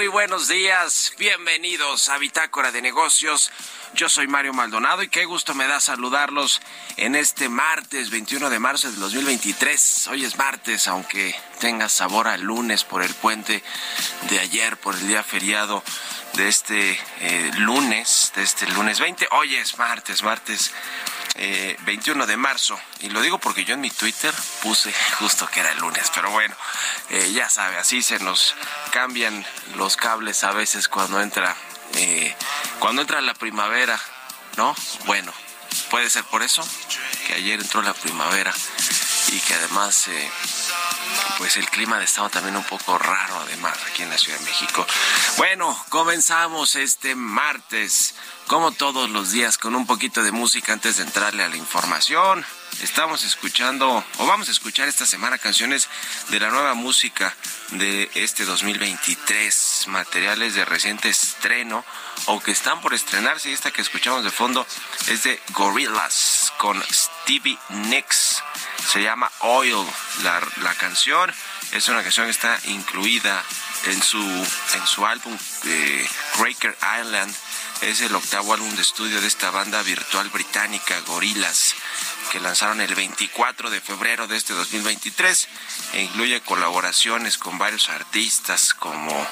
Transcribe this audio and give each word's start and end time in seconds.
Muy 0.00 0.08
buenos 0.08 0.48
días. 0.48 1.12
Bienvenidos 1.18 2.08
a 2.08 2.16
Bitácora 2.16 2.72
de 2.72 2.80
Negocios. 2.80 3.52
Yo 3.92 4.08
soy 4.08 4.26
Mario 4.26 4.54
Maldonado 4.54 5.02
y 5.02 5.10
qué 5.10 5.26
gusto 5.26 5.54
me 5.54 5.66
da 5.66 5.78
saludarlos 5.78 6.62
en 6.96 7.14
este 7.14 7.50
martes 7.50 8.08
21 8.08 8.48
de 8.48 8.58
marzo 8.58 8.90
del 8.90 8.98
2023. 8.98 10.08
Hoy 10.08 10.24
es 10.24 10.38
martes, 10.38 10.88
aunque 10.88 11.34
tenga 11.58 11.90
sabor 11.90 12.28
a 12.28 12.38
lunes 12.38 12.82
por 12.82 13.02
el 13.02 13.12
puente 13.12 13.62
de 14.30 14.38
ayer, 14.38 14.78
por 14.78 14.94
el 14.94 15.06
día 15.06 15.22
feriado 15.22 15.84
de 16.32 16.48
este 16.48 16.98
eh, 17.20 17.50
lunes, 17.58 18.32
de 18.34 18.42
este 18.42 18.66
lunes 18.70 19.00
20. 19.00 19.28
Hoy 19.32 19.54
es 19.56 19.76
martes, 19.76 20.22
martes 20.22 20.72
eh, 21.36 21.76
21 21.82 22.26
de 22.26 22.36
marzo. 22.36 22.78
Y 23.00 23.10
lo 23.10 23.20
digo 23.20 23.38
porque 23.38 23.64
yo 23.64 23.74
en 23.74 23.80
mi 23.80 23.90
Twitter 23.90 24.34
puse 24.62 24.92
justo 25.18 25.46
que 25.48 25.60
era 25.60 25.72
el 25.72 25.78
lunes. 25.78 26.10
Pero 26.14 26.30
bueno, 26.30 26.54
eh, 27.10 27.32
ya 27.32 27.48
sabe, 27.48 27.76
así 27.76 28.02
se 28.02 28.18
nos 28.18 28.54
cambian 28.92 29.44
los 29.76 29.96
cables 29.96 30.44
a 30.44 30.52
veces 30.52 30.88
cuando 30.88 31.20
entra, 31.20 31.56
eh, 31.94 32.34
cuando 32.78 33.02
entra 33.02 33.20
la 33.20 33.34
primavera, 33.34 34.00
¿no? 34.56 34.74
Bueno, 35.06 35.32
puede 35.90 36.10
ser 36.10 36.24
por 36.24 36.42
eso 36.42 36.66
que 37.26 37.34
ayer 37.34 37.60
entró 37.60 37.82
la 37.82 37.94
primavera 37.94 38.52
y 39.28 39.40
que 39.40 39.54
además 39.54 40.08
eh, 40.08 40.30
pues 41.38 41.56
el 41.56 41.68
clima 41.70 42.02
estaba 42.02 42.28
también 42.28 42.56
un 42.56 42.64
poco 42.64 42.98
raro 42.98 43.40
además 43.40 43.78
aquí 43.88 44.02
en 44.02 44.10
la 44.10 44.18
Ciudad 44.18 44.38
de 44.38 44.44
México. 44.44 44.86
Bueno, 45.36 45.84
comenzamos 45.88 46.74
este 46.74 47.14
martes 47.14 48.14
como 48.50 48.72
todos 48.72 49.08
los 49.10 49.30
días 49.30 49.58
con 49.58 49.76
un 49.76 49.86
poquito 49.86 50.24
de 50.24 50.32
música 50.32 50.72
antes 50.72 50.96
de 50.96 51.04
entrarle 51.04 51.44
a 51.44 51.48
la 51.48 51.56
información. 51.56 52.44
Estamos 52.82 53.22
escuchando 53.22 54.04
o 54.18 54.26
vamos 54.26 54.48
a 54.48 54.50
escuchar 54.50 54.88
esta 54.88 55.06
semana 55.06 55.38
canciones 55.38 55.88
de 56.30 56.40
la 56.40 56.50
nueva 56.50 56.74
música 56.74 57.32
de 57.70 58.10
este 58.14 58.44
2023, 58.44 59.84
materiales 59.86 60.56
de 60.56 60.64
reciente 60.64 61.08
estreno 61.08 61.84
o 62.26 62.40
que 62.40 62.50
están 62.50 62.80
por 62.80 62.92
estrenarse 62.92 63.50
y 63.50 63.52
esta 63.52 63.70
que 63.70 63.82
escuchamos 63.82 64.24
de 64.24 64.32
fondo 64.32 64.66
es 65.06 65.22
de 65.22 65.40
Gorillaz 65.52 66.50
con 66.58 66.82
Stevie 66.90 67.56
Nicks 67.68 68.42
se 68.84 69.00
llama 69.00 69.30
Oil 69.42 69.86
la, 70.24 70.42
la 70.62 70.74
canción 70.74 71.32
es 71.70 71.88
una 71.88 72.02
canción 72.02 72.26
que 72.26 72.32
está 72.32 72.58
incluida 72.64 73.44
en 73.84 74.02
su 74.02 74.18
en 74.18 74.86
su 74.86 75.06
álbum 75.06 75.38
eh, 75.66 76.08
Island 77.00 77.32
es 77.82 78.00
el 78.02 78.14
octavo 78.14 78.52
álbum 78.52 78.74
de 78.76 78.82
estudio 78.82 79.20
de 79.20 79.26
esta 79.26 79.50
banda 79.50 79.82
virtual 79.82 80.28
británica 80.28 81.00
Gorillaz 81.06 81.74
que 82.30 82.40
lanzaron 82.40 82.80
el 82.80 82.94
24 82.94 83.70
de 83.70 83.80
febrero 83.80 84.28
de 84.28 84.36
este 84.36 84.52
2023 84.52 85.48
e 85.94 86.02
incluye 86.02 86.40
colaboraciones 86.42 87.38
con 87.38 87.58
varios 87.58 87.88
artistas 87.88 88.74
como 88.74 89.26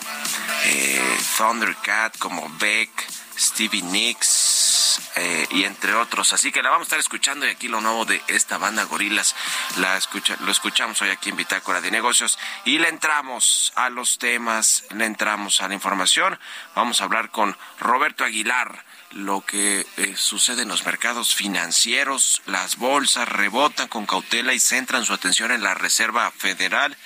eh, 0.64 1.18
Thundercat, 1.36 2.18
como 2.18 2.48
Beck, 2.58 2.90
Stevie 3.38 3.82
Nicks 3.82 4.77
eh, 5.16 5.46
y 5.50 5.64
entre 5.64 5.94
otros. 5.94 6.32
Así 6.32 6.52
que 6.52 6.62
la 6.62 6.70
vamos 6.70 6.86
a 6.86 6.88
estar 6.88 6.98
escuchando 6.98 7.46
y 7.46 7.50
aquí 7.50 7.68
lo 7.68 7.80
nuevo 7.80 8.04
de 8.04 8.22
esta 8.28 8.58
banda 8.58 8.84
Gorilas 8.84 9.34
la 9.76 9.96
escucha, 9.96 10.36
lo 10.40 10.50
escuchamos 10.50 11.00
hoy 11.02 11.10
aquí 11.10 11.30
en 11.30 11.36
Bitácora 11.36 11.80
de 11.80 11.90
Negocios 11.90 12.38
y 12.64 12.78
le 12.78 12.88
entramos 12.88 13.72
a 13.74 13.90
los 13.90 14.18
temas, 14.18 14.84
le 14.94 15.04
entramos 15.04 15.60
a 15.60 15.68
la 15.68 15.74
información. 15.74 16.38
Vamos 16.74 17.00
a 17.00 17.04
hablar 17.04 17.30
con 17.30 17.56
Roberto 17.80 18.24
Aguilar 18.24 18.84
lo 19.12 19.40
que 19.40 19.86
eh, 19.96 20.14
sucede 20.16 20.62
en 20.62 20.68
los 20.68 20.84
mercados 20.84 21.34
financieros, 21.34 22.42
las 22.46 22.76
bolsas 22.76 23.28
rebotan 23.28 23.88
con 23.88 24.06
cautela 24.06 24.52
y 24.52 24.60
centran 24.60 25.04
su 25.04 25.14
atención 25.14 25.50
en 25.50 25.62
la 25.62 25.74
Reserva 25.74 26.30
Federal. 26.30 26.96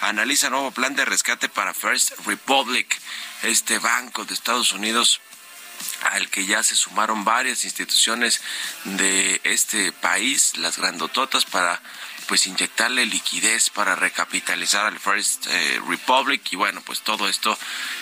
Analiza 0.00 0.50
nuevo 0.50 0.70
plan 0.72 0.94
de 0.94 1.06
rescate 1.06 1.48
para 1.48 1.72
First 1.72 2.12
Republic, 2.26 3.00
este 3.42 3.78
banco 3.78 4.24
de 4.24 4.34
Estados 4.34 4.72
Unidos 4.72 5.20
al 6.02 6.28
que 6.28 6.46
ya 6.46 6.62
se 6.62 6.76
sumaron 6.76 7.24
varias 7.24 7.64
instituciones 7.64 8.40
de 8.84 9.40
este 9.44 9.92
país, 9.92 10.56
las 10.56 10.78
grandototas, 10.78 11.44
para 11.44 11.80
pues 12.26 12.46
inyectarle 12.46 13.06
liquidez 13.06 13.70
para 13.70 13.94
recapitalizar 13.94 14.86
al 14.86 14.98
First 14.98 15.46
eh, 15.48 15.80
Republic. 15.88 16.42
Y 16.50 16.56
bueno, 16.56 16.82
pues 16.84 17.00
todo 17.00 17.28
esto 17.28 17.56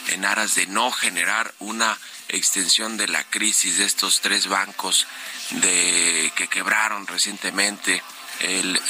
en 0.09 0.25
aras 0.25 0.55
de 0.55 0.67
no 0.67 0.91
generar 0.91 1.53
una 1.59 1.99
extensión 2.29 2.97
de 2.97 3.09
la 3.09 3.23
crisis 3.25 3.79
de 3.79 3.85
estos 3.85 4.21
tres 4.21 4.49
bancos 4.49 5.07
de 5.51 6.33
que 6.37 6.49
quebraron 6.49 7.07
recientemente 7.07 8.03
el, 8.41 8.81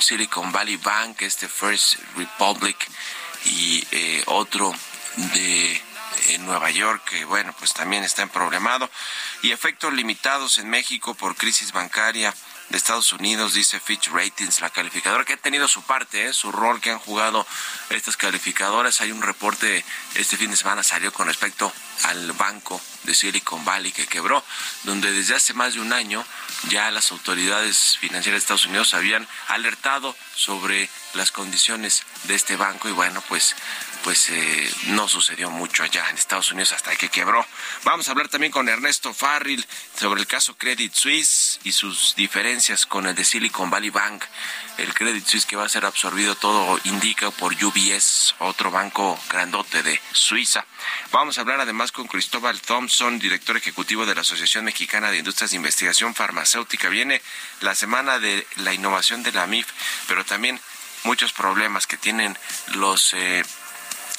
Silicon 0.00 0.52
Valley 0.52 0.76
Bank, 0.76 1.22
este 1.22 1.48
First 1.48 1.96
Republic 2.16 2.76
y 3.44 3.84
eh, 3.90 4.22
otro 4.26 4.74
de 5.16 5.82
en 6.26 6.46
Nueva 6.46 6.70
York, 6.70 7.02
que 7.08 7.24
bueno, 7.24 7.54
pues 7.58 7.72
también 7.74 8.04
está 8.04 8.22
en 8.22 8.28
problemado, 8.28 8.90
y 9.42 9.52
efectos 9.52 9.92
limitados 9.92 10.58
en 10.58 10.68
México 10.68 11.14
por 11.14 11.36
crisis 11.36 11.72
bancaria 11.72 12.34
de 12.68 12.76
Estados 12.76 13.12
Unidos, 13.12 13.54
dice 13.54 13.78
Fitch 13.78 14.08
Ratings, 14.08 14.60
la 14.60 14.70
calificadora 14.70 15.24
que 15.24 15.34
ha 15.34 15.36
tenido 15.36 15.68
su 15.68 15.82
parte, 15.82 16.26
¿eh? 16.26 16.32
su 16.32 16.50
rol 16.50 16.80
que 16.80 16.90
han 16.90 16.98
jugado 16.98 17.46
estas 17.90 18.16
calificadoras. 18.16 19.00
Hay 19.00 19.12
un 19.12 19.22
reporte 19.22 19.84
este 20.16 20.36
fin 20.36 20.50
de 20.50 20.56
semana 20.56 20.82
salió 20.82 21.12
con 21.12 21.28
respecto 21.28 21.72
al 22.04 22.32
banco 22.32 22.80
de 23.04 23.14
Silicon 23.14 23.64
Valley 23.64 23.92
que 23.92 24.06
quebró, 24.06 24.42
donde 24.82 25.12
desde 25.12 25.36
hace 25.36 25.54
más 25.54 25.74
de 25.74 25.80
un 25.80 25.92
año 25.92 26.24
ya 26.68 26.90
las 26.90 27.12
autoridades 27.12 27.96
financieras 27.98 28.40
de 28.40 28.44
Estados 28.44 28.66
Unidos 28.66 28.94
habían 28.94 29.26
alertado 29.48 30.16
sobre 30.34 30.88
las 31.14 31.32
condiciones 31.32 32.02
de 32.24 32.34
este 32.34 32.56
banco 32.56 32.88
y 32.88 32.92
bueno, 32.92 33.22
pues 33.28 33.54
pues 34.06 34.30
eh, 34.30 34.72
no 34.86 35.08
sucedió 35.08 35.50
mucho 35.50 35.82
allá 35.82 36.08
en 36.08 36.16
Estados 36.16 36.52
Unidos 36.52 36.70
hasta 36.70 36.94
que 36.94 37.08
quebró. 37.08 37.44
Vamos 37.82 38.06
a 38.06 38.12
hablar 38.12 38.28
también 38.28 38.52
con 38.52 38.68
Ernesto 38.68 39.12
Farril 39.12 39.66
sobre 39.98 40.20
el 40.20 40.28
caso 40.28 40.56
Credit 40.56 40.94
Suisse 40.94 41.58
y 41.64 41.72
sus 41.72 42.14
diferencias 42.14 42.86
con 42.86 43.06
el 43.08 43.16
de 43.16 43.24
Silicon 43.24 43.68
Valley 43.68 43.90
Bank. 43.90 44.22
El 44.78 44.92
Credit 44.92 45.26
Suisse 45.26 45.46
que 45.46 45.56
va 45.56 45.64
a 45.64 45.68
ser 45.70 45.86
absorbido 45.86 46.34
todo 46.34 46.78
indica 46.84 47.30
por 47.30 47.52
UBS, 47.52 48.34
otro 48.40 48.70
banco 48.70 49.18
grandote 49.30 49.82
de 49.82 50.00
Suiza. 50.12 50.66
Vamos 51.12 51.38
a 51.38 51.40
hablar 51.40 51.60
además 51.60 51.92
con 51.92 52.06
Cristóbal 52.06 52.60
Thompson, 52.60 53.18
director 53.18 53.56
ejecutivo 53.56 54.04
de 54.04 54.14
la 54.14 54.20
Asociación 54.20 54.66
Mexicana 54.66 55.10
de 55.10 55.18
Industrias 55.18 55.50
de 55.50 55.56
Investigación 55.56 56.14
Farmacéutica. 56.14 56.90
Viene 56.90 57.22
la 57.60 57.74
semana 57.74 58.18
de 58.18 58.46
la 58.56 58.74
innovación 58.74 59.22
de 59.22 59.32
la 59.32 59.46
MIF, 59.46 59.66
pero 60.08 60.24
también 60.24 60.60
muchos 61.04 61.32
problemas 61.32 61.86
que 61.86 61.96
tienen 61.96 62.36
los 62.74 63.14
eh, 63.14 63.44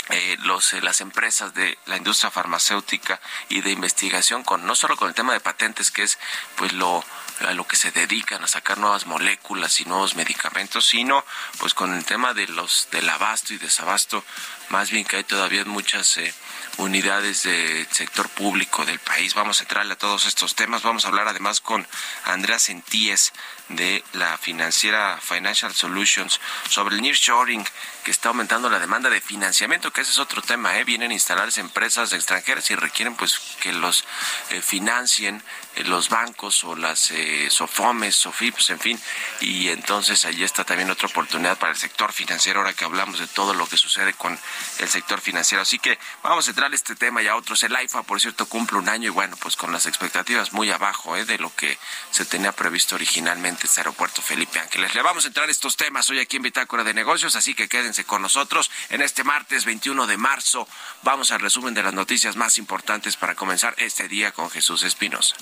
eh, 0.09 0.37
los, 0.39 0.71
eh, 0.71 0.81
las 0.81 1.01
empresas 1.01 1.53
de 1.53 1.77
la 1.85 1.97
industria 1.97 2.31
farmacéutica 2.31 3.19
y 3.49 3.59
de 3.59 3.71
investigación 3.71 4.43
con 4.43 4.65
no 4.65 4.73
solo 4.73 4.95
con 4.95 5.09
el 5.09 5.13
tema 5.13 5.33
de 5.33 5.41
patentes 5.41 5.91
que 5.91 6.03
es 6.03 6.17
pues 6.55 6.71
lo 6.71 7.03
a 7.41 7.53
lo 7.53 7.67
que 7.67 7.75
se 7.75 7.91
dedican 7.91 8.43
a 8.43 8.47
sacar 8.47 8.77
nuevas 8.77 9.05
moléculas 9.05 9.79
y 9.81 9.85
nuevos 9.85 10.15
medicamentos 10.15 10.85
sino 10.85 11.23
pues 11.59 11.73
con 11.73 11.93
el 11.93 12.05
tema 12.05 12.33
de 12.33 12.47
los 12.47 12.87
del 12.91 13.09
abasto 13.09 13.53
y 13.53 13.57
desabasto 13.57 14.23
más 14.69 14.91
bien 14.91 15.05
que 15.05 15.17
hay 15.17 15.23
todavía 15.23 15.63
muchas 15.65 16.17
eh, 16.17 16.33
unidades 16.77 17.43
del 17.43 17.87
sector 17.91 18.29
público 18.29 18.85
del 18.85 18.99
país. 18.99 19.33
Vamos 19.33 19.59
a 19.59 19.63
entrarle 19.63 19.93
a 19.93 19.97
todos 19.97 20.25
estos 20.25 20.55
temas. 20.55 20.83
Vamos 20.83 21.05
a 21.05 21.07
hablar 21.07 21.27
además 21.27 21.61
con 21.61 21.87
Andrea 22.25 22.59
Sentíes 22.59 23.33
de 23.69 24.03
la 24.13 24.37
financiera 24.37 25.19
Financial 25.21 25.73
Solutions 25.73 26.39
sobre 26.69 26.95
el 26.95 27.01
nearshoring 27.01 27.65
que 28.03 28.11
está 28.11 28.29
aumentando 28.29 28.69
la 28.69 28.79
demanda 28.79 29.09
de 29.09 29.19
financiamiento, 29.19 29.91
que 29.91 30.01
ese 30.01 30.11
es 30.11 30.19
otro 30.19 30.41
tema, 30.41 30.77
¿eh? 30.77 30.85
vienen 30.85 31.11
a 31.11 31.13
instalarse 31.13 31.59
empresas 31.59 32.13
extranjeras 32.13 32.71
y 32.71 32.75
requieren 32.75 33.15
pues 33.15 33.37
que 33.59 33.73
los 33.73 34.05
eh, 34.51 34.61
financien 34.61 35.43
eh, 35.77 35.83
los 35.83 36.09
bancos 36.09 36.63
o 36.63 36.75
las 36.75 37.11
eh, 37.11 37.49
SOFOMES, 37.49 38.15
SOFIPS, 38.15 38.69
en 38.71 38.79
fin, 38.79 39.01
y 39.41 39.69
entonces 39.69 40.25
allí 40.25 40.43
está 40.43 40.63
también 40.63 40.89
otra 40.89 41.07
oportunidad 41.07 41.57
para 41.57 41.73
el 41.73 41.77
sector 41.77 42.13
financiero 42.13 42.59
ahora 42.59 42.73
que 42.73 42.85
hablamos 42.85 43.19
de 43.19 43.27
todo 43.27 43.53
lo 43.53 43.67
que 43.67 43.77
sucede 43.77 44.13
con 44.13 44.39
el 44.79 44.89
sector 44.89 45.21
financiero. 45.21 45.61
Así 45.61 45.77
que 45.77 45.99
vamos 46.23 46.47
a 46.47 46.51
entrar 46.51 46.71
a 46.71 46.75
este 46.75 46.95
tema 46.95 47.21
y 47.21 47.27
a 47.27 47.35
otros. 47.35 47.61
El 47.63 47.75
AIFA, 47.75 48.03
por 48.03 48.19
cierto, 48.19 48.47
cumple 48.47 48.77
un 48.77 48.89
año 48.89 49.07
y 49.07 49.09
bueno, 49.09 49.37
pues 49.37 49.55
con 49.55 49.71
las 49.71 49.85
expectativas 49.85 50.51
muy 50.51 50.71
abajo 50.71 51.15
¿eh? 51.15 51.25
de 51.25 51.37
lo 51.37 51.53
que 51.55 51.77
se 52.09 52.25
tenía 52.25 52.51
previsto 52.53 52.95
originalmente 52.95 53.56
este 53.65 53.79
aeropuerto 53.79 54.21
Felipe 54.21 54.59
Ángeles. 54.59 54.93
Le 54.93 55.01
vamos 55.01 55.25
a 55.25 55.27
entrar 55.29 55.49
a 55.49 55.51
estos 55.51 55.75
temas 55.75 56.09
hoy 56.09 56.19
aquí 56.19 56.37
en 56.37 56.43
Bitácora 56.43 56.83
de 56.83 56.93
Negocios, 56.93 57.35
así 57.35 57.53
que 57.53 57.67
quédense 57.67 58.03
con 58.03 58.21
nosotros 58.21 58.69
en 58.89 59.01
este 59.01 59.23
martes 59.23 59.65
21 59.65 60.05
de 60.05 60.17
marzo. 60.17 60.67
Vamos 61.03 61.31
al 61.31 61.39
resumen 61.39 61.73
de 61.73 61.83
las 61.83 61.93
noticias 61.93 62.35
más 62.35 62.57
importantes 62.57 63.17
para 63.17 63.35
comenzar 63.35 63.73
este 63.77 64.07
día 64.07 64.31
con 64.31 64.49
Jesús 64.49 64.83
Espinosa. 64.83 65.35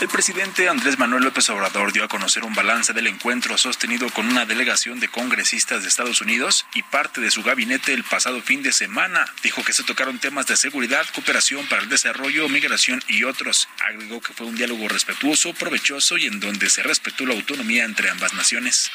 El 0.00 0.06
presidente 0.06 0.68
Andrés 0.68 0.96
Manuel 0.96 1.24
López 1.24 1.50
Obrador 1.50 1.92
dio 1.92 2.04
a 2.04 2.08
conocer 2.08 2.44
un 2.44 2.54
balance 2.54 2.92
del 2.92 3.08
encuentro 3.08 3.58
sostenido 3.58 4.08
con 4.10 4.28
una 4.28 4.46
delegación 4.46 5.00
de 5.00 5.08
congresistas 5.08 5.82
de 5.82 5.88
Estados 5.88 6.20
Unidos 6.20 6.66
y 6.72 6.84
parte 6.84 7.20
de 7.20 7.32
su 7.32 7.42
gabinete 7.42 7.94
el 7.94 8.04
pasado 8.04 8.40
fin 8.40 8.62
de 8.62 8.72
semana. 8.72 9.26
Dijo 9.42 9.64
que 9.64 9.72
se 9.72 9.82
tocaron 9.82 10.20
temas 10.20 10.46
de 10.46 10.56
seguridad, 10.56 11.04
cooperación 11.12 11.66
para 11.66 11.82
el 11.82 11.88
desarrollo, 11.88 12.48
migración 12.48 13.02
y 13.08 13.24
otros. 13.24 13.68
Agregó 13.80 14.20
que 14.20 14.32
fue 14.32 14.46
un 14.46 14.54
diálogo 14.54 14.86
respetuoso, 14.88 15.52
provechoso 15.52 16.16
y 16.16 16.26
en 16.26 16.38
donde 16.38 16.70
se 16.70 16.84
respetó 16.84 17.26
la 17.26 17.34
autonomía 17.34 17.84
entre 17.84 18.08
ambas 18.08 18.34
naciones. 18.34 18.92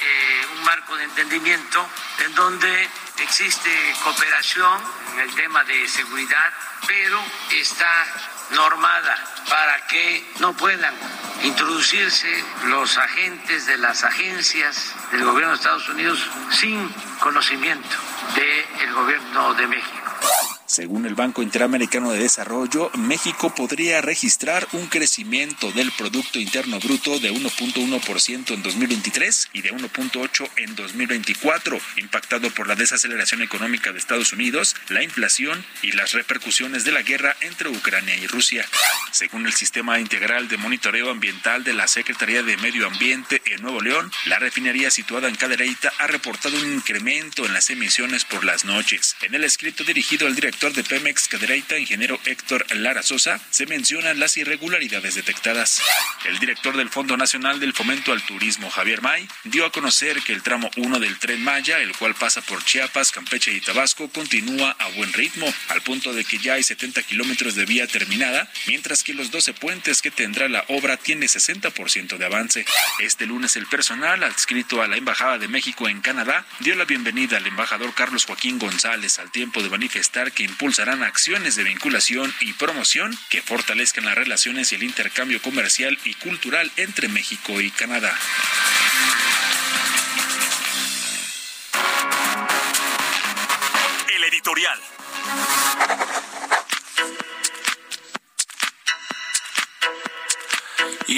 Eh, 0.00 0.46
un 0.56 0.64
marco 0.64 0.96
de 0.96 1.04
entendimiento 1.04 1.88
en 2.24 2.34
donde 2.34 2.88
existe 3.18 3.70
cooperación 4.02 4.80
en 5.12 5.20
el 5.20 5.34
tema 5.34 5.64
de 5.64 5.88
seguridad, 5.88 6.52
pero 6.86 7.20
está 7.50 8.06
normada 8.50 9.16
para 9.48 9.86
que 9.86 10.32
no 10.40 10.52
puedan 10.54 10.94
introducirse 11.42 12.44
los 12.64 12.96
agentes 12.98 13.66
de 13.66 13.78
las 13.78 14.04
agencias 14.04 14.94
del 15.12 15.24
gobierno 15.24 15.50
de 15.50 15.56
Estados 15.56 15.88
Unidos 15.88 16.30
sin 16.50 16.88
conocimiento 17.20 17.96
del 18.34 18.92
gobierno 18.92 19.54
de 19.54 19.66
México. 19.66 20.07
Según 20.68 21.06
el 21.06 21.14
Banco 21.14 21.42
Interamericano 21.42 22.12
de 22.12 22.18
Desarrollo, 22.18 22.90
México 22.92 23.54
podría 23.54 24.02
registrar 24.02 24.68
un 24.72 24.86
crecimiento 24.88 25.72
del 25.72 25.90
Producto 25.92 26.38
Interno 26.38 26.78
Bruto 26.78 27.18
de 27.18 27.32
1.1% 27.32 28.52
en 28.52 28.62
2023 28.62 29.48
y 29.54 29.62
de 29.62 29.72
1.8% 29.72 30.50
en 30.58 30.76
2024, 30.76 31.80
impactado 31.96 32.50
por 32.50 32.68
la 32.68 32.74
desaceleración 32.74 33.40
económica 33.40 33.92
de 33.92 33.98
Estados 33.98 34.34
Unidos, 34.34 34.76
la 34.90 35.02
inflación 35.02 35.64
y 35.80 35.92
las 35.92 36.12
repercusiones 36.12 36.84
de 36.84 36.92
la 36.92 37.00
guerra 37.00 37.34
entre 37.40 37.70
Ucrania 37.70 38.16
y 38.16 38.26
Rusia. 38.26 38.66
Según 39.10 39.46
el 39.46 39.54
Sistema 39.54 39.98
Integral 39.98 40.48
de 40.48 40.58
Monitoreo 40.58 41.10
Ambiental 41.10 41.64
de 41.64 41.72
la 41.72 41.88
Secretaría 41.88 42.42
de 42.42 42.58
Medio 42.58 42.86
Ambiente 42.86 43.40
en 43.46 43.62
Nuevo 43.62 43.80
León, 43.80 44.12
la 44.26 44.38
refinería 44.38 44.90
situada 44.90 45.28
en 45.28 45.36
Cadereyta 45.36 45.90
ha 45.98 46.08
reportado 46.08 46.58
un 46.58 46.74
incremento 46.74 47.46
en 47.46 47.54
las 47.54 47.70
emisiones 47.70 48.26
por 48.26 48.44
las 48.44 48.66
noches. 48.66 49.16
En 49.22 49.34
el 49.34 49.44
escrito 49.44 49.82
dirigido 49.82 50.26
al 50.26 50.34
director 50.34 50.57
de 50.58 50.82
Pemex 50.82 51.28
Cadereyta, 51.28 51.78
ingeniero 51.78 52.18
Héctor 52.24 52.66
Lara 52.74 53.04
Sosa, 53.04 53.40
se 53.48 53.64
mencionan 53.66 54.18
las 54.18 54.36
irregularidades 54.36 55.14
detectadas. 55.14 55.80
El 56.24 56.40
director 56.40 56.76
del 56.76 56.90
Fondo 56.90 57.16
Nacional 57.16 57.60
del 57.60 57.72
Fomento 57.72 58.10
al 58.10 58.22
Turismo, 58.22 58.68
Javier 58.68 59.00
May, 59.00 59.28
dio 59.44 59.64
a 59.64 59.70
conocer 59.70 60.20
que 60.20 60.32
el 60.32 60.42
tramo 60.42 60.68
1 60.76 60.98
del 60.98 61.16
tren 61.20 61.44
Maya, 61.44 61.78
el 61.78 61.96
cual 61.96 62.16
pasa 62.16 62.40
por 62.40 62.64
Chiapas, 62.64 63.12
Campeche 63.12 63.52
y 63.52 63.60
Tabasco, 63.60 64.08
continúa 64.08 64.74
a 64.80 64.88
buen 64.88 65.12
ritmo, 65.12 65.46
al 65.68 65.80
punto 65.82 66.12
de 66.12 66.24
que 66.24 66.38
ya 66.38 66.54
hay 66.54 66.64
70 66.64 67.04
kilómetros 67.04 67.54
de 67.54 67.64
vía 67.64 67.86
terminada, 67.86 68.50
mientras 68.66 69.04
que 69.04 69.14
los 69.14 69.30
12 69.30 69.54
puentes 69.54 70.02
que 70.02 70.10
tendrá 70.10 70.48
la 70.48 70.64
obra 70.66 70.96
tiene 70.96 71.26
60% 71.26 72.18
de 72.18 72.24
avance. 72.24 72.66
Este 72.98 73.26
lunes 73.26 73.54
el 73.54 73.66
personal 73.66 74.24
adscrito 74.24 74.82
a 74.82 74.88
la 74.88 74.96
Embajada 74.96 75.38
de 75.38 75.46
México 75.46 75.88
en 75.88 76.00
Canadá 76.00 76.44
dio 76.58 76.74
la 76.74 76.84
bienvenida 76.84 77.36
al 77.36 77.46
embajador 77.46 77.94
Carlos 77.94 78.24
Joaquín 78.24 78.58
González 78.58 79.20
al 79.20 79.30
tiempo 79.30 79.62
de 79.62 79.70
manifestar 79.70 80.32
que 80.32 80.47
impulsarán 80.48 81.02
acciones 81.02 81.56
de 81.56 81.64
vinculación 81.64 82.34
y 82.40 82.54
promoción 82.54 83.16
que 83.28 83.42
fortalezcan 83.42 84.04
las 84.04 84.14
relaciones 84.14 84.72
y 84.72 84.76
el 84.76 84.82
intercambio 84.82 85.40
comercial 85.42 85.98
y 86.04 86.14
cultural 86.14 86.70
entre 86.76 87.08
México 87.08 87.60
y 87.60 87.70
Canadá. 87.70 88.16
El 94.14 94.24
editorial. 94.24 94.80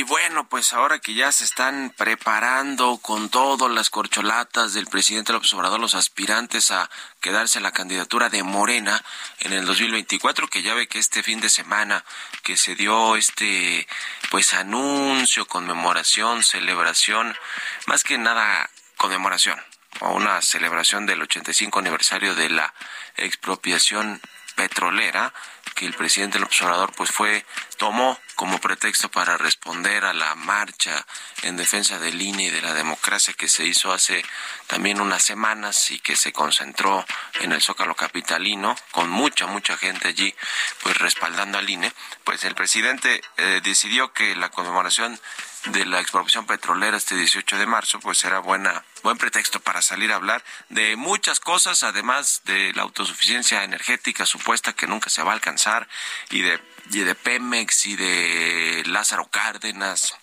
Y 0.01 0.03
bueno, 0.03 0.49
pues 0.49 0.73
ahora 0.73 0.99
que 0.99 1.13
ya 1.13 1.31
se 1.31 1.45
están 1.45 1.93
preparando 1.95 2.97
con 3.03 3.29
todas 3.29 3.71
las 3.71 3.91
corcholatas 3.91 4.73
del 4.73 4.87
presidente 4.87 5.35
López 5.35 5.53
Obrador, 5.53 5.79
los 5.79 5.95
aspirantes 5.95 6.71
a 6.71 6.89
quedarse 7.21 7.59
a 7.59 7.61
la 7.61 7.73
candidatura 7.73 8.31
de 8.31 8.43
Morena 8.43 9.05
en 9.41 9.53
el 9.53 9.67
2024, 9.67 10.49
que 10.49 10.63
ya 10.63 10.73
ve 10.73 10.89
que 10.89 10.99
este 10.99 11.23
fin 11.23 11.43
de 11.43 11.51
semana 11.51 12.03
que 12.43 12.57
se 12.57 12.77
dio 12.77 13.15
este 13.15 13.87
pues 14.31 14.55
anuncio, 14.55 15.47
conmemoración, 15.47 16.45
celebración, 16.45 17.37
más 17.85 18.03
que 18.03 18.17
nada 18.17 18.71
conmemoración 18.97 19.63
o 20.01 20.15
una 20.15 20.41
celebración 20.41 21.05
del 21.05 21.21
85 21.21 21.79
aniversario 21.79 22.35
de 22.35 22.49
la 22.49 22.73
expropiación 23.19 24.23
petrolera 24.57 25.35
que 25.75 25.87
el 25.87 25.95
presidente 25.95 26.39
López 26.39 26.63
Obrador 26.63 26.93
pues 26.95 27.11
fue 27.11 27.45
tomó 27.77 28.19
como 28.35 28.59
pretexto 28.59 29.11
para 29.11 29.37
responder 29.37 30.05
a 30.05 30.13
la 30.13 30.35
marcha 30.35 31.07
en 31.43 31.57
defensa 31.57 31.99
del 31.99 32.21
INE 32.21 32.45
y 32.45 32.51
de 32.51 32.63
la 32.63 32.75
democracia 32.75 33.35
que 33.35 33.49
se 33.49 33.65
hizo 33.65 33.93
hace 33.93 34.25
también 34.67 35.01
unas 35.01 35.23
semanas 35.23 35.91
y 35.91 35.99
que 35.99 36.17
se 36.17 36.33
concentró 36.33 37.05
en 37.41 37.53
el 37.53 37.61
Zócalo 37.61 37.95
Capitalino 37.95 38.77
con 38.93 39.11
mucha, 39.11 39.47
mucha 39.47 39.77
gente 39.77 40.09
allí 40.09 40.35
pues 40.83 40.97
respaldando 40.99 41.59
al 41.59 41.69
INE, 41.69 41.93
pues 42.25 42.45
el 42.45 42.55
presidente 42.55 43.21
eh, 43.37 43.61
decidió 43.63 44.13
que 44.13 44.37
la 44.37 44.51
conmemoración 44.51 45.21
de 45.67 45.85
la 45.85 46.01
expropiación 46.01 46.47
petrolera 46.47 46.97
este 46.97 47.15
18 47.15 47.59
de 47.59 47.67
marzo, 47.67 48.01
pues 48.01 48.25
era 48.25 48.39
buena, 48.39 48.85
buen 49.03 49.19
pretexto 49.19 49.61
para 49.61 49.83
salir 49.83 50.13
a 50.13 50.17
hablar 50.17 50.43
de 50.69 50.97
muchas 50.97 51.41
cosas, 51.41 51.83
además 51.83 52.43
de 52.45 52.73
la 52.75 52.83
autosuficiencia 52.83 53.65
energética 53.65 54.27
supuesta 54.27 54.73
que 54.73 54.87
nunca 54.87 55.11
se 55.11 55.23
va 55.23 55.33
a 55.33 55.35
alcanzar 55.35 55.89
y 56.31 56.43
de, 56.43 56.61
y 56.93 57.01
de 57.01 57.15
Pemex 57.15 57.87
y 57.87 57.97
de 57.97 58.83
Lázaro 58.87 59.27
Cárdenas. 59.27 60.15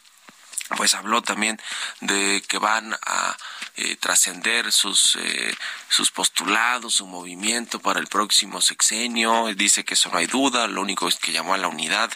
Pues 0.75 0.95
habló 0.95 1.21
también 1.21 1.59
de 2.01 2.43
que 2.47 2.57
van 2.57 2.93
a 2.93 3.37
eh, 3.77 3.95
trascender 3.95 4.71
sus, 4.71 5.15
eh, 5.15 5.55
sus 5.87 6.11
postulados, 6.11 6.95
su 6.95 7.07
movimiento 7.07 7.79
para 7.79 7.99
el 7.99 8.07
próximo 8.07 8.59
sexenio. 8.59 9.45
Dice 9.55 9.85
que 9.85 9.93
eso 9.93 10.09
no 10.09 10.17
hay 10.17 10.25
duda, 10.25 10.67
lo 10.67 10.81
único 10.81 11.07
es 11.07 11.15
que 11.15 11.31
llamó 11.31 11.53
a 11.53 11.57
la 11.57 11.69
unidad 11.69 12.11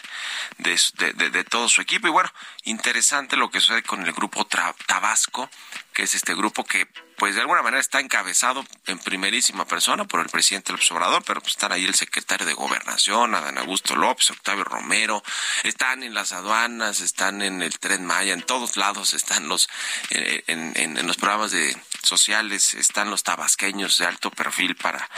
de, 0.58 0.78
de, 1.14 1.30
de 1.30 1.44
todo 1.44 1.68
su 1.68 1.80
equipo. 1.80 2.08
Y 2.08 2.10
bueno, 2.10 2.30
interesante 2.64 3.36
lo 3.36 3.50
que 3.50 3.60
sucede 3.60 3.82
con 3.82 4.02
el 4.02 4.12
grupo 4.12 4.46
Tabasco, 4.46 5.48
que 5.94 6.02
es 6.02 6.14
este 6.14 6.34
grupo 6.34 6.64
que 6.64 6.86
pues 7.22 7.36
de 7.36 7.40
alguna 7.40 7.62
manera 7.62 7.80
está 7.80 8.00
encabezado 8.00 8.66
en 8.88 8.98
primerísima 8.98 9.64
persona 9.64 10.06
por 10.06 10.18
el 10.18 10.28
presidente 10.28 10.72
López 10.72 10.90
Obrador, 10.90 11.22
pero 11.24 11.40
pues 11.40 11.52
están 11.52 11.70
ahí 11.70 11.84
el 11.84 11.94
secretario 11.94 12.44
de 12.44 12.52
Gobernación, 12.52 13.36
Adán 13.36 13.58
Augusto 13.58 13.94
López, 13.94 14.32
Octavio 14.32 14.64
Romero, 14.64 15.22
están 15.62 16.02
en 16.02 16.14
las 16.14 16.32
aduanas, 16.32 17.00
están 17.00 17.40
en 17.40 17.62
el 17.62 17.78
Tren 17.78 18.04
Maya, 18.04 18.32
en 18.32 18.42
todos 18.42 18.76
lados 18.76 19.14
están 19.14 19.46
los, 19.46 19.68
eh, 20.10 20.42
en, 20.48 21.06
los 21.06 21.16
programas 21.16 21.52
de 21.52 21.80
sociales, 22.02 22.74
están 22.74 23.08
los 23.08 23.22
tabasqueños 23.22 23.98
de 23.98 24.06
alto 24.06 24.32
perfil 24.32 24.74
para 24.74 25.08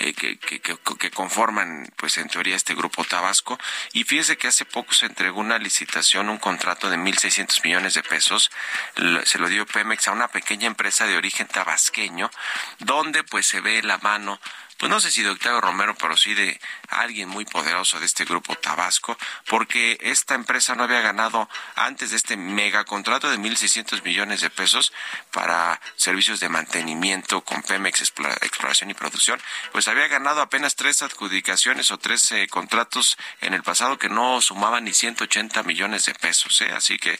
eh, 0.00 0.12
que, 0.12 0.38
que, 0.38 0.60
que, 0.60 0.76
que 0.76 1.10
conforman, 1.12 1.90
pues 1.96 2.18
en 2.18 2.28
teoría, 2.28 2.56
este 2.56 2.74
grupo 2.74 3.04
Tabasco. 3.04 3.58
Y 3.94 4.04
fíjese 4.04 4.36
que 4.36 4.48
hace 4.48 4.66
poco 4.66 4.92
se 4.92 5.06
entregó 5.06 5.40
una 5.40 5.56
licitación, 5.56 6.28
un 6.28 6.36
contrato 6.36 6.90
de 6.90 6.98
1.600 6.98 7.64
millones 7.64 7.94
de 7.94 8.02
pesos, 8.02 8.50
se 9.24 9.38
lo 9.38 9.48
dio 9.48 9.64
Pemex 9.64 10.08
a 10.08 10.12
una 10.12 10.28
pequeña 10.28 10.66
empresa 10.66 11.06
de 11.06 11.16
origen 11.16 11.48
tabasqueño, 11.54 12.30
donde 12.80 13.22
pues 13.24 13.46
se 13.46 13.60
ve 13.60 13.82
la 13.82 13.96
mano 13.98 14.38
pues 14.84 14.90
no 14.90 15.00
sé 15.00 15.10
si 15.10 15.22
de 15.22 15.30
Octavio 15.30 15.62
Romero, 15.62 15.94
pero 15.94 16.14
sí 16.14 16.34
de 16.34 16.60
alguien 16.90 17.26
muy 17.26 17.46
poderoso 17.46 17.98
de 18.00 18.04
este 18.04 18.26
grupo 18.26 18.54
Tabasco, 18.54 19.16
porque 19.48 19.96
esta 20.02 20.34
empresa 20.34 20.74
no 20.74 20.82
había 20.82 21.00
ganado 21.00 21.48
antes 21.74 22.10
de 22.10 22.18
este 22.18 22.36
mega 22.36 22.84
contrato 22.84 23.30
de 23.30 23.38
1.600 23.38 24.02
millones 24.02 24.42
de 24.42 24.50
pesos 24.50 24.92
para 25.32 25.80
servicios 25.96 26.38
de 26.38 26.50
mantenimiento 26.50 27.40
con 27.40 27.62
Pemex 27.62 28.02
Exploración 28.02 28.90
y 28.90 28.92
Producción, 28.94 29.40
pues 29.72 29.88
había 29.88 30.06
ganado 30.06 30.42
apenas 30.42 30.76
tres 30.76 31.00
adjudicaciones 31.00 31.90
o 31.90 31.96
tres 31.96 32.30
eh, 32.32 32.46
contratos 32.46 33.16
en 33.40 33.54
el 33.54 33.62
pasado 33.62 33.96
que 33.96 34.10
no 34.10 34.42
sumaban 34.42 34.84
ni 34.84 34.92
180 34.92 35.62
millones 35.62 36.04
de 36.04 36.12
pesos, 36.12 36.60
¿eh? 36.60 36.70
así 36.76 36.98
que 36.98 37.18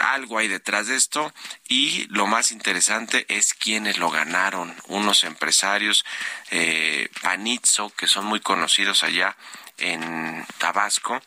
algo 0.00 0.38
hay 0.38 0.48
detrás 0.48 0.88
de 0.88 0.96
esto 0.96 1.32
y 1.68 2.08
lo 2.08 2.26
más 2.26 2.50
interesante 2.50 3.24
es 3.28 3.54
quiénes 3.54 3.98
lo 3.98 4.10
ganaron, 4.10 4.74
unos 4.88 5.22
empresarios 5.22 6.04
eh, 6.50 6.87
Panizzo, 7.22 7.90
que 7.90 8.06
son 8.06 8.24
muy 8.26 8.40
conocidos 8.40 9.02
allá 9.04 9.36
en 9.78 10.44
Tabasco, 10.58 11.20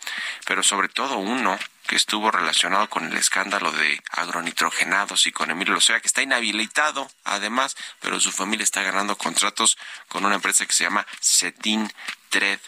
pero 0.46 0.64
sobre 0.64 0.90
todo 0.90 1.18
uno 1.18 1.58
que 1.88 1.96
estuvo 1.96 2.32
relacionado 2.32 2.90
con 2.90 3.06
el 3.06 3.18
escándalo 3.18 3.72
de 3.72 4.02
agronitrogenados 4.12 5.28
y 5.28 5.32
con 5.32 5.52
Emilio 5.52 5.74
Lozoya, 5.74 6.00
que 6.00 6.08
está 6.08 6.22
inhabilitado 6.22 7.10
además, 7.24 7.76
pero 8.00 8.20
su 8.20 8.32
familia 8.32 8.64
está 8.64 8.82
ganando 8.82 9.18
contratos 9.18 9.78
con 10.08 10.26
una 10.26 10.36
empresa 10.36 10.66
que 10.66 10.74
se 10.74 10.84
llama 10.84 11.06
Cetin 11.20 11.92
Tred 12.30 12.60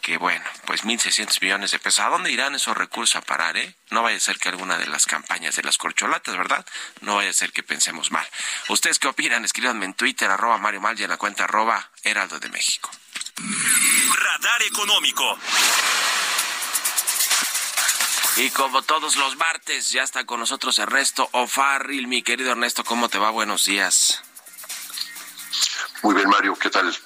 que 0.00 0.16
bueno, 0.16 0.44
pues 0.66 0.84
1.600 0.84 1.40
millones 1.40 1.70
de 1.70 1.78
pesos. 1.78 2.00
¿A 2.00 2.08
dónde 2.08 2.30
irán 2.30 2.54
esos 2.54 2.76
recursos 2.76 3.16
a 3.16 3.20
parar, 3.20 3.56
eh? 3.56 3.74
No 3.90 4.02
vaya 4.02 4.16
a 4.16 4.20
ser 4.20 4.38
que 4.38 4.48
alguna 4.48 4.78
de 4.78 4.86
las 4.86 5.06
campañas 5.06 5.56
de 5.56 5.62
las 5.62 5.78
corcholatas, 5.78 6.36
¿verdad? 6.36 6.64
No 7.00 7.16
vaya 7.16 7.30
a 7.30 7.34
ser 7.34 7.52
que 7.52 7.62
pensemos 7.62 8.10
mal. 8.10 8.26
¿Ustedes 8.68 8.98
qué 8.98 9.08
opinan? 9.08 9.44
Escríbanme 9.44 9.84
en 9.84 9.94
Twitter, 9.94 10.30
arroba 10.30 10.58
Mario 10.58 10.80
Mal 10.80 10.98
y 10.98 11.04
en 11.04 11.10
la 11.10 11.16
cuenta 11.16 11.44
arroba 11.44 11.90
Heraldo 12.02 12.38
de 12.38 12.48
México. 12.48 12.90
Radar 13.36 14.62
Económico. 14.62 15.38
Y 18.36 18.50
como 18.50 18.82
todos 18.82 19.16
los 19.16 19.36
martes, 19.36 19.90
ya 19.90 20.02
está 20.02 20.24
con 20.24 20.40
nosotros 20.40 20.78
Ernesto 20.78 21.28
O'Farrill. 21.32 22.06
Mi 22.06 22.22
querido 22.22 22.52
Ernesto, 22.52 22.84
¿cómo 22.84 23.08
te 23.08 23.18
va? 23.18 23.30
Buenos 23.30 23.64
días. 23.64 24.22
Muy 26.02 26.14
bien, 26.14 26.28
Mario. 26.28 26.54
¿Qué 26.54 26.70
tal? 26.70 26.96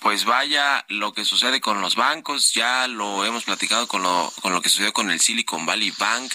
Pues 0.00 0.24
vaya 0.24 0.84
lo 0.88 1.12
que 1.12 1.24
sucede 1.24 1.60
con 1.60 1.80
los 1.80 1.96
bancos, 1.96 2.52
ya 2.52 2.86
lo 2.86 3.24
hemos 3.24 3.44
platicado 3.44 3.88
con 3.88 4.02
lo, 4.02 4.32
con 4.42 4.52
lo 4.52 4.60
que 4.60 4.68
sucedió 4.68 4.92
con 4.92 5.10
el 5.10 5.20
Silicon 5.20 5.64
Valley 5.64 5.92
Bank, 5.96 6.32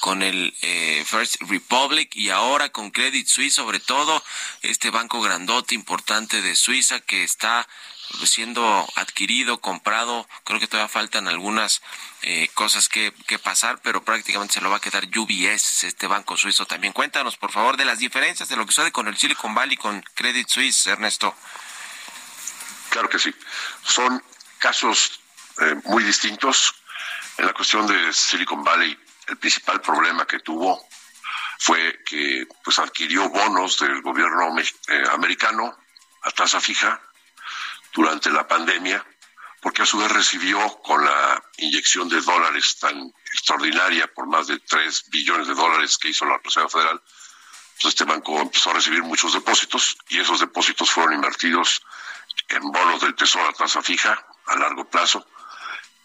con 0.00 0.22
el 0.22 0.54
eh, 0.62 1.04
First 1.06 1.36
Republic 1.42 2.10
y 2.16 2.30
ahora 2.30 2.70
con 2.70 2.90
Credit 2.90 3.26
Suisse, 3.26 3.54
sobre 3.54 3.78
todo 3.78 4.22
este 4.62 4.90
banco 4.90 5.20
grandote 5.20 5.74
importante 5.74 6.42
de 6.42 6.56
Suiza 6.56 7.00
que 7.00 7.22
está 7.22 7.68
siendo 8.24 8.88
adquirido, 8.96 9.60
comprado, 9.60 10.26
creo 10.44 10.58
que 10.58 10.66
todavía 10.66 10.88
faltan 10.88 11.28
algunas 11.28 11.80
eh, 12.22 12.48
cosas 12.54 12.88
que, 12.88 13.12
que 13.26 13.38
pasar, 13.38 13.80
pero 13.82 14.02
prácticamente 14.02 14.54
se 14.54 14.60
lo 14.60 14.70
va 14.70 14.78
a 14.78 14.80
quedar 14.80 15.06
UBS, 15.06 15.84
este 15.84 16.06
banco 16.06 16.36
suizo 16.36 16.66
también. 16.66 16.92
Cuéntanos, 16.92 17.36
por 17.36 17.52
favor, 17.52 17.76
de 17.76 17.84
las 17.84 18.00
diferencias 18.00 18.48
de 18.48 18.56
lo 18.56 18.66
que 18.66 18.72
sucede 18.72 18.90
con 18.90 19.06
el 19.06 19.16
Silicon 19.16 19.54
Valley, 19.54 19.76
con 19.76 20.02
Credit 20.14 20.48
Suisse, 20.48 20.88
Ernesto. 20.88 21.34
Claro 22.90 23.08
que 23.08 23.18
sí. 23.18 23.34
Son 23.82 24.22
casos 24.58 25.20
eh, 25.60 25.76
muy 25.84 26.02
distintos. 26.04 26.74
En 27.38 27.46
la 27.46 27.54
cuestión 27.54 27.86
de 27.86 28.12
Silicon 28.12 28.62
Valley, 28.62 28.98
el 29.28 29.38
principal 29.38 29.80
problema 29.80 30.26
que 30.26 30.40
tuvo 30.40 30.86
fue 31.58 32.02
que 32.04 32.46
pues 32.64 32.78
adquirió 32.78 33.28
bonos 33.28 33.78
del 33.78 34.02
gobierno 34.02 34.54
eh, 34.58 35.04
americano 35.12 35.78
a 36.22 36.30
tasa 36.30 36.60
fija 36.60 37.00
durante 37.92 38.30
la 38.30 38.46
pandemia, 38.46 39.04
porque 39.60 39.82
a 39.82 39.86
su 39.86 39.98
vez 39.98 40.10
recibió 40.10 40.58
con 40.82 41.04
la 41.04 41.42
inyección 41.58 42.08
de 42.08 42.20
dólares 42.20 42.78
tan 42.78 43.12
extraordinaria 43.32 44.06
por 44.12 44.26
más 44.26 44.46
de 44.46 44.58
3 44.58 45.10
billones 45.10 45.48
de 45.48 45.54
dólares 45.54 45.98
que 45.98 46.08
hizo 46.08 46.24
la 46.24 46.38
Reserva 46.42 46.68
Federal, 46.68 47.02
pues 47.80 47.94
este 47.94 48.04
banco 48.04 48.40
empezó 48.40 48.70
a 48.70 48.74
recibir 48.74 49.02
muchos 49.02 49.32
depósitos 49.32 49.96
y 50.08 50.18
esos 50.18 50.40
depósitos 50.40 50.90
fueron 50.90 51.14
invertidos 51.14 51.82
en 52.48 52.62
bonos 52.70 53.00
del 53.00 53.14
Tesoro 53.14 53.48
a 53.48 53.52
tasa 53.52 53.82
fija 53.82 54.26
a 54.46 54.56
largo 54.56 54.88
plazo. 54.88 55.26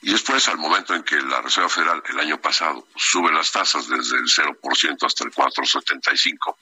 Y 0.01 0.11
después, 0.11 0.47
al 0.47 0.57
momento 0.57 0.93
en 0.93 1.03
que 1.03 1.19
la 1.21 1.41
Reserva 1.41 1.69
Federal 1.69 2.03
el 2.07 2.19
año 2.19 2.39
pasado 2.39 2.87
sube 2.95 3.31
las 3.31 3.51
tasas 3.51 3.87
desde 3.87 4.17
el 4.17 4.25
0% 4.25 5.05
hasta 5.05 5.23
el 5.23 5.31
4,75, 5.31 6.55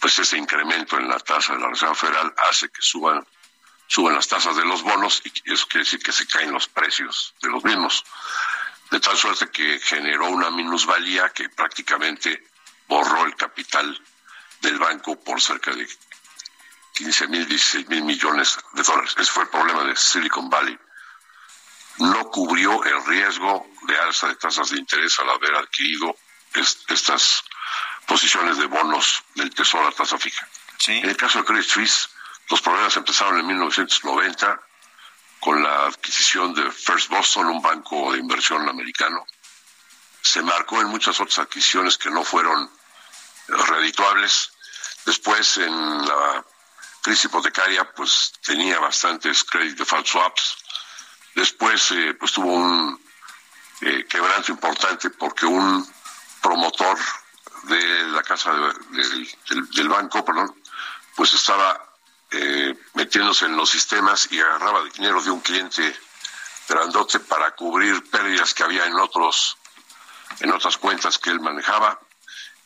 pues 0.00 0.18
ese 0.18 0.38
incremento 0.38 0.96
en 0.96 1.08
la 1.08 1.18
tasa 1.18 1.54
de 1.54 1.60
la 1.60 1.70
Reserva 1.70 1.94
Federal 1.94 2.32
hace 2.48 2.68
que 2.68 2.80
suban, 2.80 3.26
suban 3.88 4.14
las 4.14 4.28
tasas 4.28 4.56
de 4.56 4.64
los 4.64 4.82
bonos 4.82 5.22
y 5.24 5.52
eso 5.52 5.66
quiere 5.66 5.84
decir 5.84 6.00
que 6.00 6.12
se 6.12 6.26
caen 6.26 6.52
los 6.52 6.68
precios 6.68 7.34
de 7.42 7.48
los 7.48 7.64
mismos. 7.64 8.04
De 8.90 9.00
tal 9.00 9.16
suerte 9.16 9.50
que 9.50 9.80
generó 9.80 10.28
una 10.28 10.50
minusvalía 10.50 11.30
que 11.30 11.48
prácticamente 11.48 12.46
borró 12.86 13.24
el 13.24 13.34
capital 13.34 14.00
del 14.60 14.78
banco 14.78 15.18
por 15.18 15.40
cerca 15.40 15.72
de 15.72 15.88
15 16.92 17.28
mil, 17.28 17.46
16 17.46 17.88
mil 17.88 18.04
millones 18.04 18.58
de 18.72 18.82
dólares. 18.82 19.14
Ese 19.18 19.30
fue 19.30 19.44
el 19.44 19.48
problema 19.48 19.84
de 19.84 19.96
Silicon 19.96 20.48
Valley. 20.50 20.78
No 21.98 22.30
cubrió 22.30 22.82
el 22.84 23.04
riesgo 23.06 23.66
de 23.82 23.98
alza 23.98 24.28
de 24.28 24.36
tasas 24.36 24.70
de 24.70 24.78
interés 24.78 25.18
al 25.18 25.30
haber 25.30 25.54
adquirido 25.56 26.16
estas 26.54 27.44
posiciones 28.06 28.58
de 28.58 28.66
bonos 28.66 29.22
del 29.34 29.54
Tesoro 29.54 29.88
a 29.88 29.92
tasa 29.92 30.18
fija. 30.18 30.46
¿Sí? 30.78 30.98
En 30.98 31.08
el 31.08 31.16
caso 31.16 31.38
de 31.38 31.44
Credit 31.44 31.66
Suisse, 31.66 32.08
los 32.50 32.60
problemas 32.60 32.96
empezaron 32.96 33.38
en 33.38 33.46
1990 33.46 34.60
con 35.40 35.62
la 35.62 35.86
adquisición 35.86 36.54
de 36.54 36.70
First 36.70 37.08
Boston, 37.08 37.46
un 37.46 37.62
banco 37.62 38.12
de 38.12 38.18
inversión 38.18 38.68
americano. 38.68 39.24
Se 40.20 40.42
marcó 40.42 40.80
en 40.80 40.88
muchas 40.88 41.20
otras 41.20 41.40
adquisiciones 41.40 41.98
que 41.98 42.10
no 42.10 42.24
fueron 42.24 42.70
redituables. 43.48 44.52
Después, 45.04 45.56
en 45.56 46.06
la 46.06 46.44
crisis 47.02 47.24
hipotecaria, 47.24 47.84
pues 47.92 48.32
tenía 48.44 48.78
bastantes 48.78 49.44
credit 49.44 49.76
default 49.76 50.06
swaps. 50.06 50.56
Después, 51.34 51.90
eh, 51.92 52.14
pues 52.14 52.32
tuvo 52.32 52.54
un 52.54 53.00
eh, 53.80 54.06
quebranto 54.08 54.52
importante 54.52 55.10
porque 55.10 55.44
un 55.44 55.86
promotor 56.40 56.98
de 57.64 58.06
la 58.08 58.22
casa 58.22 58.52
de, 58.52 58.72
de, 58.90 59.28
del, 59.48 59.70
del, 59.70 59.88
banco, 59.88 60.24
perdón, 60.24 60.54
pues 61.16 61.34
estaba 61.34 61.92
eh, 62.30 62.74
metiéndose 62.94 63.46
en 63.46 63.56
los 63.56 63.70
sistemas 63.70 64.28
y 64.30 64.40
agarraba 64.40 64.84
dinero 64.94 65.22
de 65.22 65.30
un 65.30 65.40
cliente 65.40 65.94
grandote 66.68 67.20
para 67.20 67.50
cubrir 67.52 68.08
pérdidas 68.10 68.54
que 68.54 68.62
había 68.62 68.86
en 68.86 68.94
otros 68.94 69.56
en 70.40 70.50
otras 70.50 70.78
cuentas 70.78 71.18
que 71.18 71.30
él 71.30 71.40
manejaba 71.40 72.00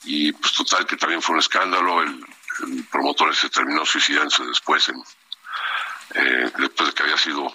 y 0.05 0.33
pues 0.33 0.53
total 0.53 0.87
que 0.87 0.97
también 0.97 1.21
fue 1.21 1.35
un 1.35 1.41
escándalo 1.41 2.03
el, 2.03 2.25
promotor 2.91 3.35
se 3.35 3.51
terminó 3.51 3.85
suicidándose 3.85 4.45
después 4.45 4.89
en 4.89 5.03
eh, 6.15 6.53
después 6.59 6.89
de 6.89 6.95
que 6.95 7.03
había 7.03 7.19
sido 7.19 7.55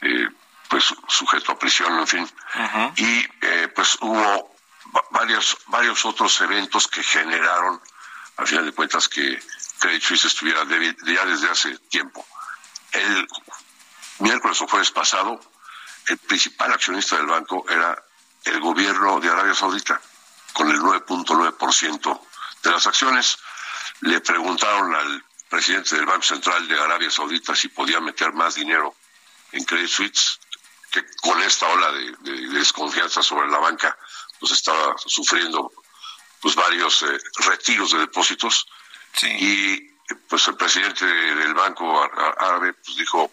eh, 0.00 0.28
pues 0.68 0.94
sujeto 1.08 1.52
a 1.52 1.58
prisión 1.58 1.98
en 1.98 2.06
fin. 2.06 2.30
Y 2.96 3.26
eh, 3.42 3.68
pues 3.74 3.98
hubo 4.00 4.56
varios 5.10 5.58
varios 5.66 6.04
otros 6.04 6.40
eventos 6.40 6.88
que 6.88 7.02
generaron 7.02 7.80
al 8.36 8.46
final 8.46 8.64
de 8.66 8.72
cuentas 8.72 9.08
que 9.08 9.38
Credit 9.78 10.02
Suisse 10.02 10.24
estuviera 10.24 10.64
ya 10.64 11.24
desde 11.26 11.50
hace 11.50 11.78
tiempo. 11.90 12.26
El 12.92 13.26
miércoles 14.20 14.60
o 14.62 14.68
jueves 14.68 14.90
pasado 14.90 15.40
el 16.08 16.18
principal 16.18 16.72
accionista 16.72 17.16
del 17.16 17.26
banco 17.26 17.64
era 17.68 17.96
el 18.44 18.60
gobierno 18.60 19.20
de 19.20 19.28
Arabia 19.28 19.54
Saudita, 19.54 20.00
con 20.52 20.70
el 20.70 20.80
9.9% 20.80 22.20
de 22.62 22.70
las 22.70 22.86
acciones. 22.86 23.38
Le 24.02 24.20
preguntaron 24.20 24.94
al 24.94 25.24
presidente 25.48 25.94
del 25.94 26.06
Banco 26.06 26.22
Central 26.22 26.66
de 26.66 26.80
Arabia 26.80 27.10
Saudita 27.10 27.54
si 27.54 27.68
podía 27.68 28.00
meter 28.00 28.32
más 28.32 28.56
dinero 28.56 28.96
en 29.52 29.64
Credit 29.64 29.88
Suisse, 29.88 30.40
que 30.90 31.04
con 31.20 31.40
esta 31.40 31.68
ola 31.68 31.92
de, 31.92 32.48
desconfianza 32.48 33.22
sobre 33.22 33.48
la 33.48 33.58
banca, 33.58 33.96
pues 34.40 34.52
estaba 34.52 34.96
sufriendo 35.06 35.70
pues 36.40 36.56
varios 36.56 37.02
eh, 37.02 37.18
retiros 37.46 37.92
de 37.92 37.98
depósitos. 38.00 38.66
Y 39.22 39.78
pues 40.28 40.48
el 40.48 40.56
presidente 40.56 41.06
del 41.06 41.54
banco 41.54 42.02
árabe 42.38 42.72
pues 42.72 42.96
dijo, 42.96 43.30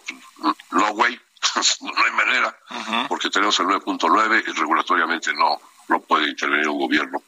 no 0.69 0.89
way, 0.91 1.19
no 1.81 2.05
hay 2.05 2.11
manera, 2.11 2.59
porque 3.07 3.31
tenemos 3.31 3.59
el 3.59 3.65
9.9 3.65 4.43
y 4.47 4.51
regulatoriamente 4.51 5.33
no, 5.33 5.59
no 5.87 5.99
puede 6.01 6.29
intervenir 6.29 6.67
un 6.67 6.79
gobierno 6.79 7.23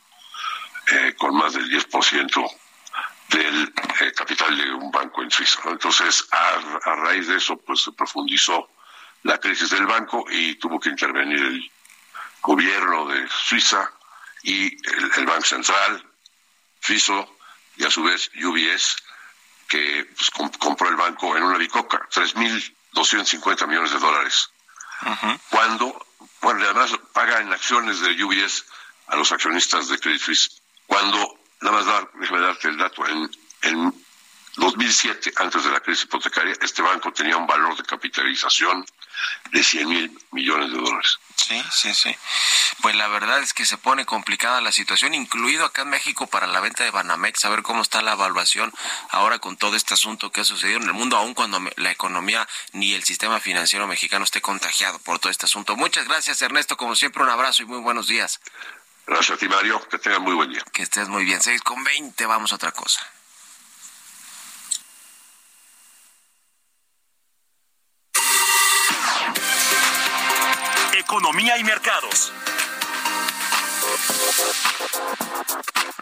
eh, 0.91 1.15
con 1.17 1.35
más 1.35 1.53
del 1.53 1.67
10% 1.71 2.61
del 3.31 3.73
eh, 4.01 4.11
capital 4.13 4.57
de 4.57 4.73
un 4.73 4.91
banco 4.91 5.23
en 5.23 5.31
Suiza. 5.31 5.61
Entonces, 5.65 6.27
a, 6.31 6.95
raíz 6.95 7.27
de 7.27 7.37
eso, 7.37 7.57
pues 7.57 7.81
se 7.81 7.91
profundizó 7.93 8.69
la 9.23 9.37
crisis 9.37 9.69
del 9.69 9.85
banco 9.85 10.25
y 10.29 10.55
tuvo 10.55 10.79
que 10.79 10.89
intervenir 10.89 11.39
el 11.39 11.71
gobierno 12.41 13.07
de 13.07 13.27
Suiza 13.29 13.91
y 14.43 14.75
el, 15.17 15.25
Banco 15.25 15.45
Central, 15.45 16.03
FISO, 16.79 17.37
y 17.77 17.85
a 17.85 17.91
su 17.91 18.03
vez 18.03 18.31
UBS, 18.43 18.97
que 19.67 20.07
pues, 20.15 20.29
compró 20.59 20.89
el 20.89 20.95
banco 20.95 21.37
en 21.37 21.43
una 21.43 21.57
bicoca, 21.57 22.07
tres 22.09 22.35
mil 22.35 22.75
250 22.93 23.67
millones 23.67 23.91
de 23.91 23.99
dólares. 23.99 24.49
Cuando, 25.49 26.05
bueno, 26.41 26.63
además 26.63 26.91
paga 27.13 27.39
en 27.39 27.51
acciones 27.51 28.01
de 28.01 28.23
UBS 28.23 28.65
a 29.07 29.15
los 29.15 29.31
accionistas 29.31 29.87
de 29.87 29.99
Credit 29.99 30.21
Suisse. 30.21 30.61
Cuando, 30.85 31.39
nada 31.61 31.77
más 31.77 31.85
dar, 31.85 32.09
déjame 32.19 32.41
darte 32.41 32.67
el 32.67 32.77
dato, 32.77 33.07
en, 33.07 33.29
en 33.63 33.93
2007, 34.57 35.33
antes 35.37 35.63
de 35.63 35.71
la 35.71 35.79
crisis 35.79 36.03
hipotecaria, 36.03 36.53
este 36.61 36.81
banco 36.81 37.13
tenía 37.13 37.37
un 37.37 37.47
valor 37.47 37.75
de 37.77 37.83
capitalización 37.83 38.85
de 39.51 39.63
100 39.63 39.89
mil 39.89 40.19
millones 40.31 40.71
de 40.71 40.77
dólares. 40.77 41.19
Sí, 41.35 41.63
sí, 41.71 41.93
sí. 41.93 42.15
Pues 42.81 42.95
la 42.95 43.07
verdad 43.07 43.39
es 43.39 43.53
que 43.53 43.65
se 43.65 43.77
pone 43.77 44.05
complicada 44.05 44.61
la 44.61 44.71
situación, 44.71 45.13
incluido 45.13 45.65
acá 45.65 45.83
en 45.83 45.89
México 45.89 46.27
para 46.27 46.47
la 46.47 46.59
venta 46.59 46.83
de 46.83 46.91
Banamex, 46.91 47.45
a 47.45 47.49
ver 47.49 47.61
cómo 47.61 47.81
está 47.81 48.01
la 48.01 48.13
evaluación 48.13 48.73
ahora 49.09 49.39
con 49.39 49.57
todo 49.57 49.75
este 49.75 49.93
asunto 49.93 50.31
que 50.31 50.41
ha 50.41 50.45
sucedido 50.45 50.79
en 50.79 50.87
el 50.87 50.93
mundo, 50.93 51.17
aun 51.17 51.33
cuando 51.33 51.59
la 51.77 51.91
economía 51.91 52.47
ni 52.73 52.93
el 52.93 53.03
sistema 53.03 53.39
financiero 53.39 53.87
mexicano 53.87 54.25
esté 54.25 54.41
contagiado 54.41 54.99
por 54.99 55.19
todo 55.19 55.31
este 55.31 55.45
asunto. 55.45 55.75
Muchas 55.75 56.07
gracias, 56.07 56.41
Ernesto. 56.41 56.75
Como 56.75 56.95
siempre, 56.95 57.23
un 57.23 57.29
abrazo 57.29 57.63
y 57.63 57.65
muy 57.65 57.79
buenos 57.79 58.07
días. 58.07 58.39
Gracias 59.05 59.35
a 59.35 59.39
ti, 59.39 59.47
Mario. 59.47 59.81
Que 59.89 59.97
tengas 59.97 60.19
muy 60.19 60.33
buen 60.33 60.49
día. 60.49 60.63
Que 60.71 60.83
estés 60.83 61.07
muy 61.09 61.25
bien. 61.25 61.41
6 61.41 61.61
con 61.61 61.83
20, 61.83 62.25
vamos 62.25 62.51
a 62.51 62.55
otra 62.55 62.71
cosa. 62.71 63.01
Economía 70.93 71.57
y 71.57 71.63
mercados. 71.63 72.31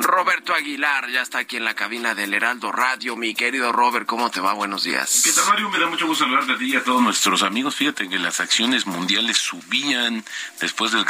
Roberto 0.09 0.53
Aguilar 0.53 1.09
ya 1.09 1.21
está 1.21 1.39
aquí 1.39 1.57
en 1.57 1.65
la 1.65 1.75
cabina 1.75 2.15
del 2.15 2.33
Heraldo 2.33 2.71
Radio. 2.71 3.15
Mi 3.15 3.35
querido 3.35 3.71
Robert, 3.71 4.05
¿cómo 4.05 4.31
te 4.31 4.39
va? 4.39 4.53
Buenos 4.53 4.83
días. 4.83 5.21
¿Qué 5.23 5.31
tal, 5.33 5.45
Mario? 5.47 5.69
Me 5.69 5.79
da 5.79 5.87
mucho 5.87 6.07
gusto 6.07 6.23
saludarte 6.23 6.53
a 6.53 6.57
ti 6.57 6.73
y 6.73 6.75
a 6.75 6.83
todos 6.83 7.01
nuestros 7.01 7.43
amigos. 7.43 7.75
Fíjate 7.75 8.07
que 8.07 8.17
las 8.17 8.39
acciones 8.39 8.85
mundiales 8.85 9.37
subían 9.37 10.23
después 10.61 10.91
del 10.91 11.05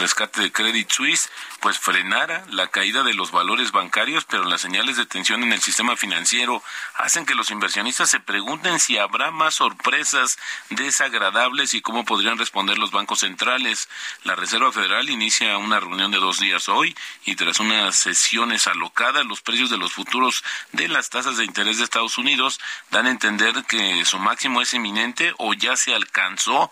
rescate 0.00 0.40
de 0.40 0.52
Credit 0.52 0.90
Suisse, 0.90 1.30
pues 1.60 1.78
frenara 1.78 2.44
la 2.50 2.66
caída 2.66 3.02
de 3.02 3.14
los 3.14 3.30
valores 3.30 3.72
bancarios, 3.72 4.24
pero 4.24 4.44
las 4.44 4.60
señales 4.60 4.96
de 4.96 5.06
tensión 5.06 5.42
en 5.42 5.52
el 5.52 5.60
sistema 5.60 5.96
financiero 5.96 6.62
hacen 6.94 7.26
que 7.26 7.34
los 7.34 7.50
inversionistas 7.50 8.10
se 8.10 8.20
pregunten 8.20 8.80
si 8.80 8.98
habrá 8.98 9.30
más 9.30 9.54
sorpresas 9.54 10.38
desagradables 10.70 11.74
y 11.74 11.80
cómo 11.80 12.04
podrían 12.04 12.38
responder 12.38 12.78
los 12.78 12.90
bancos 12.90 13.20
centrales. 13.20 13.88
La 14.24 14.34
Reserva 14.34 14.72
Federal 14.72 15.10
inicia 15.10 15.58
una 15.58 15.78
reunión 15.78 16.10
de 16.10 16.18
dos 16.22 16.38
días 16.38 16.68
hoy 16.68 16.96
y 17.24 17.34
tras 17.34 17.58
una 17.58 17.90
sesión 17.92 18.52
alocadas, 18.66 19.26
los 19.26 19.42
precios 19.42 19.70
de 19.70 19.76
los 19.76 19.92
futuros 19.92 20.44
de 20.70 20.88
las 20.88 21.10
tasas 21.10 21.36
de 21.36 21.44
interés 21.44 21.78
de 21.78 21.84
Estados 21.84 22.16
Unidos 22.16 22.60
dan 22.90 23.06
a 23.06 23.10
entender 23.10 23.64
que 23.64 24.04
su 24.04 24.18
máximo 24.18 24.60
es 24.60 24.72
inminente 24.72 25.34
o 25.38 25.52
ya 25.52 25.76
se 25.76 25.94
alcanzó. 25.94 26.70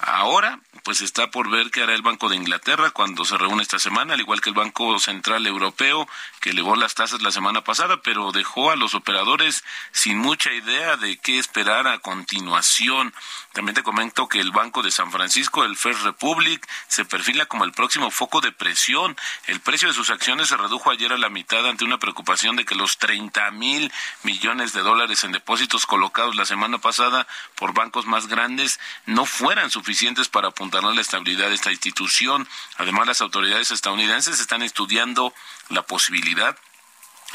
Ahora, 0.00 0.60
pues 0.84 1.00
está 1.00 1.32
por 1.32 1.50
ver 1.50 1.72
qué 1.72 1.82
hará 1.82 1.92
el 1.92 2.02
Banco 2.02 2.28
de 2.28 2.36
Inglaterra 2.36 2.90
cuando 2.90 3.24
se 3.24 3.36
reúne 3.36 3.62
esta 3.62 3.80
semana, 3.80 4.14
al 4.14 4.20
igual 4.20 4.40
que 4.40 4.48
el 4.48 4.54
Banco 4.54 4.96
Central 5.00 5.44
Europeo, 5.44 6.08
que 6.40 6.50
elevó 6.50 6.76
las 6.76 6.94
tasas 6.94 7.20
la 7.20 7.32
semana 7.32 7.64
pasada, 7.64 8.00
pero 8.00 8.30
dejó 8.30 8.70
a 8.70 8.76
los 8.76 8.94
operadores 8.94 9.64
sin 9.90 10.18
mucha 10.18 10.52
idea 10.52 10.96
de 10.96 11.16
qué 11.16 11.40
esperar 11.40 11.88
a 11.88 11.98
continuación. 11.98 13.12
También 13.52 13.74
te 13.74 13.82
comento 13.82 14.28
que 14.28 14.38
el 14.38 14.52
Banco 14.52 14.82
de 14.82 14.92
San 14.92 15.10
Francisco, 15.10 15.64
el 15.64 15.76
First 15.76 16.04
Republic, 16.04 16.64
se 16.86 17.04
perfila 17.04 17.46
como 17.46 17.64
el 17.64 17.72
próximo 17.72 18.12
foco 18.12 18.40
de 18.40 18.52
presión. 18.52 19.16
El 19.48 19.58
precio 19.58 19.88
de 19.88 19.94
sus 19.94 20.10
acciones 20.10 20.48
se 20.48 20.56
redujo 20.56 20.92
ayer 20.92 21.12
a 21.12 21.18
la 21.18 21.28
mitad 21.28 21.66
ante 21.66 21.84
una 21.84 21.98
preocupación 21.98 22.54
de 22.54 22.64
que 22.64 22.76
los 22.76 22.98
30 22.98 23.50
mil 23.50 23.92
millones 24.22 24.72
de 24.72 24.82
dólares 24.82 25.24
en 25.24 25.32
depósitos 25.32 25.86
colocados 25.86 26.36
la 26.36 26.44
semana 26.44 26.78
pasada 26.78 27.26
por 27.56 27.74
bancos 27.74 28.06
más 28.06 28.28
grandes 28.28 28.78
no 29.06 29.26
fueran 29.26 29.70
suficientes 29.70 29.87
para 30.28 30.48
apuntalar 30.48 30.94
la 30.94 31.00
estabilidad 31.00 31.48
de 31.48 31.54
esta 31.54 31.70
institución. 31.70 32.46
Además, 32.76 33.06
las 33.06 33.20
autoridades 33.22 33.70
estadounidenses 33.70 34.38
están 34.38 34.62
estudiando 34.62 35.32
la 35.70 35.82
posibilidad 35.82 36.58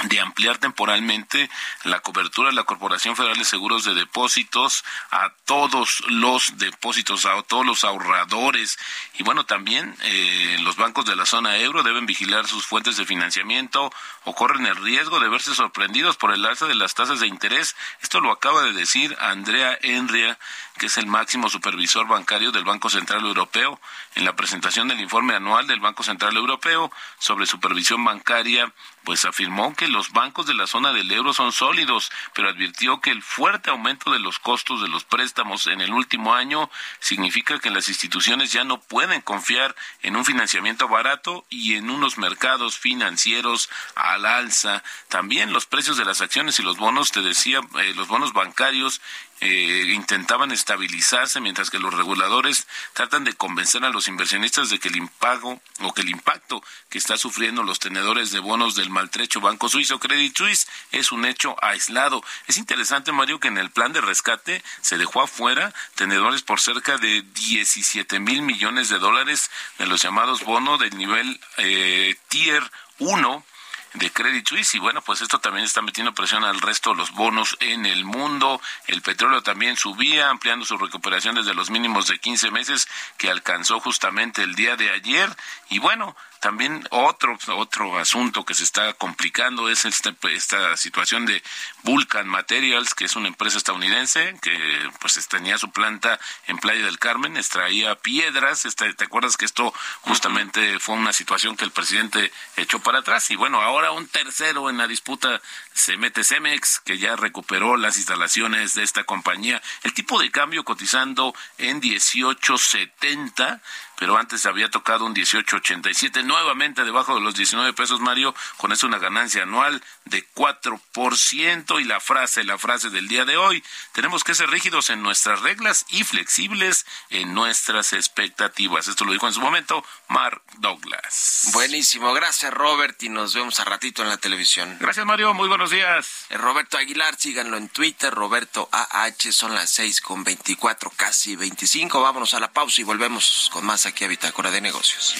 de 0.09 0.19
ampliar 0.19 0.57
temporalmente 0.57 1.49
la 1.83 1.99
cobertura 1.99 2.49
de 2.49 2.55
la 2.55 2.63
Corporación 2.63 3.15
Federal 3.15 3.37
de 3.37 3.45
Seguros 3.45 3.85
de 3.85 3.93
Depósitos 3.93 4.83
a 5.11 5.31
todos 5.45 6.03
los 6.07 6.57
depósitos, 6.57 7.25
a 7.25 7.41
todos 7.43 7.65
los 7.65 7.83
ahorradores. 7.83 8.77
Y 9.13 9.23
bueno, 9.23 9.45
también 9.45 9.95
eh, 10.01 10.57
los 10.61 10.77
bancos 10.77 11.05
de 11.05 11.15
la 11.15 11.25
zona 11.25 11.57
euro 11.57 11.83
deben 11.83 12.05
vigilar 12.05 12.47
sus 12.47 12.65
fuentes 12.65 12.97
de 12.97 13.05
financiamiento 13.05 13.91
o 14.25 14.33
corren 14.33 14.65
el 14.65 14.75
riesgo 14.77 15.19
de 15.19 15.29
verse 15.29 15.53
sorprendidos 15.53 16.17
por 16.17 16.33
el 16.33 16.45
alza 16.45 16.65
de 16.65 16.75
las 16.75 16.95
tasas 16.95 17.19
de 17.19 17.27
interés. 17.27 17.75
Esto 18.01 18.19
lo 18.19 18.31
acaba 18.31 18.63
de 18.63 18.73
decir 18.73 19.15
Andrea 19.19 19.77
Enria, 19.81 20.39
que 20.77 20.87
es 20.87 20.97
el 20.97 21.05
máximo 21.05 21.49
supervisor 21.49 22.07
bancario 22.07 22.51
del 22.51 22.63
Banco 22.63 22.89
Central 22.89 23.23
Europeo, 23.25 23.79
en 24.15 24.25
la 24.25 24.35
presentación 24.35 24.87
del 24.87 25.01
informe 25.01 25.35
anual 25.35 25.67
del 25.67 25.79
Banco 25.79 26.03
Central 26.03 26.35
Europeo 26.35 26.91
sobre 27.19 27.45
supervisión 27.45 28.03
bancaria, 28.03 28.73
pues 29.03 29.25
afirmó 29.25 29.75
que 29.75 29.87
los 29.87 30.11
bancos 30.11 30.45
de 30.45 30.53
la 30.53 30.67
zona 30.67 30.93
del 30.93 31.11
euro 31.11 31.33
son 31.33 31.51
sólidos, 31.51 32.11
pero 32.33 32.49
advirtió 32.49 33.01
que 33.01 33.11
el 33.11 33.21
fuerte 33.21 33.69
aumento 33.69 34.11
de 34.11 34.19
los 34.19 34.39
costos 34.39 34.81
de 34.81 34.87
los 34.87 35.03
préstamos 35.03 35.67
en 35.67 35.81
el 35.81 35.91
último 35.91 36.33
año 36.33 36.69
significa 36.99 37.59
que 37.59 37.69
las 37.69 37.89
instituciones 37.89 38.51
ya 38.51 38.63
no 38.63 38.79
pueden 38.79 39.21
confiar 39.21 39.75
en 40.01 40.15
un 40.15 40.25
financiamiento 40.25 40.87
barato 40.87 41.45
y 41.49 41.75
en 41.75 41.89
unos 41.89 42.17
mercados 42.17 42.77
financieros 42.77 43.69
al 43.95 44.25
alza. 44.25 44.83
También 45.09 45.53
los 45.53 45.65
precios 45.65 45.97
de 45.97 46.05
las 46.05 46.21
acciones 46.21 46.59
y 46.59 46.63
los 46.63 46.77
bonos, 46.77 47.11
te 47.11 47.21
decía, 47.21 47.59
eh, 47.79 47.93
los 47.95 48.07
bonos 48.07 48.33
bancarios 48.33 49.01
eh, 49.45 49.91
intentaban 49.93 50.51
estabilizarse 50.51 51.41
mientras 51.41 51.69
que 51.69 51.77
los 51.77 51.93
reguladores 51.93 52.65
tratan 52.93 53.25
de 53.25 53.33
convencer 53.33 53.83
a 53.83 53.89
los 53.89 54.07
inversionistas 54.07 54.69
de 54.69 54.79
que 54.79 54.87
el 54.87 54.95
impago 54.95 55.61
o 55.81 55.93
que 55.93 56.01
el 56.01 56.09
impacto 56.09 56.63
que 56.89 56.97
está 56.97 57.17
sufriendo 57.17 57.61
los 57.61 57.79
tenedores 57.79 58.31
de 58.31 58.39
bonos 58.39 58.75
del 58.75 58.89
maltrecho 58.89 59.41
Banco 59.41 59.67
Suizo 59.67 59.99
Credit 59.99 60.33
Suisse 60.33 60.67
es 60.93 61.11
un 61.11 61.25
hecho 61.25 61.57
aislado. 61.61 62.23
Es 62.47 62.57
interesante, 62.57 63.11
Mario, 63.11 63.41
que 63.41 63.49
en 63.49 63.57
el 63.57 63.69
plan 63.69 63.91
de 63.91 63.99
rescate 63.99 64.63
se 64.79 64.97
dejó 64.97 65.21
afuera 65.21 65.73
tenedores 65.95 66.41
por 66.41 66.61
cerca 66.61 66.97
de 66.97 67.21
17 67.21 68.21
mil 68.21 68.43
millones 68.43 68.87
de 68.87 68.99
dólares 68.99 69.51
de 69.77 69.87
los 69.87 70.01
llamados 70.01 70.45
bonos 70.45 70.79
del 70.79 70.97
nivel 70.97 71.41
eh, 71.57 72.15
Tier 72.29 72.63
1 72.99 73.45
de 73.93 74.11
Credit 74.11 74.47
Suisse 74.47 74.75
y 74.75 74.79
bueno, 74.79 75.01
pues 75.01 75.21
esto 75.21 75.39
también 75.39 75.65
está 75.65 75.81
metiendo 75.81 76.13
presión 76.13 76.43
al 76.43 76.61
resto 76.61 76.91
de 76.91 76.97
los 76.97 77.11
bonos 77.11 77.57
en 77.59 77.85
el 77.85 78.05
mundo. 78.05 78.61
El 78.87 79.01
petróleo 79.01 79.41
también 79.41 79.77
subía, 79.77 80.29
ampliando 80.29 80.65
su 80.65 80.77
recuperación 80.77 81.35
desde 81.35 81.53
los 81.53 81.69
mínimos 81.69 82.07
de 82.07 82.19
15 82.19 82.51
meses 82.51 82.87
que 83.17 83.29
alcanzó 83.29 83.79
justamente 83.79 84.43
el 84.43 84.55
día 84.55 84.75
de 84.75 84.89
ayer 84.89 85.29
y 85.69 85.79
bueno, 85.79 86.15
también 86.43 86.85
otro, 86.89 87.37
otro 87.55 87.97
asunto 87.97 88.43
que 88.43 88.53
se 88.53 88.65
está 88.65 88.91
complicando 88.95 89.69
es 89.69 89.85
esta, 89.85 90.13
esta 90.29 90.75
situación 90.75 91.25
de 91.25 91.41
Vulcan 91.83 92.27
Materials, 92.27 92.93
que 92.93 93.05
es 93.05 93.15
una 93.15 93.29
empresa 93.29 93.57
estadounidense 93.57 94.35
que 94.41 94.51
pues 94.99 95.25
tenía 95.29 95.57
su 95.57 95.71
planta 95.71 96.19
en 96.47 96.57
Playa 96.57 96.83
del 96.83 96.99
Carmen, 96.99 97.37
extraía 97.37 97.95
piedras. 97.95 98.65
Este, 98.65 98.93
¿Te 98.93 99.05
acuerdas 99.05 99.37
que 99.37 99.45
esto 99.45 99.73
justamente 100.01 100.79
fue 100.79 100.95
una 100.95 101.13
situación 101.13 101.55
que 101.55 101.63
el 101.63 101.71
presidente 101.71 102.29
echó 102.57 102.81
para 102.81 102.99
atrás? 102.99 103.31
Y 103.31 103.37
bueno, 103.37 103.61
ahora 103.61 103.91
un 103.91 104.09
tercero 104.09 104.69
en 104.69 104.77
la 104.77 104.87
disputa 104.87 105.41
se 105.73 105.95
mete 105.95 106.25
Cemex, 106.25 106.81
que 106.81 106.97
ya 106.97 107.15
recuperó 107.15 107.77
las 107.77 107.95
instalaciones 107.95 108.75
de 108.75 108.83
esta 108.83 109.05
compañía. 109.05 109.61
El 109.83 109.93
tipo 109.93 110.19
de 110.19 110.29
cambio 110.29 110.65
cotizando 110.65 111.33
en 111.57 111.79
1870 111.79 113.61
pero 113.97 114.17
antes 114.17 114.45
había 114.45 114.69
tocado 114.69 115.05
un 115.05 115.15
18.87, 115.15 116.23
nuevamente 116.23 116.83
debajo 116.83 117.15
de 117.15 117.21
los 117.21 117.35
19 117.35 117.73
pesos, 117.73 117.99
Mario, 117.99 118.35
con 118.57 118.71
eso 118.71 118.87
una 118.87 118.99
ganancia 118.99 119.43
anual 119.43 119.83
de 120.05 120.27
4%. 120.33 121.81
Y 121.81 121.83
la 121.85 121.99
frase, 121.99 122.43
la 122.43 122.57
frase 122.57 122.89
del 122.89 123.07
día 123.07 123.25
de 123.25 123.37
hoy, 123.37 123.63
tenemos 123.93 124.23
que 124.23 124.35
ser 124.35 124.49
rígidos 124.49 124.89
en 124.89 125.01
nuestras 125.01 125.41
reglas 125.41 125.85
y 125.89 126.03
flexibles 126.03 126.85
en 127.09 127.33
nuestras 127.33 127.93
expectativas. 127.93 128.87
Esto 128.87 129.05
lo 129.05 129.13
dijo 129.13 129.27
en 129.27 129.33
su 129.33 129.41
momento 129.41 129.83
Mark 130.07 130.41
Douglas. 130.57 131.49
Buenísimo, 131.53 132.13
gracias 132.13 132.53
Robert 132.53 133.01
y 133.03 133.09
nos 133.09 133.33
vemos 133.33 133.59
a 133.59 133.65
ratito 133.65 134.01
en 134.01 134.09
la 134.09 134.17
televisión. 134.17 134.77
Gracias 134.79 135.05
Mario, 135.05 135.33
muy 135.33 135.47
buenos 135.47 135.71
días. 135.71 136.25
Eh, 136.29 136.37
Roberto 136.37 136.77
Aguilar, 136.77 137.15
síganlo 137.17 137.57
en 137.57 137.69
Twitter, 137.69 138.13
Roberto 138.13 138.69
AH, 138.71 139.31
son 139.31 139.53
las 139.55 139.69
6 139.71 140.01
con 140.01 140.23
24, 140.23 140.91
casi 140.95 141.35
25. 141.35 142.01
Vámonos 142.01 142.33
a 142.33 142.39
la 142.39 142.51
pausa 142.51 142.81
y 142.81 142.83
volvemos 142.83 143.49
con 143.51 143.65
más 143.65 143.82
aquí 143.85 144.05
a 144.05 144.07
Bitácora 144.07 144.51
de 144.51 144.61
Negocios. 144.61 145.15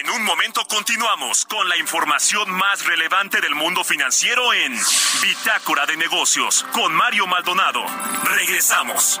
En 0.00 0.10
un 0.10 0.24
momento 0.24 0.64
continuamos 0.66 1.44
con 1.44 1.68
la 1.68 1.76
información 1.76 2.50
más 2.50 2.84
relevante 2.84 3.40
del 3.40 3.54
mundo 3.54 3.84
financiero 3.84 4.52
en 4.52 4.78
Bitácora 5.22 5.86
de 5.86 5.96
Negocios 5.96 6.64
con 6.72 6.92
Mario 6.94 7.26
Maldonado. 7.26 7.84
Regresamos. 8.24 9.20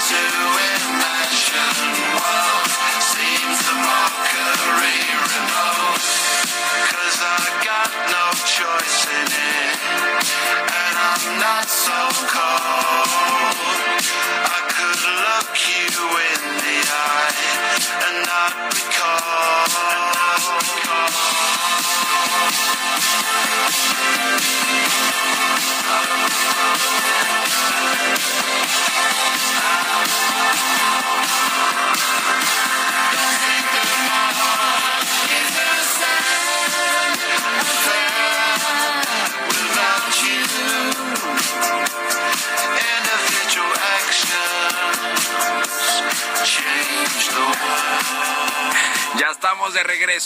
to 0.00 0.16
imagine. 0.16 2.09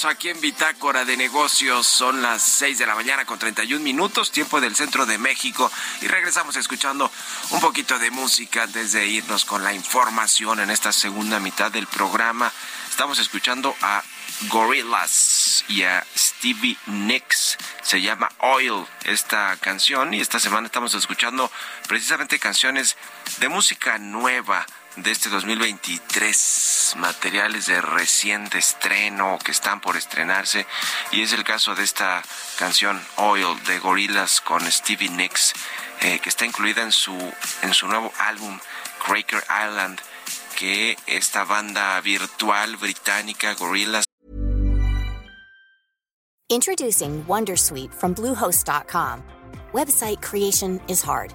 Aquí 0.09 0.29
en 0.29 0.41
Bitácora 0.41 1.05
de 1.05 1.17
Negocios. 1.17 1.87
Son 1.87 2.21
las 2.21 2.43
6 2.43 2.79
de 2.79 2.87
la 2.87 2.95
mañana 2.95 3.25
con 3.25 3.39
31 3.39 3.83
minutos, 3.83 4.31
tiempo 4.31 4.61
del 4.61 4.77
centro 4.77 5.07
de 5.07 5.19
México. 5.19 5.71
Y 6.03 6.07
regresamos 6.07 6.57
escuchando 6.57 7.11
un 7.51 7.61
poquito 7.61 7.99
de 7.99 8.11
música 8.11 8.65
antes 8.65 8.93
de 8.93 9.07
irnos 9.07 9.45
con 9.45 9.65
la 9.65 9.73
información 9.73 10.61
en 10.61 10.71
esta 10.71 10.93
segunda 10.93 11.41
mitad 11.41 11.71
del 11.71 11.87
programa. 11.87 12.53
Estamos 12.91 13.19
escuchando 13.19 13.75
a 13.81 14.03
Gorillaz 14.49 15.65
y 15.69 15.83
a 15.83 16.05
Stevie 16.17 16.77
Nicks. 16.87 17.57
Se 17.83 18.03
llama 18.03 18.31
Oil 18.41 18.87
esta 19.05 19.57
canción 19.57 20.13
y 20.13 20.21
esta 20.21 20.39
semana 20.39 20.67
estamos 20.67 20.95
escuchando 20.95 21.51
precisamente 21.89 22.39
canciones 22.39 22.97
de 23.39 23.49
música 23.49 23.99
nueva 23.99 24.67
de 24.97 25.11
este 25.11 25.29
2023, 25.29 26.95
materiales 26.99 27.67
de 27.67 27.81
reciente 27.81 28.59
estreno 28.59 29.39
que 29.45 29.51
están 29.51 29.81
por 29.81 29.97
estrenarse 29.97 30.67
y 31.13 31.23
es 31.23 31.33
el 31.33 31.45
caso 31.45 31.75
de 31.75 31.85
esta 31.85 32.23
canción 32.59 33.01
Oil 33.17 33.63
de 33.65 33.79
Gorillaz 33.79 34.41
con 34.41 34.71
Stevie 34.71 35.11
Nicks 35.11 35.53
eh, 36.01 36.19
que 36.21 36.29
está 36.29 36.45
incluida 36.47 36.83
en 36.83 36.93
su 36.93 37.17
en 37.63 37.75
su 37.75 37.89
nuevo 37.89 38.13
álbum 38.19 38.59
Cracker 39.05 39.43
Island 39.45 40.01
que 40.57 40.97
esta 41.07 41.45
banda 41.45 42.01
virtual 42.01 42.77
británica 42.77 43.55
Gorillaz 43.55 44.05
Introducing 46.51 47.25
Wondersuite 47.27 47.93
from 47.93 48.15
Bluehost.com. 48.15 49.23
Website 49.73 50.21
creation 50.21 50.81
is 50.89 51.03
hard, 51.03 51.35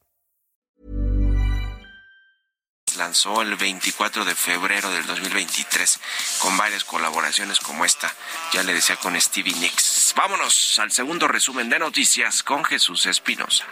lanzó 3.01 3.41
el 3.41 3.55
24 3.55 4.25
de 4.25 4.35
febrero 4.35 4.91
del 4.91 5.03
2023 5.07 5.99
con 6.37 6.55
varias 6.55 6.83
colaboraciones 6.83 7.59
como 7.59 7.83
esta. 7.83 8.13
Ya 8.53 8.61
le 8.61 8.75
decía 8.75 8.95
con 8.95 9.19
Stevie 9.19 9.55
Nicks. 9.55 10.13
Vámonos 10.15 10.77
al 10.77 10.91
segundo 10.91 11.27
resumen 11.27 11.67
de 11.67 11.79
noticias 11.79 12.43
con 12.43 12.63
Jesús 12.63 13.07
Espinosa. 13.07 13.65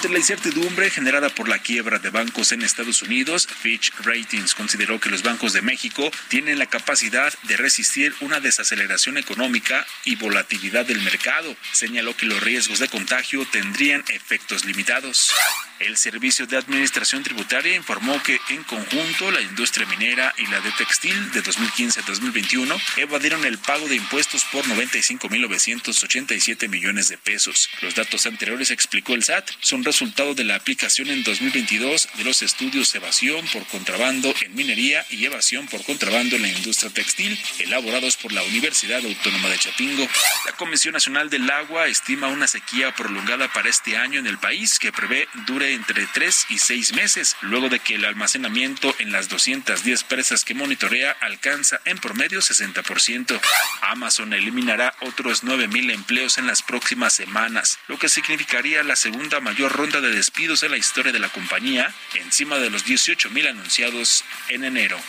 Ante 0.00 0.14
la 0.14 0.18
incertidumbre 0.18 0.88
generada 0.88 1.28
por 1.28 1.46
la 1.46 1.58
quiebra 1.58 1.98
de 1.98 2.08
bancos 2.08 2.52
en 2.52 2.62
Estados 2.62 3.02
Unidos, 3.02 3.46
Fitch 3.46 3.92
Ratings 4.02 4.54
consideró 4.54 4.98
que 4.98 5.10
los 5.10 5.22
bancos 5.22 5.52
de 5.52 5.60
México 5.60 6.10
tienen 6.28 6.58
la 6.58 6.64
capacidad 6.64 7.30
de 7.42 7.58
resistir 7.58 8.14
una 8.22 8.40
desaceleración 8.40 9.18
económica 9.18 9.86
y 10.06 10.16
volatilidad 10.16 10.86
del 10.86 11.02
mercado. 11.02 11.54
Señaló 11.72 12.16
que 12.16 12.24
los 12.24 12.42
riesgos 12.42 12.78
de 12.78 12.88
contagio 12.88 13.44
tendrían 13.52 14.02
efectos 14.08 14.64
limitados. 14.64 15.34
El 15.80 15.96
Servicio 15.96 16.46
de 16.46 16.56
Administración 16.58 17.22
Tributaria 17.22 17.74
informó 17.74 18.22
que 18.22 18.38
en 18.50 18.62
conjunto 18.64 19.30
la 19.30 19.40
industria 19.40 19.86
minera 19.86 20.34
y 20.36 20.46
la 20.48 20.60
de 20.60 20.70
textil 20.72 21.32
de 21.32 21.40
2015 21.40 22.00
a 22.00 22.02
2021 22.02 22.78
evadieron 22.98 23.46
el 23.46 23.56
pago 23.56 23.88
de 23.88 23.96
impuestos 23.96 24.44
por 24.52 24.62
95.987 24.66 26.68
millones 26.68 27.08
de 27.08 27.16
pesos. 27.16 27.70
Los 27.80 27.94
datos 27.94 28.26
anteriores, 28.26 28.70
explicó 28.70 29.14
el 29.14 29.24
SAT, 29.24 29.48
son 29.60 29.82
resultado 29.82 30.34
de 30.34 30.44
la 30.44 30.56
aplicación 30.56 31.08
en 31.08 31.24
2022 31.24 32.10
de 32.14 32.24
los 32.24 32.42
estudios 32.42 32.94
evasión 32.94 33.42
por 33.50 33.66
contrabando 33.68 34.34
en 34.42 34.54
minería 34.54 35.06
y 35.08 35.24
evasión 35.24 35.66
por 35.66 35.82
contrabando 35.84 36.36
en 36.36 36.42
la 36.42 36.48
industria 36.48 36.92
textil 36.92 37.40
elaborados 37.58 38.18
por 38.18 38.32
la 38.32 38.42
Universidad 38.42 39.02
Autónoma 39.02 39.48
de 39.48 39.58
Chapingo. 39.58 40.06
La 40.44 40.52
Comisión 40.52 40.92
Nacional 40.92 41.30
del 41.30 41.50
Agua 41.50 41.88
estima 41.88 42.28
una 42.28 42.46
sequía 42.46 42.94
prolongada 42.94 43.50
para 43.50 43.70
este 43.70 43.96
año 43.96 44.20
en 44.20 44.26
el 44.26 44.36
país 44.36 44.78
que 44.78 44.92
prevé 44.92 45.26
dure 45.46 45.69
entre 45.74 46.06
3 46.06 46.46
y 46.50 46.58
6 46.58 46.94
meses, 46.94 47.36
luego 47.40 47.68
de 47.68 47.78
que 47.78 47.94
el 47.94 48.04
almacenamiento 48.04 48.94
en 48.98 49.12
las 49.12 49.28
210 49.28 50.04
presas 50.04 50.44
que 50.44 50.54
monitorea 50.54 51.16
alcanza 51.20 51.80
en 51.84 51.98
promedio 51.98 52.40
60%. 52.40 53.40
Amazon 53.82 54.32
eliminará 54.32 54.94
otros 55.00 55.44
9.000 55.44 55.92
empleos 55.92 56.38
en 56.38 56.46
las 56.46 56.62
próximas 56.62 57.14
semanas, 57.14 57.78
lo 57.88 57.98
que 57.98 58.08
significaría 58.08 58.82
la 58.82 58.96
segunda 58.96 59.40
mayor 59.40 59.72
ronda 59.72 60.00
de 60.00 60.10
despidos 60.10 60.62
en 60.62 60.72
la 60.72 60.78
historia 60.78 61.12
de 61.12 61.18
la 61.18 61.28
compañía, 61.28 61.92
encima 62.14 62.58
de 62.58 62.70
los 62.70 62.86
18.000 62.86 63.48
anunciados 63.48 64.24
en 64.48 64.64
enero. 64.64 65.00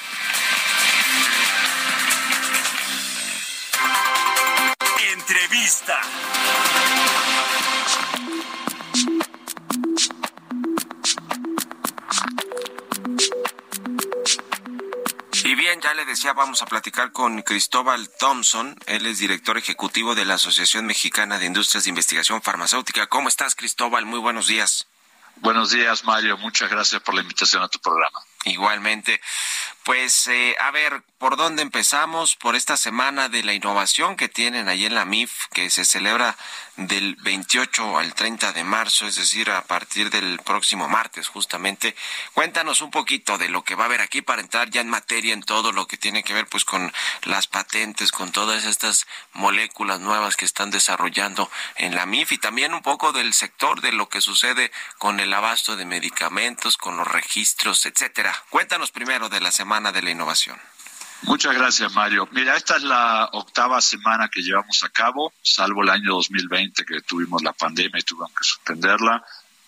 Entrevista. 5.13 6.01
Bien, 15.71 15.81
ya 15.81 15.93
le 15.93 16.03
decía, 16.03 16.33
vamos 16.33 16.61
a 16.61 16.65
platicar 16.65 17.13
con 17.13 17.43
Cristóbal 17.43 18.09
Thompson. 18.19 18.75
Él 18.87 19.05
es 19.05 19.19
director 19.19 19.57
ejecutivo 19.57 20.15
de 20.15 20.25
la 20.25 20.33
Asociación 20.33 20.85
Mexicana 20.85 21.39
de 21.39 21.45
Industrias 21.45 21.85
de 21.85 21.89
Investigación 21.89 22.41
Farmacéutica. 22.41 23.07
¿Cómo 23.07 23.29
estás, 23.29 23.55
Cristóbal? 23.55 24.05
Muy 24.05 24.19
buenos 24.19 24.47
días. 24.47 24.87
Buenos 25.37 25.71
días, 25.71 26.03
Mario. 26.03 26.37
Muchas 26.37 26.69
gracias 26.69 27.01
por 27.01 27.15
la 27.15 27.21
invitación 27.21 27.63
a 27.63 27.69
tu 27.69 27.79
programa. 27.79 28.19
Igualmente. 28.43 29.21
Pues, 29.83 30.27
eh, 30.27 30.55
a 30.59 30.69
ver, 30.69 31.01
¿por 31.17 31.37
dónde 31.37 31.63
empezamos? 31.63 32.35
Por 32.35 32.55
esta 32.55 32.77
semana 32.77 33.29
de 33.29 33.43
la 33.43 33.53
innovación 33.53 34.15
que 34.15 34.29
tienen 34.29 34.69
ahí 34.69 34.85
en 34.85 34.93
la 34.93 35.05
MIF, 35.05 35.47
que 35.53 35.71
se 35.71 35.85
celebra 35.85 36.37
del 36.77 37.15
28 37.15 37.97
al 37.97 38.13
30 38.13 38.53
de 38.53 38.63
marzo, 38.63 39.07
es 39.07 39.15
decir, 39.15 39.49
a 39.49 39.63
partir 39.63 40.11
del 40.11 40.39
próximo 40.39 40.87
martes, 40.87 41.27
justamente. 41.27 41.95
Cuéntanos 42.33 42.81
un 42.81 42.91
poquito 42.91 43.39
de 43.39 43.49
lo 43.49 43.63
que 43.63 43.73
va 43.73 43.83
a 43.83 43.85
haber 43.87 44.01
aquí 44.01 44.21
para 44.21 44.41
entrar 44.41 44.69
ya 44.69 44.81
en 44.81 44.89
materia 44.89 45.33
en 45.33 45.41
todo 45.41 45.71
lo 45.71 45.87
que 45.87 45.97
tiene 45.97 46.23
que 46.23 46.35
ver, 46.35 46.45
pues, 46.45 46.63
con 46.63 46.93
las 47.23 47.47
patentes, 47.47 48.11
con 48.11 48.31
todas 48.31 48.65
estas 48.65 49.07
moléculas 49.33 49.99
nuevas 49.99 50.37
que 50.37 50.45
están 50.45 50.69
desarrollando 50.69 51.49
en 51.75 51.95
la 51.95 52.05
MIF 52.05 52.33
y 52.33 52.37
también 52.37 52.75
un 52.75 52.83
poco 52.83 53.13
del 53.13 53.33
sector 53.33 53.81
de 53.81 53.93
lo 53.93 54.09
que 54.09 54.21
sucede 54.21 54.71
con 54.99 55.19
el 55.19 55.33
abasto 55.33 55.75
de 55.75 55.85
medicamentos, 55.85 56.77
con 56.77 56.97
los 56.97 57.07
registros, 57.07 57.87
etcétera. 57.87 58.43
Cuéntanos 58.51 58.91
primero 58.91 59.27
de 59.29 59.41
la 59.41 59.51
semana 59.51 59.70
de 59.71 60.01
la 60.01 60.11
Innovación. 60.11 60.59
Muchas 61.21 61.55
gracias, 61.55 61.93
Mario. 61.93 62.27
Mira, 62.31 62.57
esta 62.57 62.75
es 62.75 62.83
la 62.83 63.29
octava 63.31 63.79
semana 63.79 64.27
que 64.27 64.41
llevamos 64.41 64.83
a 64.83 64.89
cabo, 64.89 65.31
salvo 65.41 65.83
el 65.83 65.89
año 65.89 66.11
2020 66.15 66.83
que 66.83 67.01
tuvimos 67.01 67.41
la 67.41 67.53
pandemia 67.53 67.97
y 67.97 68.03
tuvimos 68.03 68.31
que 68.31 68.43
suspenderla. 68.43 69.23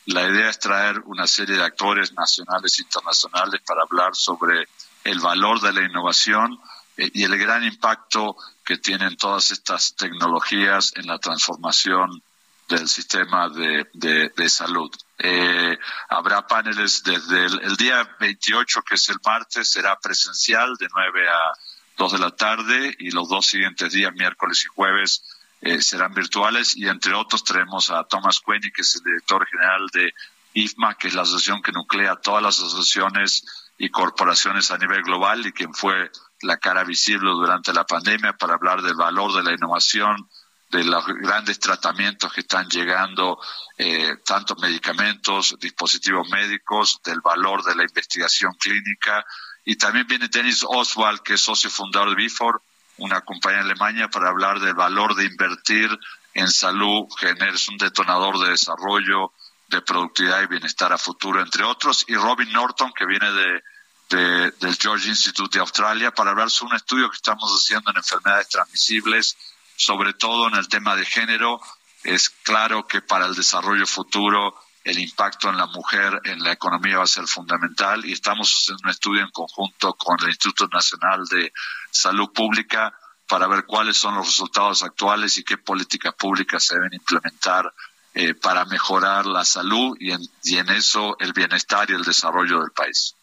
La 0.07 0.27
idea 0.27 0.49
es 0.49 0.59
traer 0.59 0.99
una 1.05 1.25
serie 1.25 1.55
de 1.55 1.63
actores 1.63 2.11
nacionales 2.11 2.77
e 2.77 2.81
internacionales 2.81 3.61
para 3.65 3.83
hablar 3.83 4.13
sobre 4.13 4.67
el 5.05 5.21
valor 5.21 5.61
de 5.61 5.71
la 5.71 5.83
innovación 5.83 6.59
eh, 6.97 7.09
y 7.13 7.23
el 7.23 7.37
gran 7.37 7.63
impacto 7.63 8.35
que 8.65 8.77
tienen 8.77 9.15
todas 9.15 9.51
estas 9.51 9.95
tecnologías 9.95 10.91
en 10.97 11.07
la 11.07 11.17
transformación 11.17 12.21
del 12.67 12.87
sistema 12.87 13.49
de, 13.49 13.87
de, 13.93 14.49
salud. 14.49 14.89
Eh, 15.17 15.77
habrá 16.09 16.45
paneles 16.47 17.03
desde 17.03 17.45
el, 17.45 17.75
día 17.75 18.07
28, 18.19 18.81
que 18.81 18.95
es 18.95 19.09
el 19.09 19.17
martes, 19.25 19.71
será 19.71 19.97
presencial 19.99 20.75
de 20.77 20.87
9 20.93 21.29
a 21.29 21.53
2 21.97 22.11
de 22.13 22.19
la 22.19 22.31
tarde 22.31 22.95
y 22.99 23.11
los 23.11 23.29
dos 23.29 23.45
siguientes 23.45 23.93
días, 23.93 24.13
miércoles 24.13 24.63
y 24.65 24.73
jueves, 24.73 25.23
eh, 25.61 25.81
serán 25.81 26.13
virtuales 26.13 26.75
y 26.75 26.87
entre 26.87 27.13
otros 27.13 27.43
tenemos 27.43 27.89
a 27.91 28.03
Thomas 28.03 28.41
Quenney, 28.45 28.71
que 28.71 28.81
es 28.81 28.95
el 28.95 29.03
director 29.03 29.45
general 29.47 29.87
de 29.93 30.13
IFMA, 30.53 30.95
que 30.95 31.07
es 31.07 31.13
la 31.13 31.21
asociación 31.21 31.61
que 31.61 31.71
nuclea 31.71 32.15
todas 32.15 32.43
las 32.43 32.59
asociaciones 32.59 33.45
y 33.77 33.89
corporaciones 33.89 34.71
a 34.71 34.77
nivel 34.77 35.03
global 35.03 35.45
y 35.45 35.51
quien 35.51 35.73
fue 35.73 36.11
la 36.41 36.57
cara 36.57 36.83
visible 36.83 37.31
durante 37.31 37.73
la 37.73 37.85
pandemia 37.85 38.33
para 38.33 38.55
hablar 38.55 38.81
del 38.81 38.95
valor 38.95 39.33
de 39.33 39.43
la 39.43 39.53
innovación, 39.53 40.29
de 40.73 40.83
los 40.83 41.05
grandes 41.05 41.59
tratamientos 41.59 42.33
que 42.33 42.41
están 42.41 42.67
llegando, 42.67 43.39
eh, 43.77 44.17
tantos 44.25 44.57
medicamentos, 44.59 45.55
dispositivos 45.59 46.27
médicos, 46.29 46.99
del 47.03 47.21
valor 47.21 47.63
de 47.63 47.75
la 47.75 47.83
investigación 47.83 48.53
clínica. 48.59 49.23
Y 49.65 49.75
también 49.75 50.07
viene 50.07 50.29
Dennis 50.29 50.65
Oswald, 50.67 51.21
que 51.21 51.35
es 51.35 51.41
socio 51.41 51.69
fundador 51.69 52.09
de 52.09 52.15
Bifor, 52.15 52.61
una 52.97 53.21
compañía 53.21 53.61
alemana, 53.61 54.09
para 54.09 54.29
hablar 54.29 54.59
del 54.59 54.73
valor 54.73 55.15
de 55.15 55.25
invertir 55.25 55.89
en 56.33 56.49
salud, 56.49 57.05
que 57.19 57.29
es 57.29 57.69
un 57.69 57.77
detonador 57.77 58.39
de 58.39 58.49
desarrollo, 58.49 59.31
de 59.67 59.81
productividad 59.81 60.41
y 60.41 60.47
bienestar 60.47 60.91
a 60.91 60.97
futuro, 60.97 61.39
entre 61.39 61.63
otros. 61.63 62.03
Y 62.07 62.15
Robin 62.15 62.51
Norton, 62.51 62.91
que 62.97 63.05
viene 63.05 63.31
de, 63.31 63.63
de, 64.09 64.51
del 64.59 64.75
George 64.75 65.07
Institute 65.07 65.55
de 65.55 65.61
Australia, 65.61 66.11
para 66.11 66.31
hablar 66.31 66.49
sobre 66.49 66.71
un 66.71 66.77
estudio 66.77 67.09
que 67.11 67.17
estamos 67.17 67.51
haciendo 67.51 67.91
en 67.91 67.97
enfermedades 67.97 68.49
transmisibles 68.49 69.37
sobre 69.75 70.13
todo 70.13 70.47
en 70.47 70.55
el 70.55 70.67
tema 70.67 70.95
de 70.95 71.05
género. 71.05 71.59
Es 72.03 72.29
claro 72.29 72.85
que 72.87 73.01
para 73.01 73.25
el 73.25 73.35
desarrollo 73.35 73.87
futuro 73.87 74.55
el 74.83 74.99
impacto 74.99 75.49
en 75.49 75.57
la 75.57 75.67
mujer 75.67 76.19
en 76.25 76.43
la 76.43 76.51
economía 76.51 76.97
va 76.97 77.03
a 77.03 77.07
ser 77.07 77.25
fundamental 77.25 78.05
y 78.05 78.11
estamos 78.11 78.53
haciendo 78.53 78.81
un 78.83 78.89
estudio 78.89 79.21
en 79.21 79.31
conjunto 79.31 79.93
con 79.93 80.17
el 80.21 80.29
Instituto 80.29 80.67
Nacional 80.67 81.23
de 81.25 81.53
Salud 81.89 82.31
Pública 82.33 82.93
para 83.27 83.47
ver 83.47 83.65
cuáles 83.65 83.97
son 83.97 84.15
los 84.15 84.27
resultados 84.27 84.83
actuales 84.83 85.37
y 85.37 85.43
qué 85.43 85.57
políticas 85.57 86.13
públicas 86.15 86.65
se 86.65 86.75
deben 86.75 86.93
implementar 86.93 87.73
eh, 88.13 88.35
para 88.35 88.65
mejorar 88.65 89.25
la 89.25 89.45
salud 89.45 89.95
y 89.99 90.11
en, 90.11 90.21
y 90.43 90.57
en, 90.57 90.69
eso 90.69 91.15
el 91.19 91.33
bienestar 91.33 91.89
y 91.89 91.93
el 91.93 92.03
desarrollo 92.03 92.59
del 92.59 92.71
país. 92.71 93.15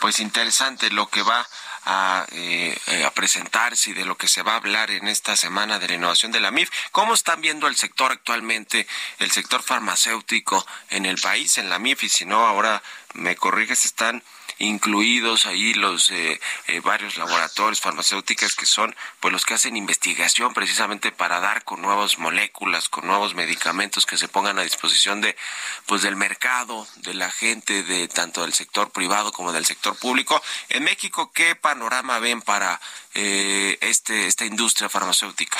Pues 0.00 0.20
interesante 0.20 0.90
lo 0.90 1.08
que 1.08 1.22
va 1.22 1.44
a, 1.84 2.26
eh, 2.32 2.76
a, 3.04 3.10
presentarse 3.12 3.90
y 3.90 3.92
de 3.92 4.04
lo 4.04 4.16
que 4.16 4.28
se 4.28 4.42
va 4.42 4.52
a 4.52 4.56
hablar 4.56 4.90
en 4.90 5.08
esta 5.08 5.36
semana 5.36 5.78
de 5.78 5.88
la 5.88 5.94
innovación 5.94 6.32
de 6.32 6.40
la 6.40 6.50
MIF. 6.50 6.70
¿Cómo 6.92 7.14
están 7.14 7.40
viendo 7.40 7.66
el 7.66 7.76
sector 7.76 8.12
actualmente, 8.12 8.86
el 9.18 9.30
sector 9.30 9.62
farmacéutico 9.62 10.66
en 10.90 11.06
el 11.06 11.20
país, 11.20 11.58
en 11.58 11.68
la 11.68 11.78
MIF? 11.78 12.04
Y 12.04 12.08
si 12.08 12.24
no, 12.24 12.46
ahora 12.46 12.82
me 13.14 13.36
corriges, 13.36 13.84
están 13.84 14.22
incluidos 14.58 15.46
ahí 15.46 15.74
los 15.74 16.10
eh, 16.10 16.40
eh, 16.66 16.80
varios 16.80 17.16
laboratorios 17.16 17.80
farmacéuticos 17.80 18.54
que 18.54 18.66
son 18.66 18.94
pues 19.20 19.32
los 19.32 19.44
que 19.44 19.54
hacen 19.54 19.76
investigación 19.76 20.54
precisamente 20.54 21.12
para 21.12 21.40
dar 21.40 21.64
con 21.64 21.82
nuevas 21.82 22.18
moléculas, 22.18 22.88
con 22.88 23.06
nuevos 23.06 23.34
medicamentos 23.34 24.06
que 24.06 24.16
se 24.16 24.28
pongan 24.28 24.58
a 24.58 24.62
disposición 24.62 25.20
de 25.20 25.36
pues 25.86 26.02
del 26.02 26.16
mercado, 26.16 26.86
de 26.96 27.14
la 27.14 27.30
gente 27.30 27.82
de 27.82 28.08
tanto 28.08 28.42
del 28.42 28.54
sector 28.54 28.90
privado 28.90 29.32
como 29.32 29.52
del 29.52 29.66
sector 29.66 29.96
público. 29.96 30.42
En 30.68 30.84
México, 30.84 31.32
¿qué 31.32 31.54
panorama 31.54 32.18
ven 32.18 32.42
para 32.42 32.80
eh, 33.14 33.78
este 33.80 34.26
esta 34.26 34.44
industria 34.44 34.88
farmacéutica? 34.88 35.58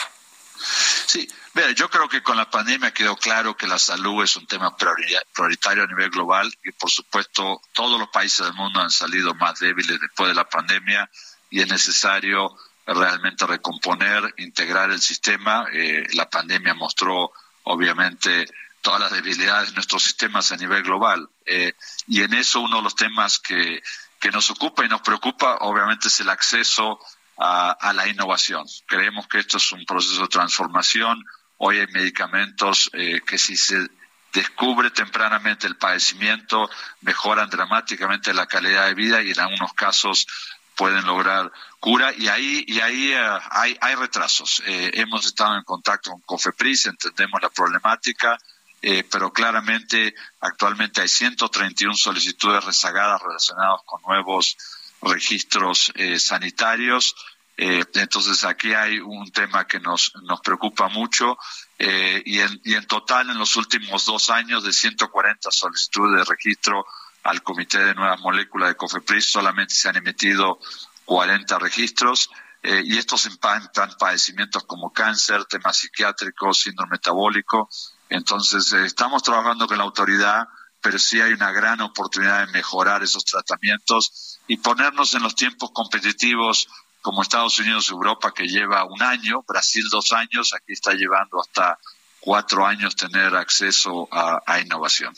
Sí, 1.06 1.28
Mira, 1.54 1.70
yo 1.70 1.88
creo 1.88 2.08
que 2.08 2.20
con 2.20 2.36
la 2.36 2.50
pandemia 2.50 2.92
quedó 2.92 3.16
claro 3.16 3.56
que 3.56 3.68
la 3.68 3.78
salud 3.78 4.24
es 4.24 4.34
un 4.34 4.44
tema 4.44 4.76
prioritario 4.76 5.84
a 5.84 5.86
nivel 5.86 6.10
global 6.10 6.52
y 6.64 6.72
por 6.72 6.90
supuesto 6.90 7.62
todos 7.72 7.98
los 7.98 8.08
países 8.08 8.44
del 8.44 8.54
mundo 8.54 8.80
han 8.80 8.90
salido 8.90 9.34
más 9.36 9.60
débiles 9.60 10.00
después 10.00 10.30
de 10.30 10.34
la 10.34 10.48
pandemia 10.48 11.08
y 11.50 11.60
es 11.60 11.68
necesario 11.68 12.56
realmente 12.84 13.46
recomponer, 13.46 14.34
integrar 14.38 14.90
el 14.90 15.00
sistema. 15.00 15.66
Eh, 15.72 16.04
la 16.14 16.28
pandemia 16.28 16.74
mostró 16.74 17.32
obviamente 17.62 18.48
todas 18.82 19.00
las 19.00 19.12
debilidades 19.12 19.68
de 19.68 19.74
nuestros 19.74 20.02
sistemas 20.02 20.50
a 20.50 20.56
nivel 20.56 20.82
global 20.82 21.28
eh, 21.46 21.74
y 22.08 22.22
en 22.22 22.34
eso 22.34 22.62
uno 22.62 22.78
de 22.78 22.82
los 22.82 22.96
temas 22.96 23.38
que, 23.38 23.80
que 24.18 24.32
nos 24.32 24.50
ocupa 24.50 24.84
y 24.84 24.88
nos 24.88 25.02
preocupa 25.02 25.58
obviamente 25.60 26.08
es 26.08 26.18
el 26.18 26.30
acceso 26.30 26.98
a, 27.38 27.70
a 27.72 27.92
la 27.92 28.08
innovación. 28.08 28.66
Creemos 28.86 29.26
que 29.28 29.38
esto 29.38 29.56
es 29.58 29.72
un 29.72 29.84
proceso 29.84 30.22
de 30.22 30.28
transformación 30.28 31.24
Hoy 31.56 31.78
hay 31.78 31.86
medicamentos 31.88 32.90
eh, 32.92 33.20
que 33.26 33.38
si 33.38 33.56
se 33.56 33.88
descubre 34.32 34.90
tempranamente 34.90 35.66
el 35.66 35.76
padecimiento, 35.76 36.68
mejoran 37.00 37.48
dramáticamente 37.48 38.34
la 38.34 38.46
calidad 38.46 38.86
de 38.86 38.94
vida 38.94 39.22
y 39.22 39.30
en 39.30 39.40
algunos 39.40 39.72
casos 39.74 40.26
pueden 40.74 41.06
lograr 41.06 41.52
cura 41.78 42.12
y 42.12 42.26
ahí 42.26 42.64
y 42.66 42.80
ahí 42.80 43.12
eh, 43.12 43.38
hay, 43.50 43.78
hay 43.80 43.94
retrasos. 43.94 44.62
Eh, 44.66 44.90
hemos 44.94 45.24
estado 45.24 45.56
en 45.56 45.62
contacto 45.62 46.10
con 46.10 46.20
COFEPRIS, 46.22 46.86
entendemos 46.86 47.40
la 47.40 47.50
problemática, 47.50 48.36
eh, 48.82 49.04
pero 49.08 49.32
claramente 49.32 50.14
actualmente 50.40 51.00
hay 51.00 51.08
131 51.08 51.94
solicitudes 51.94 52.64
rezagadas 52.64 53.22
relacionadas 53.22 53.80
con 53.86 54.02
nuevos 54.02 54.56
registros 55.04 55.92
sanitarios. 56.18 57.14
entonces 57.56 58.42
aquí 58.44 58.72
hay 58.72 58.98
un 58.98 59.30
tema 59.30 59.66
que 59.66 59.78
nos, 59.78 60.12
nos 60.22 60.40
preocupa 60.40 60.88
mucho 60.88 61.36
y, 61.78 62.40
en, 62.40 62.60
y 62.64 62.74
en 62.74 62.86
total 62.86 63.30
en 63.30 63.38
los 63.38 63.56
últimos 63.56 64.06
dos 64.06 64.30
años 64.30 64.64
de 64.64 64.72
140 64.72 65.50
solicitudes 65.50 66.18
de 66.18 66.24
registro 66.24 66.84
al 67.24 67.42
Comité 67.42 67.78
de 67.78 67.94
Nuevas 67.94 68.20
Moléculas 68.20 68.68
de 68.70 68.76
COFEPRIS 68.76 69.30
solamente 69.30 69.74
se 69.74 69.88
han 69.88 69.96
emitido 69.96 70.58
40 71.06 71.58
registros 71.58 72.30
eh, 72.62 72.82
y 72.84 72.96
estos 72.96 73.26
impactan 73.26 73.94
padecimientos 73.98 74.64
como 74.64 74.90
cáncer, 74.90 75.44
temas 75.44 75.76
psiquiátricos, 75.76 76.60
síndrome 76.60 76.92
metabólico. 76.92 77.68
Entonces, 78.08 78.72
eh, 78.72 78.86
estamos 78.86 79.22
trabajando 79.22 79.66
con 79.66 79.76
la 79.76 79.84
autoridad, 79.84 80.48
pero 80.80 80.98
sí 80.98 81.20
hay 81.20 81.32
una 81.32 81.52
gran 81.52 81.82
oportunidad 81.82 82.46
de 82.46 82.52
mejorar 82.52 83.02
esos 83.02 83.24
tratamientos 83.24 84.33
y 84.46 84.58
ponernos 84.58 85.14
en 85.14 85.22
los 85.22 85.34
tiempos 85.34 85.70
competitivos 85.72 86.68
como 87.00 87.22
Estados 87.22 87.58
Unidos 87.58 87.88
y 87.88 87.92
Europa, 87.92 88.32
que 88.34 88.46
lleva 88.46 88.84
un 88.84 89.02
año, 89.02 89.42
Brasil 89.46 89.84
dos 89.90 90.12
años, 90.12 90.54
aquí 90.54 90.72
está 90.72 90.92
llevando 90.94 91.40
hasta 91.40 91.78
cuatro 92.20 92.66
años 92.66 92.96
tener 92.96 93.36
acceso 93.36 94.08
a, 94.10 94.60
innovación. 94.60 95.14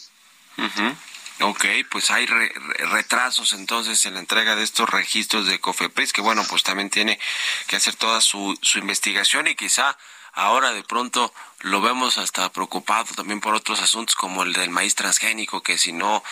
Ok, 1.40 1.64
pues 1.90 2.10
hay 2.10 2.26
retrasos 2.26 3.52
entonces 3.52 4.04
en 4.06 4.14
la 4.14 4.20
entrega 4.20 4.56
de 4.56 4.64
estos 4.64 4.88
registros 4.88 5.46
de 5.46 5.60
COFEPRIS, 5.60 6.12
que 6.12 6.22
bueno, 6.22 6.44
pues 6.48 6.62
también 6.64 6.90
tiene 6.90 7.20
que 7.68 7.76
hacer 7.76 7.94
toda 7.94 8.20
su, 8.20 8.58
su 8.62 8.78
investigación 8.78 9.46
y 9.46 9.54
quizá 9.54 9.96
ahora 10.36 10.72
de 10.72 10.84
pronto 10.84 11.32
lo 11.60 11.80
vemos 11.80 12.18
hasta 12.18 12.52
preocupado 12.52 13.14
también 13.16 13.40
por 13.40 13.54
otros 13.54 13.80
asuntos 13.80 14.14
como 14.14 14.42
el 14.42 14.52
del 14.52 14.70
maíz 14.70 14.94
transgénico, 14.94 15.62
que 15.62 15.78
si 15.78 15.92
no 15.92 16.22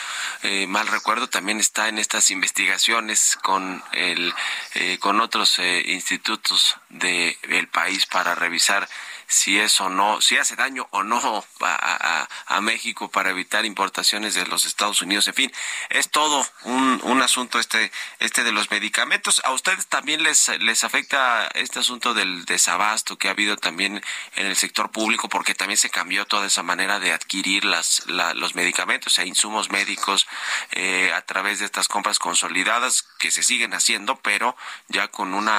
eh, 0.43 0.67
mal 0.67 0.87
recuerdo 0.87 1.29
también 1.29 1.59
está 1.59 1.89
en 1.89 1.99
estas 1.99 2.31
investigaciones 2.31 3.37
con 3.43 3.83
el 3.93 4.33
eh, 4.75 4.99
con 4.99 5.21
otros 5.21 5.59
eh, 5.59 5.83
institutos 5.87 6.77
del 6.91 7.69
país 7.69 8.07
para 8.07 8.35
revisar 8.35 8.89
si 9.35 9.59
eso 9.59 9.89
no, 9.89 10.21
si 10.21 10.37
hace 10.37 10.55
daño 10.55 10.87
o 10.91 11.03
no 11.03 11.45
a, 11.61 12.61
México 12.61 13.11
para 13.11 13.31
evitar 13.31 13.67
importaciones 13.67 14.35
de 14.35 14.47
los 14.47 14.65
Estados 14.65 15.03
Unidos. 15.03 15.29
En 15.29 15.35
fin, 15.35 15.53
es 15.91 16.09
todo 16.09 16.47
un, 16.63 17.01
un 17.03 17.21
asunto 17.21 17.59
este, 17.59 17.91
este 18.21 18.43
de 18.43 18.53
los 18.53 18.71
medicamentos. 18.71 19.43
¿A 19.45 19.51
ustedes 19.51 19.87
también 19.89 20.23
les, 20.23 20.49
les 20.61 20.85
afecta 20.85 21.47
este 21.49 21.81
asunto 21.81 22.15
del 22.15 22.45
desabasto 22.47 23.19
que 23.19 23.29
ha 23.29 23.33
habido 23.33 23.57
también 23.57 24.03
en 24.37 24.47
el 24.47 24.57
sector 24.57 24.91
público? 24.91 25.29
Porque 25.29 25.55
también 25.55 25.77
se 25.77 25.91
cambió 25.91 26.25
toda 26.25 26.47
esa 26.47 26.63
manera 26.63 27.01
de 27.01 27.13
adquirir 27.13 27.65
las, 27.65 28.07
los 28.07 28.55
medicamentos 28.55 29.19
e 29.19 29.27
insumos 29.27 29.71
médicos 29.71 30.27
eh, 30.71 31.13
a 31.13 31.23
través 31.23 31.59
de 31.59 31.67
estas 31.67 31.89
compras 31.89 32.19
consolidadas 32.19 33.03
que 33.19 33.31
se 33.31 33.43
siguen 33.43 33.75
haciendo, 33.75 34.17
pero 34.17 34.57
ya 34.89 35.09
con 35.09 35.35
un 35.35 35.51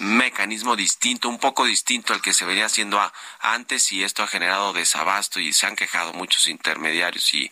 mecanismo 0.00 0.76
distinto, 0.76 1.28
un 1.28 1.38
poco 1.38 1.64
distinto 1.64 2.12
al 2.12 2.20
que 2.20 2.34
se 2.34 2.44
venía 2.44 2.66
haciendo 2.66 3.00
a, 3.00 3.12
antes 3.40 3.92
y 3.92 4.02
esto 4.02 4.22
ha 4.22 4.26
generado 4.26 4.72
desabasto 4.72 5.40
y 5.40 5.52
se 5.52 5.66
han 5.66 5.76
quejado 5.76 6.12
muchos 6.12 6.48
intermediarios 6.48 7.32
y, 7.34 7.50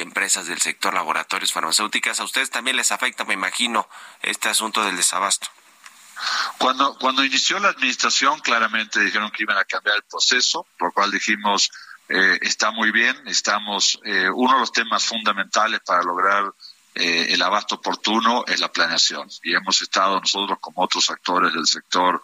empresas 0.00 0.46
del 0.46 0.60
sector 0.60 0.94
laboratorios 0.94 1.52
farmacéuticas. 1.52 2.20
A 2.20 2.24
ustedes 2.24 2.50
también 2.50 2.76
les 2.76 2.90
afecta, 2.90 3.24
me 3.24 3.34
imagino, 3.34 3.88
este 4.22 4.48
asunto 4.48 4.82
del 4.82 4.96
desabasto. 4.96 5.48
Cuando, 6.58 6.96
cuando 6.98 7.24
inició 7.24 7.58
la 7.58 7.68
administración, 7.68 8.40
claramente 8.40 9.00
dijeron 9.00 9.30
que 9.30 9.42
iban 9.42 9.58
a 9.58 9.64
cambiar 9.64 9.96
el 9.96 10.02
proceso, 10.04 10.66
por 10.78 10.88
lo 10.88 10.92
cual 10.92 11.10
dijimos, 11.10 11.70
eh, 12.08 12.38
está 12.42 12.72
muy 12.72 12.90
bien, 12.90 13.16
estamos, 13.26 14.00
eh, 14.04 14.28
uno 14.28 14.54
de 14.54 14.60
los 14.60 14.72
temas 14.72 15.04
fundamentales 15.04 15.80
para 15.86 16.02
lograr 16.02 16.52
eh, 16.94 17.28
el 17.30 17.40
abasto 17.40 17.76
oportuno 17.76 18.44
es 18.46 18.58
la 18.58 18.72
planeación. 18.72 19.28
Y 19.42 19.54
hemos 19.54 19.80
estado 19.80 20.18
nosotros, 20.18 20.58
como 20.60 20.82
otros 20.82 21.08
actores 21.10 21.52
del 21.52 21.66
sector 21.66 22.20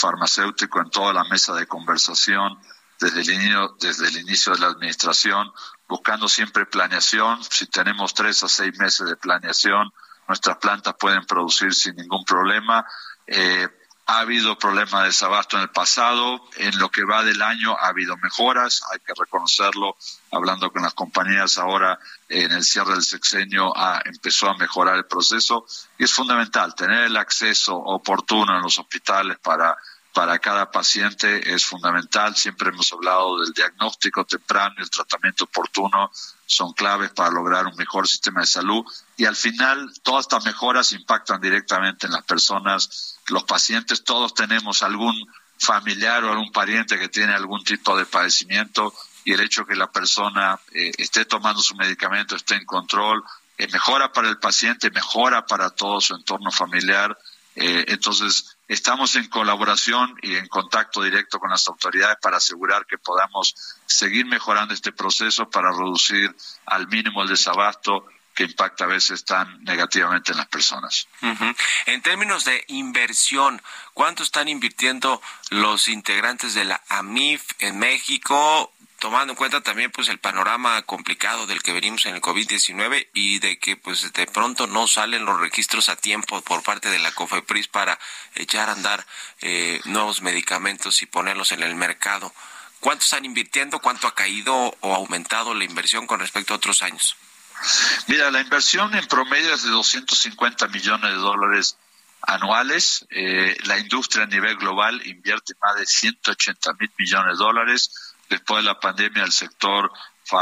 farmacéutico 0.00 0.80
en 0.80 0.90
toda 0.90 1.12
la 1.12 1.24
mesa 1.24 1.54
de 1.54 1.66
conversación 1.66 2.58
desde 2.98 3.20
el, 3.20 3.30
inicio, 3.30 3.76
desde 3.80 4.08
el 4.08 4.16
inicio 4.18 4.52
de 4.52 4.60
la 4.60 4.66
administración, 4.68 5.50
buscando 5.88 6.28
siempre 6.28 6.66
planeación. 6.66 7.42
Si 7.44 7.66
tenemos 7.66 8.12
tres 8.14 8.42
a 8.42 8.48
seis 8.48 8.78
meses 8.78 9.08
de 9.08 9.16
planeación, 9.16 9.90
nuestras 10.28 10.58
plantas 10.58 10.94
pueden 10.98 11.24
producir 11.24 11.72
sin 11.74 11.96
ningún 11.96 12.24
problema. 12.24 12.84
Eh, 13.26 13.68
ha 14.10 14.20
habido 14.20 14.58
problemas 14.58 15.02
de 15.02 15.06
desabasto 15.06 15.56
en 15.56 15.62
el 15.62 15.70
pasado, 15.70 16.42
en 16.56 16.76
lo 16.80 16.90
que 16.90 17.04
va 17.04 17.22
del 17.22 17.40
año 17.42 17.76
ha 17.78 17.86
habido 17.86 18.16
mejoras, 18.16 18.82
hay 18.90 18.98
que 18.98 19.12
reconocerlo, 19.16 19.96
hablando 20.32 20.72
con 20.72 20.82
las 20.82 20.94
compañías 20.94 21.58
ahora 21.58 21.96
en 22.28 22.50
el 22.50 22.64
cierre 22.64 22.94
del 22.94 23.04
sexenio 23.04 23.72
empezó 24.04 24.48
a 24.48 24.56
mejorar 24.56 24.96
el 24.96 25.06
proceso 25.06 25.64
y 25.96 26.04
es 26.04 26.12
fundamental 26.12 26.74
tener 26.74 27.04
el 27.04 27.16
acceso 27.16 27.76
oportuno 27.76 28.56
en 28.56 28.62
los 28.62 28.80
hospitales 28.80 29.38
para 29.38 29.76
para 30.12 30.38
cada 30.38 30.70
paciente 30.70 31.54
es 31.54 31.64
fundamental. 31.64 32.34
Siempre 32.36 32.70
hemos 32.70 32.92
hablado 32.92 33.40
del 33.40 33.52
diagnóstico 33.52 34.24
temprano 34.24 34.74
y 34.78 34.82
el 34.82 34.90
tratamiento 34.90 35.44
oportuno 35.44 36.10
son 36.46 36.72
claves 36.72 37.10
para 37.10 37.30
lograr 37.30 37.66
un 37.66 37.76
mejor 37.76 38.08
sistema 38.08 38.40
de 38.40 38.46
salud 38.46 38.84
y 39.16 39.24
al 39.24 39.36
final 39.36 39.92
todas 40.02 40.24
estas 40.24 40.44
mejoras 40.44 40.92
impactan 40.92 41.40
directamente 41.40 42.06
en 42.06 42.12
las 42.12 42.24
personas, 42.24 43.18
los 43.28 43.44
pacientes, 43.44 44.02
todos 44.02 44.34
tenemos 44.34 44.82
algún 44.82 45.14
familiar 45.58 46.24
o 46.24 46.32
algún 46.32 46.50
pariente 46.50 46.98
que 46.98 47.08
tiene 47.08 47.34
algún 47.34 47.62
tipo 47.62 47.96
de 47.96 48.06
padecimiento 48.06 48.92
y 49.24 49.34
el 49.34 49.40
hecho 49.40 49.66
que 49.66 49.76
la 49.76 49.90
persona 49.90 50.58
eh, 50.72 50.90
esté 50.98 51.24
tomando 51.24 51.62
su 51.62 51.76
medicamento, 51.76 52.34
esté 52.34 52.54
en 52.54 52.64
control, 52.64 53.22
eh, 53.58 53.68
mejora 53.68 54.12
para 54.12 54.28
el 54.28 54.38
paciente, 54.38 54.90
mejora 54.90 55.44
para 55.44 55.70
todo 55.70 56.00
su 56.00 56.14
entorno 56.14 56.50
familiar. 56.50 57.16
Eh, 57.54 57.84
entonces, 57.88 58.56
Estamos 58.70 59.16
en 59.16 59.26
colaboración 59.26 60.14
y 60.22 60.36
en 60.36 60.46
contacto 60.46 61.02
directo 61.02 61.40
con 61.40 61.50
las 61.50 61.66
autoridades 61.66 62.18
para 62.22 62.36
asegurar 62.36 62.86
que 62.86 62.98
podamos 62.98 63.56
seguir 63.84 64.26
mejorando 64.26 64.72
este 64.72 64.92
proceso 64.92 65.50
para 65.50 65.72
reducir 65.72 66.32
al 66.66 66.86
mínimo 66.86 67.20
el 67.20 67.28
desabasto 67.28 68.06
que 68.32 68.44
impacta 68.44 68.84
a 68.84 68.86
veces 68.86 69.24
tan 69.24 69.64
negativamente 69.64 70.30
en 70.30 70.38
las 70.38 70.46
personas. 70.46 71.08
En 71.86 72.00
términos 72.02 72.44
de 72.44 72.62
inversión, 72.68 73.60
¿cuánto 73.92 74.22
están 74.22 74.46
invirtiendo 74.46 75.20
los 75.50 75.88
integrantes 75.88 76.54
de 76.54 76.64
la 76.64 76.80
AMIF 76.90 77.42
en 77.58 77.76
México? 77.76 78.72
Tomando 79.00 79.32
en 79.32 79.36
cuenta 79.36 79.62
también 79.62 79.90
pues 79.90 80.08
el 80.08 80.18
panorama 80.18 80.80
complicado 80.82 81.46
del 81.46 81.62
que 81.62 81.72
venimos 81.72 82.04
en 82.06 82.14
el 82.14 82.20
COVID-19 82.20 83.08
y 83.14 83.38
de 83.40 83.58
que 83.58 83.76
pues 83.76 84.12
de 84.12 84.26
pronto 84.26 84.66
no 84.66 84.86
salen 84.86 85.24
los 85.24 85.40
registros 85.40 85.88
a 85.88 85.96
tiempo 85.96 86.40
por 86.42 86.62
parte 86.62 86.90
de 86.90 86.98
la 86.98 87.10
COFEPRIS 87.10 87.68
para 87.68 87.98
echar 88.34 88.68
a 88.68 88.72
andar 88.72 89.04
eh, 89.40 89.80
nuevos 89.86 90.20
medicamentos 90.20 91.00
y 91.02 91.06
ponerlos 91.06 91.50
en 91.52 91.62
el 91.62 91.74
mercado. 91.74 92.32
¿Cuánto 92.78 93.04
están 93.04 93.24
invirtiendo? 93.24 93.80
¿Cuánto 93.80 94.06
ha 94.06 94.14
caído 94.14 94.54
o 94.80 94.94
aumentado 94.94 95.54
la 95.54 95.64
inversión 95.64 96.06
con 96.06 96.20
respecto 96.20 96.52
a 96.52 96.58
otros 96.58 96.82
años? 96.82 97.16
Mira, 98.06 98.30
la 98.30 98.40
inversión 98.40 98.94
en 98.94 99.06
promedio 99.06 99.54
es 99.54 99.62
de 99.62 99.70
250 99.70 100.68
millones 100.68 101.10
de 101.10 101.16
dólares 101.16 101.76
anuales. 102.22 103.06
Eh, 103.10 103.56
la 103.64 103.78
industria 103.78 104.24
a 104.24 104.26
nivel 104.26 104.56
global 104.56 105.00
invierte 105.06 105.54
más 105.62 105.76
de 105.76 105.86
180 105.86 106.72
mil 106.74 106.90
millones 106.98 107.38
de 107.38 107.44
dólares 107.44 108.09
después 108.30 108.62
de 108.62 108.68
la 108.68 108.80
pandemia 108.80 109.24
el 109.24 109.32
sector 109.32 109.92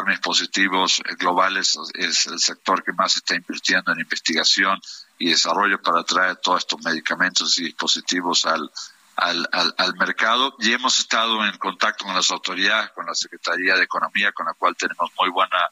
dispositivos 0.07 1.03
globales 1.19 1.79
es 1.95 2.27
el 2.27 2.39
sector 2.39 2.85
que 2.85 2.93
más 2.93 3.17
está 3.17 3.35
invirtiendo 3.35 3.93
en 3.93 4.01
investigación 4.01 4.79
y 5.19 5.31
desarrollo 5.31 5.81
para 5.81 6.05
traer 6.05 6.37
todos 6.37 6.61
estos 6.61 6.83
medicamentos 6.85 7.59
y 7.59 7.65
dispositivos 7.65 8.45
al, 8.45 8.71
al, 9.17 9.49
al, 9.51 9.95
mercado. 9.95 10.55
Y 10.59 10.73
hemos 10.73 10.99
estado 10.99 11.45
en 11.45 11.57
contacto 11.57 12.05
con 12.05 12.15
las 12.15 12.31
autoridades, 12.31 12.91
con 12.91 13.07
la 13.07 13.15
Secretaría 13.15 13.77
de 13.77 13.85
Economía, 13.85 14.33
con 14.33 14.47
la 14.47 14.55
cual 14.55 14.77
tenemos 14.77 15.11
muy 15.19 15.31
buena 15.31 15.71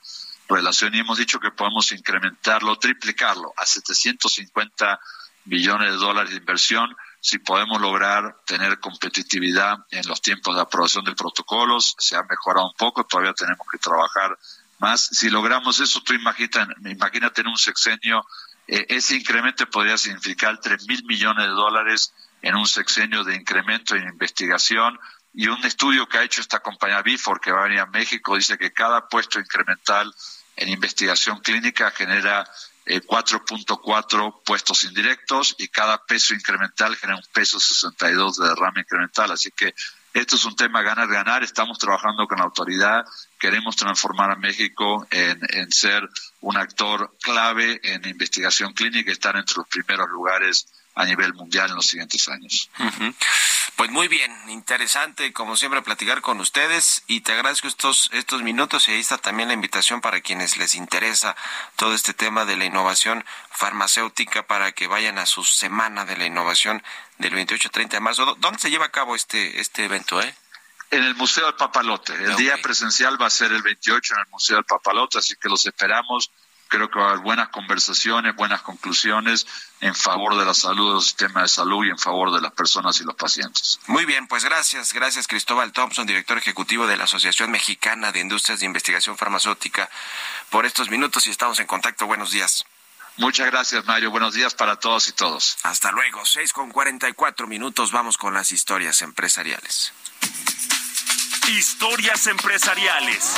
relación 0.49 0.95
y 0.95 1.01
hemos 1.01 1.19
dicho 1.19 1.39
que 1.39 1.51
podemos 1.51 1.93
incrementarlo, 1.93 2.79
triplicarlo 2.79 3.53
a 3.57 3.67
750 3.67 4.99
millones 5.45 5.91
de 5.91 5.97
dólares 5.97 6.31
de 6.31 6.39
inversión 6.39 6.97
si 7.27 7.41
podemos 7.41 7.81
lograr 7.81 8.37
tener 8.47 8.79
competitividad 8.79 9.79
en 9.91 10.07
los 10.07 10.23
tiempos 10.23 10.55
de 10.55 10.61
aprobación 10.61 11.05
de 11.05 11.13
protocolos, 11.17 11.97
se 11.99 12.15
ha 12.15 12.23
mejorado 12.23 12.69
un 12.69 12.75
poco, 12.79 13.03
todavía 13.03 13.33
tenemos 13.33 13.67
que 13.69 13.79
trabajar 13.79 14.39
más. 14.79 15.09
Si 15.11 15.29
logramos 15.29 15.81
eso, 15.81 16.01
tú 16.03 16.13
imagínate, 16.13 16.61
imagínate 16.89 17.41
en 17.41 17.49
un 17.49 17.59
sexenio, 17.59 18.25
eh, 18.69 18.87
ese 18.91 19.17
incremento 19.17 19.69
podría 19.69 19.99
significar 19.99 20.61
tres 20.61 20.87
mil 20.87 21.03
millones 21.05 21.47
de 21.47 21.51
dólares 21.51 22.15
en 22.43 22.55
un 22.55 22.69
sexenio 22.69 23.25
de 23.25 23.35
incremento 23.35 23.97
en 23.97 24.07
investigación 24.09 24.97
y 25.35 25.49
un 25.49 25.65
estudio 25.65 26.09
que 26.09 26.19
ha 26.19 26.23
hecho 26.23 26.41
esta 26.41 26.61
compañía 26.61 27.03
Bifor 27.03 27.41
que 27.41 27.51
va 27.51 27.63
a 27.63 27.65
venir 27.65 27.81
a 27.81 27.87
México 27.87 28.37
dice 28.37 28.57
que 28.57 28.73
cada 28.73 29.09
puesto 29.09 29.41
incremental 29.41 30.15
en 30.55 30.69
investigación 30.69 31.41
clínica 31.41 31.91
genera 31.91 32.49
4.4 32.87 34.29
eh, 34.29 34.33
puestos 34.45 34.85
indirectos 34.85 35.57
y 35.59 35.69
cada 35.69 36.05
peso 36.05 36.35
incremental 36.35 36.97
genera 36.97 37.19
un 37.19 37.33
peso 37.33 37.59
62 37.59 38.39
de 38.39 38.49
derrame 38.49 38.81
incremental. 38.81 39.33
Así 39.33 39.51
que 39.51 39.75
esto 40.15 40.37
es 40.37 40.45
un 40.45 40.57
tema 40.57 40.83
ganar-ganar. 40.83 41.43
Estamos 41.43 41.79
trabajando 41.79 42.27
con 42.27 42.39
la 42.39 42.45
autoridad. 42.45 43.05
Queremos 43.39 43.77
transformar 43.77 44.31
a 44.31 44.37
México 44.37 45.07
en, 45.11 45.41
en 45.51 45.71
ser 45.71 46.09
un 46.41 46.57
actor 46.57 47.15
clave 47.21 47.81
en 47.83 48.07
investigación 48.09 48.73
clínica 48.73 49.11
y 49.11 49.13
estar 49.13 49.37
entre 49.37 49.57
los 49.57 49.69
primeros 49.69 50.09
lugares 50.09 50.67
a 50.97 51.05
nivel 51.05 51.35
mundial 51.35 51.69
en 51.71 51.77
los 51.77 51.87
siguientes 51.87 52.27
años. 52.29 52.71
Pues 53.77 53.91
muy 53.91 54.09
bien, 54.09 54.33
interesante 54.49 55.33
como 55.35 55.57
siempre 55.57 55.83
platicar 55.83 56.23
con 56.23 56.41
ustedes 56.41 57.05
y 57.07 57.21
te 57.21 57.33
agradezco 57.33 57.69
estos 57.69 58.09
estos 58.13 58.43
minutos 58.43 58.89
y 58.89 58.93
ahí 58.93 59.01
está 59.01 59.19
también 59.19 59.49
la 59.49 59.55
invitación 59.55 60.01
para 60.01 60.23
quienes 60.23 60.57
les 60.57 60.75
interesa 60.75 61.37
todo 61.77 61.93
este 61.95 62.15
tema 62.15 62.47
de 62.47 62.57
la 62.57 62.65
innovación 62.65 63.25
farmacéutica 63.51 64.47
para 64.47 64.73
que 64.73 64.87
vayan 64.87 65.19
a 65.19 65.27
su 65.27 65.45
semana 65.45 66.07
de 66.07 66.17
la 66.17 66.25
innovación 66.25 66.83
del 67.19 67.35
28-30 67.35 67.89
de 67.91 68.01
marzo. 68.01 68.35
¿Dónde 68.39 68.59
se 68.59 68.71
lleva 68.71 68.87
a 68.87 68.91
cabo 68.91 69.15
este 69.15 69.61
este 69.61 69.85
evento, 69.85 70.23
eh? 70.23 70.35
En 70.91 71.03
el 71.03 71.15
Museo 71.15 71.45
del 71.45 71.57
Papalote. 71.57 72.15
El 72.15 72.37
día 72.37 72.57
presencial 72.63 73.21
va 73.21 73.27
a 73.27 73.31
ser 73.31 73.53
el 73.53 73.61
28 73.61 74.15
en 74.15 74.21
el 74.21 74.27
Museo 74.29 74.57
del 74.57 74.65
Papalote, 74.65 75.19
así 75.19 75.35
que 75.37 75.51
los 75.51 75.67
esperamos 75.67 76.31
creo 76.69 76.91
que 76.91 76.99
va 76.99 77.07
a 77.07 77.11
haber 77.11 77.23
buenas 77.23 77.49
conversaciones, 77.49 78.35
buenas 78.35 78.63
conclusiones 78.63 79.47
en 79.81 79.95
favor 79.95 80.37
de 80.37 80.45
la 80.45 80.55
salud, 80.55 80.95
del 80.95 81.03
sistema 81.03 81.43
de 81.43 81.49
salud 81.49 81.85
y 81.85 81.91
en 81.91 81.99
favor 81.99 82.33
de 82.33 82.41
las 82.41 82.53
personas 82.53 83.01
y 83.01 83.05
los 83.05 83.15
pacientes. 83.15 83.79
Muy 83.87 84.05
bien, 84.05 84.27
pues 84.27 84.45
gracias, 84.45 84.93
gracias 84.93 85.27
Cristóbal 85.27 85.73
Thompson, 85.73 86.07
director 86.07 86.39
ejecutivo 86.39 86.87
de 86.87 86.97
la 86.97 87.05
Asociación 87.05 87.51
Mexicana 87.51 88.13
de 88.13 88.21
Industrias 88.21 88.61
de 88.61 88.67
Investigación 88.67 89.17
Farmacéutica, 89.17 89.89
por 90.51 90.67
estos 90.67 90.91
minutos 90.91 91.27
y 91.27 91.31
estamos 91.31 91.61
en 91.61 91.67
contacto. 91.67 92.07
Buenos 92.07 92.31
días. 92.31 92.65
Muchas 93.19 93.47
gracias, 93.47 93.85
Mario. 93.87 94.11
Buenos 94.11 94.35
días 94.35 94.55
para 94.55 94.77
todos 94.77 95.09
y 95.09 95.13
todos. 95.13 95.57
Hasta 95.63 95.91
luego. 95.91 96.25
Seis 96.27 96.53
con 96.53 96.71
cuarenta 96.71 97.09
y 97.09 97.15
cuatro 97.15 97.47
minutos. 97.47 97.91
Vamos 97.91 98.19
con 98.19 98.35
las 98.35 98.53
historias 98.53 99.01
empresariales. 99.01 99.93
Historias 101.49 102.27
empresariales. 102.27 103.35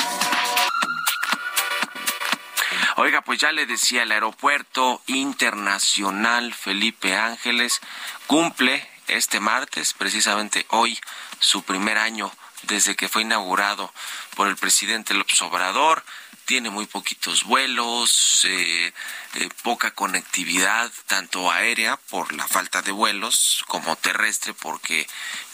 Oiga, 3.01 3.21
pues 3.21 3.39
ya 3.39 3.53
le 3.53 3.65
decía, 3.65 4.03
el 4.03 4.11
Aeropuerto 4.11 5.01
Internacional 5.07 6.53
Felipe 6.53 7.15
Ángeles 7.15 7.81
cumple 8.27 8.85
este 9.07 9.39
martes, 9.39 9.95
precisamente 9.95 10.67
hoy, 10.71 10.99
su 11.39 11.63
primer 11.63 11.97
año 11.97 12.33
desde 12.65 12.97
que 12.97 13.09
fue 13.09 13.23
inaugurado 13.23 13.93
por 14.35 14.49
el 14.49 14.57
presidente 14.57 15.15
López 15.15 15.41
Obrador 15.43 16.03
tiene 16.49 16.71
muy 16.71 16.87
poquitos 16.87 17.45
vuelos, 17.45 18.41
eh, 18.45 18.95
eh, 19.35 19.49
poca 19.63 19.91
conectividad, 19.91 20.91
tanto 21.07 21.51
aérea 21.51 21.99
por 21.99 22.33
la 22.33 22.49
falta 22.49 22.81
de 22.81 22.91
vuelos 22.91 23.63
como 23.69 23.97
terrestre 23.97 24.55
porque 24.55 25.07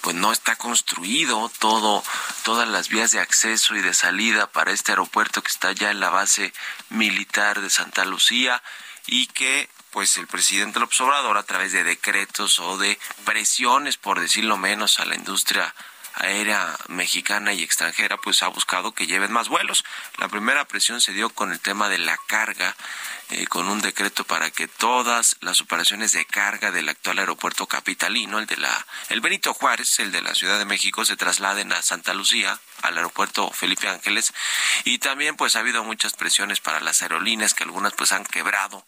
pues 0.02 0.14
no 0.14 0.30
está 0.30 0.54
construido 0.54 1.50
todo, 1.58 2.04
todas 2.44 2.68
las 2.68 2.90
vías 2.90 3.10
de 3.10 3.18
acceso 3.18 3.74
y 3.74 3.82
de 3.82 3.92
salida 3.92 4.46
para 4.46 4.70
este 4.70 4.92
aeropuerto 4.92 5.42
que 5.42 5.50
está 5.50 5.72
ya 5.72 5.90
en 5.90 5.98
la 5.98 6.10
base 6.10 6.52
militar 6.90 7.60
de 7.60 7.70
Santa 7.70 8.04
Lucía 8.04 8.62
y 9.08 9.26
que 9.26 9.68
pues 9.90 10.16
el 10.16 10.28
presidente 10.28 10.78
López 10.78 11.00
Obrador 11.00 11.38
a 11.38 11.42
través 11.42 11.72
de 11.72 11.82
decretos 11.82 12.60
o 12.60 12.78
de 12.78 13.00
presiones, 13.24 13.96
por 13.96 14.20
decirlo 14.20 14.58
menos, 14.58 15.00
a 15.00 15.06
la 15.06 15.16
industria 15.16 15.74
aérea 16.14 16.76
mexicana 16.88 17.52
y 17.52 17.62
extranjera 17.62 18.16
pues 18.16 18.42
ha 18.42 18.48
buscado 18.48 18.92
que 18.92 19.06
lleven 19.06 19.32
más 19.32 19.48
vuelos. 19.48 19.84
La 20.18 20.28
primera 20.28 20.64
presión 20.66 21.00
se 21.00 21.12
dio 21.12 21.30
con 21.30 21.52
el 21.52 21.60
tema 21.60 21.88
de 21.88 21.98
la 21.98 22.16
carga, 22.26 22.76
eh, 23.30 23.46
con 23.46 23.68
un 23.68 23.80
decreto 23.80 24.24
para 24.24 24.50
que 24.50 24.68
todas 24.68 25.36
las 25.40 25.60
operaciones 25.60 26.12
de 26.12 26.24
carga 26.24 26.70
del 26.70 26.88
actual 26.88 27.18
aeropuerto 27.18 27.66
capitalino, 27.66 28.38
el 28.38 28.46
de 28.46 28.56
la 28.58 28.86
el 29.08 29.20
Benito 29.20 29.54
Juárez, 29.54 29.98
el 29.98 30.12
de 30.12 30.22
la 30.22 30.34
Ciudad 30.34 30.58
de 30.58 30.64
México, 30.64 31.04
se 31.04 31.16
trasladen 31.16 31.72
a 31.72 31.82
Santa 31.82 32.14
Lucía, 32.14 32.58
al 32.82 32.96
aeropuerto 32.96 33.50
Felipe 33.50 33.88
Ángeles, 33.88 34.32
y 34.84 34.98
también 34.98 35.36
pues 35.36 35.56
ha 35.56 35.60
habido 35.60 35.84
muchas 35.84 36.14
presiones 36.14 36.60
para 36.60 36.80
las 36.80 37.02
aerolíneas 37.02 37.54
que 37.54 37.64
algunas 37.64 37.94
pues 37.94 38.12
han 38.12 38.24
quebrado, 38.24 38.84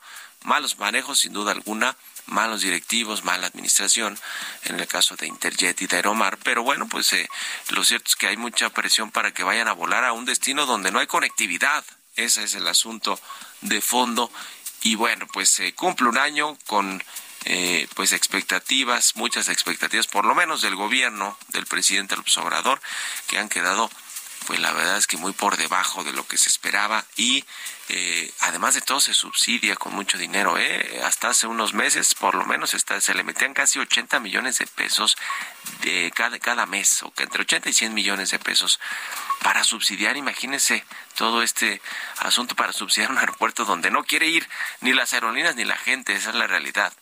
malos 0.46 0.78
manejos 0.78 1.18
sin 1.20 1.32
duda 1.32 1.52
alguna, 1.52 1.96
malos 2.26 2.62
directivos, 2.62 3.24
mala 3.24 3.48
administración, 3.48 4.18
en 4.64 4.80
el 4.80 4.86
caso 4.86 5.16
de 5.16 5.26
Interjet 5.26 5.82
y 5.82 5.86
de 5.86 5.96
Aeromar, 5.96 6.38
pero 6.38 6.62
bueno, 6.62 6.88
pues 6.88 7.12
eh, 7.12 7.28
lo 7.70 7.84
cierto 7.84 8.08
es 8.08 8.16
que 8.16 8.28
hay 8.28 8.36
mucha 8.36 8.70
presión 8.70 9.10
para 9.10 9.32
que 9.32 9.42
vayan 9.42 9.68
a 9.68 9.72
volar 9.72 10.04
a 10.04 10.12
un 10.12 10.24
destino 10.24 10.64
donde 10.64 10.90
no 10.90 11.00
hay 11.00 11.06
conectividad, 11.06 11.84
ese 12.14 12.44
es 12.44 12.54
el 12.54 12.66
asunto 12.68 13.20
de 13.60 13.80
fondo, 13.80 14.30
y 14.82 14.94
bueno, 14.94 15.26
pues 15.32 15.50
se 15.50 15.74
cumple 15.74 16.08
un 16.08 16.18
año 16.18 16.56
con 16.66 17.02
eh, 17.44 17.86
pues 17.94 18.12
expectativas, 18.12 19.16
muchas 19.16 19.48
expectativas, 19.48 20.06
por 20.06 20.24
lo 20.24 20.34
menos 20.34 20.62
del 20.62 20.76
gobierno 20.76 21.36
del 21.48 21.66
presidente 21.66 22.16
López 22.16 22.38
Obrador, 22.38 22.80
que 23.26 23.38
han 23.38 23.48
quedado 23.48 23.90
pues 24.46 24.60
la 24.60 24.72
verdad 24.72 24.96
es 24.96 25.06
que 25.06 25.16
muy 25.16 25.32
por 25.32 25.56
debajo 25.56 26.04
de 26.04 26.12
lo 26.12 26.26
que 26.26 26.36
se 26.36 26.48
esperaba 26.48 27.04
y 27.16 27.44
eh, 27.88 28.32
además 28.40 28.74
de 28.74 28.80
todo 28.80 29.00
se 29.00 29.14
subsidia 29.14 29.76
con 29.76 29.94
mucho 29.94 30.18
dinero. 30.18 30.56
¿eh? 30.58 31.02
Hasta 31.04 31.28
hace 31.28 31.46
unos 31.46 31.74
meses 31.74 32.14
por 32.14 32.34
lo 32.34 32.44
menos 32.44 32.70
se 32.70 33.14
le 33.14 33.24
metían 33.24 33.54
casi 33.54 33.78
80 33.78 34.20
millones 34.20 34.58
de 34.58 34.66
pesos 34.66 35.16
de 35.82 36.12
cada, 36.14 36.38
cada 36.38 36.66
mes, 36.66 37.02
o 37.02 37.12
que 37.12 37.24
entre 37.24 37.42
80 37.42 37.68
y 37.70 37.72
100 37.72 37.94
millones 37.94 38.30
de 38.30 38.38
pesos 38.38 38.80
para 39.42 39.64
subsidiar, 39.64 40.16
imagínense 40.16 40.84
todo 41.14 41.42
este 41.42 41.80
asunto 42.18 42.54
para 42.54 42.72
subsidiar 42.72 43.10
un 43.10 43.18
aeropuerto 43.18 43.64
donde 43.64 43.90
no 43.90 44.04
quiere 44.04 44.26
ir 44.28 44.48
ni 44.80 44.92
las 44.92 45.12
aerolíneas 45.12 45.56
ni 45.56 45.64
la 45.64 45.76
gente, 45.76 46.14
esa 46.14 46.30
es 46.30 46.36
la 46.36 46.46
realidad. 46.46 46.92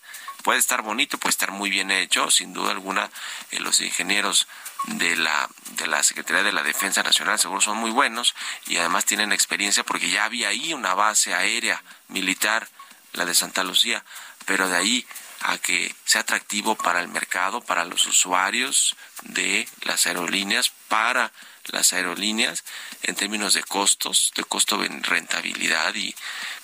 Puede 0.44 0.58
estar 0.58 0.82
bonito, 0.82 1.16
puede 1.16 1.30
estar 1.30 1.52
muy 1.52 1.70
bien 1.70 1.90
hecho, 1.90 2.30
sin 2.30 2.52
duda 2.52 2.70
alguna 2.70 3.10
eh, 3.50 3.60
los 3.60 3.80
ingenieros 3.80 4.46
de 4.88 5.16
la, 5.16 5.48
de 5.78 5.86
la 5.86 6.02
Secretaría 6.02 6.42
de 6.42 6.52
la 6.52 6.62
Defensa 6.62 7.02
Nacional 7.02 7.38
seguro 7.38 7.62
son 7.62 7.78
muy 7.78 7.90
buenos 7.90 8.34
y 8.66 8.76
además 8.76 9.06
tienen 9.06 9.32
experiencia 9.32 9.84
porque 9.84 10.10
ya 10.10 10.26
había 10.26 10.48
ahí 10.48 10.74
una 10.74 10.92
base 10.92 11.32
aérea 11.32 11.82
militar, 12.08 12.68
la 13.14 13.24
de 13.24 13.34
Santa 13.34 13.64
Lucía, 13.64 14.04
pero 14.44 14.68
de 14.68 14.76
ahí 14.76 15.06
a 15.40 15.56
que 15.56 15.94
sea 16.04 16.20
atractivo 16.20 16.74
para 16.74 17.00
el 17.00 17.08
mercado, 17.08 17.62
para 17.62 17.86
los 17.86 18.04
usuarios 18.04 18.96
de 19.22 19.66
las 19.84 20.06
aerolíneas, 20.06 20.72
para 20.88 21.32
las 21.68 21.94
aerolíneas 21.94 22.64
en 23.02 23.14
términos 23.14 23.54
de 23.54 23.62
costos, 23.62 24.30
de 24.36 24.44
costo 24.44 24.76
de 24.76 24.88
rentabilidad 24.88 25.94
y 25.94 26.14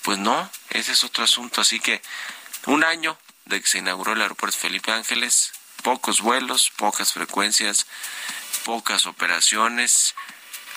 pues 0.03 0.19
no, 0.19 0.51
ese 0.69 0.91
es 0.91 1.03
otro 1.03 1.23
asunto, 1.23 1.61
así 1.61 1.79
que 1.79 1.99
un 2.67 2.83
año 2.83 3.17
de 3.45 3.61
que 3.61 3.67
se 3.67 3.79
inauguró 3.79 4.13
el 4.13 4.21
aeropuerto 4.21 4.57
Felipe 4.57 4.91
Ángeles, 4.91 5.51
pocos 5.83 6.21
vuelos, 6.21 6.71
pocas 6.75 7.13
frecuencias, 7.13 7.87
pocas 8.63 9.05
operaciones, 9.05 10.15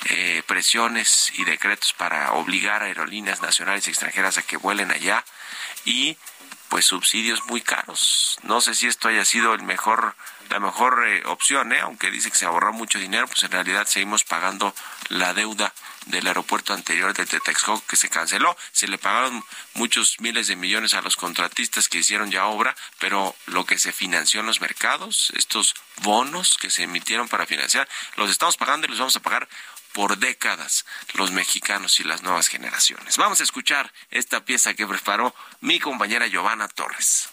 eh, 0.06 0.42
presiones 0.46 1.32
y 1.34 1.44
decretos 1.44 1.92
para 1.92 2.32
obligar 2.32 2.82
a 2.82 2.86
aerolíneas 2.86 3.40
nacionales 3.40 3.86
y 3.86 3.90
extranjeras 3.90 4.38
a 4.38 4.42
que 4.42 4.56
vuelen 4.56 4.90
allá 4.90 5.24
y 5.84 6.16
pues 6.68 6.86
subsidios 6.86 7.44
muy 7.46 7.60
caros. 7.60 8.38
No 8.42 8.60
sé 8.60 8.74
si 8.74 8.86
esto 8.86 9.08
haya 9.08 9.24
sido 9.24 9.54
el 9.54 9.62
mejor 9.62 10.16
la 10.48 10.60
mejor 10.60 11.06
eh, 11.06 11.22
opción, 11.26 11.72
¿eh? 11.72 11.80
aunque 11.80 12.10
dice 12.10 12.30
que 12.30 12.38
se 12.38 12.46
ahorró 12.46 12.72
mucho 12.72 12.98
dinero, 12.98 13.26
pues 13.26 13.42
en 13.42 13.50
realidad 13.50 13.86
seguimos 13.86 14.24
pagando 14.24 14.74
la 15.08 15.34
deuda 15.34 15.72
del 16.06 16.26
aeropuerto 16.26 16.74
anterior 16.74 17.14
de 17.14 17.26
Texcoco 17.26 17.84
que 17.86 17.96
se 17.96 18.08
canceló. 18.08 18.56
Se 18.72 18.88
le 18.88 18.98
pagaron 18.98 19.42
muchos 19.74 20.20
miles 20.20 20.46
de 20.48 20.56
millones 20.56 20.94
a 20.94 21.02
los 21.02 21.16
contratistas 21.16 21.88
que 21.88 21.98
hicieron 21.98 22.30
ya 22.30 22.46
obra, 22.46 22.74
pero 22.98 23.34
lo 23.46 23.64
que 23.64 23.78
se 23.78 23.92
financió 23.92 24.40
en 24.40 24.46
los 24.46 24.60
mercados, 24.60 25.32
estos 25.36 25.74
bonos 26.02 26.56
que 26.60 26.70
se 26.70 26.82
emitieron 26.82 27.28
para 27.28 27.46
financiar, 27.46 27.88
los 28.16 28.30
estamos 28.30 28.56
pagando 28.56 28.86
y 28.86 28.90
los 28.90 28.98
vamos 28.98 29.16
a 29.16 29.20
pagar 29.20 29.48
por 29.92 30.18
décadas 30.18 30.84
los 31.12 31.30
mexicanos 31.30 32.00
y 32.00 32.04
las 32.04 32.22
nuevas 32.22 32.48
generaciones. 32.48 33.16
Vamos 33.16 33.40
a 33.40 33.44
escuchar 33.44 33.92
esta 34.10 34.44
pieza 34.44 34.74
que 34.74 34.86
preparó 34.86 35.34
mi 35.60 35.78
compañera 35.78 36.26
Giovanna 36.26 36.68
Torres. 36.68 37.28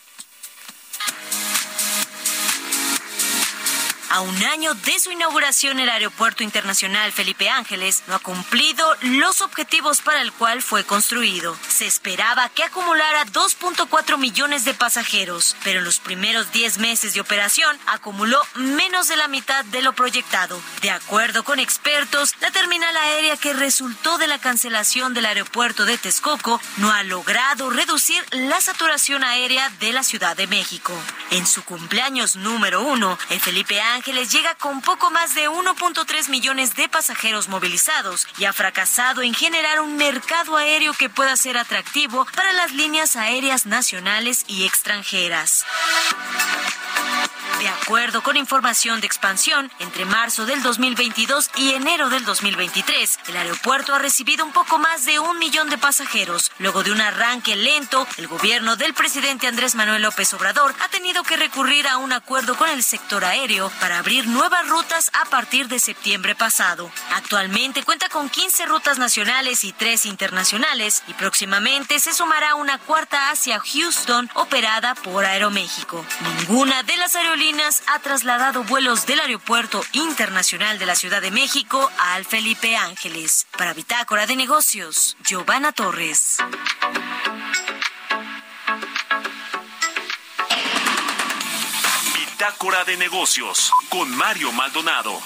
A 4.14 4.20
un 4.20 4.44
año 4.44 4.74
de 4.74 5.00
su 5.00 5.10
inauguración, 5.10 5.80
el 5.80 5.88
Aeropuerto 5.88 6.44
Internacional 6.44 7.14
Felipe 7.14 7.48
Ángeles 7.48 8.04
no 8.08 8.16
ha 8.16 8.20
cumplido 8.20 8.86
los 9.04 9.40
objetivos 9.40 10.02
para 10.02 10.22
el 10.22 10.34
cual 10.34 10.62
fue 10.62 10.84
construido. 10.84 11.58
Se 11.70 11.88
esperaba 11.88 12.50
que 12.50 12.66
acumulara 12.66 13.26
2.4 13.28 14.18
millones 14.18 14.66
de 14.66 14.74
pasajeros, 14.74 15.56
pero 15.64 15.80
en 15.80 15.86
los 15.86 16.00
primeros 16.00 16.52
10 16.52 16.80
meses 16.80 17.14
de 17.14 17.22
operación 17.22 17.80
acumuló 17.88 18.42
menos 18.56 19.08
de 19.08 19.16
la 19.16 19.30
mitad 19.30 19.64
de 19.64 19.82
lo 19.82 19.94
proyectado. 19.94 20.62
De 20.82 20.92
acuerdo 20.92 21.46
con 21.46 21.60
expertos, 21.60 22.36
la 22.42 22.52
terminal 22.52 22.98
aérea 22.98 23.38
que 23.38 23.54
resultó 23.54 24.18
de 24.18 24.28
la 24.28 24.40
cancelación 24.40 25.14
del 25.14 25.26
aeropuerto 25.26 25.86
de 25.86 25.98
Texcoco 25.98 26.60
no 26.76 26.92
ha 26.92 27.04
logrado 27.04 27.70
reducir 27.70 28.22
la 28.32 28.60
saturación 28.60 29.24
aérea 29.24 29.70
de 29.80 29.94
la 29.94 30.04
Ciudad 30.04 30.36
de 30.36 30.48
México. 30.48 30.94
En 31.30 31.48
su 31.48 31.64
cumpleaños 31.64 32.36
número 32.36 32.82
uno, 32.82 33.18
el 33.30 33.40
Felipe 33.40 33.80
Ángeles 33.80 34.01
Ángeles 34.02 34.32
llega 34.32 34.56
con 34.56 34.82
poco 34.82 35.12
más 35.12 35.36
de 35.36 35.48
1.3 35.48 36.30
millones 36.30 36.76
de 36.76 36.90
pasajeros 36.90 37.50
movilizados 37.50 38.28
y 38.40 38.46
ha 38.46 38.52
fracasado 38.52 39.22
en 39.22 39.36
generar 39.36 39.80
un 39.80 39.96
mercado 39.96 40.58
aéreo 40.58 40.94
que 40.94 41.08
pueda 41.08 41.36
ser 41.36 41.56
atractivo 41.56 42.26
para 42.36 42.52
las 42.52 42.74
líneas 42.74 43.16
aéreas 43.16 43.68
nacionales 43.68 44.44
y 44.48 44.66
extranjeras. 44.66 45.66
De 47.62 47.70
acuerdo 47.70 48.24
con 48.24 48.38
información 48.38 49.02
de 49.02 49.06
expansión, 49.06 49.72
entre 49.78 50.04
marzo 50.06 50.48
del 50.48 50.64
2022 50.64 51.52
y 51.58 51.76
enero 51.76 52.10
del 52.10 52.26
2023, 52.26 53.20
el 53.28 53.38
aeropuerto 53.38 53.94
ha 53.94 54.00
recibido 54.00 54.44
un 54.44 54.52
poco 54.52 54.80
más 54.80 55.06
de 55.06 55.20
un 55.20 55.38
millón 55.38 55.70
de 55.70 55.78
pasajeros. 55.78 56.52
Luego 56.58 56.82
de 56.82 56.92
un 56.92 57.00
arranque 57.00 57.56
lento, 57.56 58.08
el 58.18 58.28
gobierno 58.28 58.78
del 58.78 58.96
presidente 58.96 59.46
Andrés 59.46 59.76
Manuel 59.76 60.02
López 60.02 60.34
Obrador 60.34 60.74
ha 60.84 60.88
tenido 60.88 61.22
que 61.22 61.38
recurrir 61.38 61.88
a 61.88 61.98
un 61.98 62.14
acuerdo 62.14 62.58
con 62.58 62.68
el 62.68 62.84
sector 62.84 63.24
aéreo 63.24 63.72
para 63.80 64.00
abrir 64.00 64.26
nuevas 64.26 64.68
rutas 64.68 65.12
a 65.14 65.26
partir 65.26 65.68
de 65.68 65.78
septiembre 65.78 66.34
pasado. 66.34 66.92
Actualmente 67.14 67.84
cuenta 67.84 68.10
con 68.10 68.28
15 68.32 68.66
rutas 68.66 68.98
nacionales 68.98 69.64
y 69.66 69.72
3 69.72 70.08
internacionales 70.08 71.04
y 71.08 71.14
próximamente 71.14 72.00
se 72.00 72.12
sumará 72.12 72.56
una 72.56 72.80
cuarta 72.80 73.30
hacia 73.30 73.60
Houston 73.60 74.32
operada 74.34 74.96
por 74.96 75.26
Aeroméxico. 75.26 76.04
Ninguna 76.40 76.82
de 76.82 76.98
las 76.98 77.16
aerolíneas 77.16 77.51
ha 77.60 78.00
trasladado 78.00 78.64
vuelos 78.64 79.06
del 79.06 79.20
Aeropuerto 79.20 79.84
Internacional 79.92 80.80
de 80.80 80.86
la 80.86 80.96
Ciudad 80.96 81.22
de 81.22 81.32
México 81.32 81.92
al 82.00 82.24
Felipe 82.24 82.78
Ángeles. 82.78 83.46
Para 83.58 83.74
Bitácora 83.74 84.26
de 84.26 84.36
Negocios, 84.36 85.18
Giovanna 85.26 85.74
Torres. 85.74 86.38
Bitácora 92.16 92.86
de 92.86 92.98
Negocios 92.98 93.72
con 93.90 94.10
Mario 94.16 94.52
Maldonado. 94.54 95.20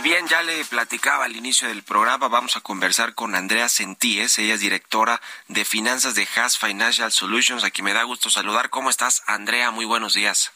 Y 0.00 0.02
bien, 0.02 0.26
ya 0.28 0.42
le 0.42 0.64
platicaba 0.64 1.26
al 1.26 1.36
inicio 1.36 1.68
del 1.68 1.82
programa, 1.82 2.28
vamos 2.28 2.56
a 2.56 2.62
conversar 2.62 3.14
con 3.14 3.34
Andrea 3.34 3.68
Sentíes, 3.68 4.38
ella 4.38 4.54
es 4.54 4.60
directora 4.60 5.20
de 5.48 5.66
finanzas 5.66 6.14
de 6.14 6.26
Haas 6.34 6.56
Financial 6.56 7.12
Solutions, 7.12 7.64
a 7.64 7.70
quien 7.70 7.84
me 7.84 7.92
da 7.92 8.04
gusto 8.04 8.30
saludar. 8.30 8.70
¿Cómo 8.70 8.88
estás, 8.88 9.22
Andrea? 9.26 9.70
Muy 9.70 9.84
buenos 9.84 10.14
días. 10.14 10.52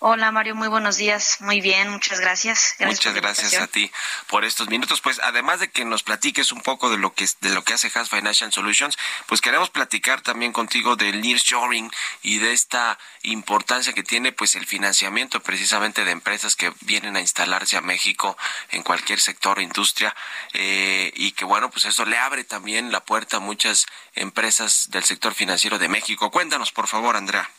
Hola 0.00 0.30
Mario, 0.30 0.54
muy 0.54 0.68
buenos 0.68 0.96
días. 0.96 1.38
Muy 1.40 1.60
bien, 1.60 1.90
muchas 1.90 2.20
gracias. 2.20 2.76
muchas 2.78 3.14
gracias 3.14 3.54
a 3.54 3.66
ti 3.66 3.90
por 4.28 4.44
estos 4.44 4.68
minutos. 4.68 5.00
Pues 5.00 5.20
además 5.24 5.58
de 5.58 5.72
que 5.72 5.84
nos 5.84 6.04
platiques 6.04 6.52
un 6.52 6.60
poco 6.60 6.88
de 6.88 6.98
lo 6.98 7.14
que 7.14 7.28
de 7.40 7.50
lo 7.50 7.64
que 7.64 7.74
hace 7.74 7.90
Has 7.92 8.08
Financial 8.08 8.52
Solutions, 8.52 8.96
pues 9.26 9.40
queremos 9.40 9.70
platicar 9.70 10.20
también 10.20 10.52
contigo 10.52 10.94
del 10.94 11.20
nearshoring 11.20 11.90
y 12.22 12.38
de 12.38 12.52
esta 12.52 12.96
importancia 13.22 13.92
que 13.92 14.04
tiene 14.04 14.30
pues 14.30 14.54
el 14.54 14.66
financiamiento 14.66 15.40
precisamente 15.40 16.04
de 16.04 16.12
empresas 16.12 16.54
que 16.54 16.72
vienen 16.82 17.16
a 17.16 17.20
instalarse 17.20 17.76
a 17.76 17.80
México 17.80 18.38
en 18.70 18.84
cualquier 18.84 19.18
sector 19.18 19.58
o 19.58 19.62
industria 19.62 20.14
eh, 20.52 21.12
y 21.16 21.32
que 21.32 21.44
bueno 21.44 21.70
pues 21.70 21.86
eso 21.86 22.04
le 22.04 22.18
abre 22.18 22.44
también 22.44 22.92
la 22.92 23.04
puerta 23.04 23.38
a 23.38 23.40
muchas 23.40 23.86
empresas 24.14 24.90
del 24.90 25.02
sector 25.02 25.34
financiero 25.34 25.76
de 25.76 25.88
México. 25.88 26.30
Cuéntanos 26.30 26.70
por 26.70 26.86
favor, 26.86 27.16
Andrea. 27.16 27.50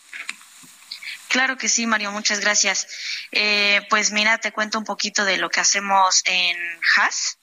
Claro 1.29 1.57
que 1.57 1.69
sí, 1.69 1.85
Mario, 1.85 2.11
muchas 2.11 2.39
gracias. 2.39 2.87
Eh, 3.31 3.85
pues 3.91 4.11
mira, 4.11 4.39
te 4.39 4.51
cuento 4.51 4.79
un 4.79 4.83
poquito 4.83 5.25
de 5.25 5.37
lo 5.37 5.51
que 5.51 5.59
hacemos 5.59 6.23
en 6.25 6.57
Haas. 6.97 7.37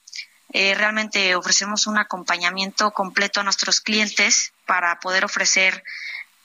Eh, 0.52 0.74
realmente 0.74 1.36
ofrecemos 1.36 1.86
un 1.86 1.96
acompañamiento 1.96 2.90
completo 2.90 3.40
a 3.40 3.44
nuestros 3.44 3.80
clientes 3.80 4.52
para 4.66 4.98
poder 4.98 5.24
ofrecer 5.24 5.84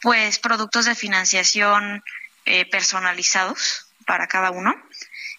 pues 0.01 0.37
productos 0.37 0.85
de 0.85 0.93
financiación 0.93 2.03
eh, 2.45 2.65
personalizados 2.69 3.87
para 4.05 4.27
cada 4.27 4.51
uno. 4.51 4.75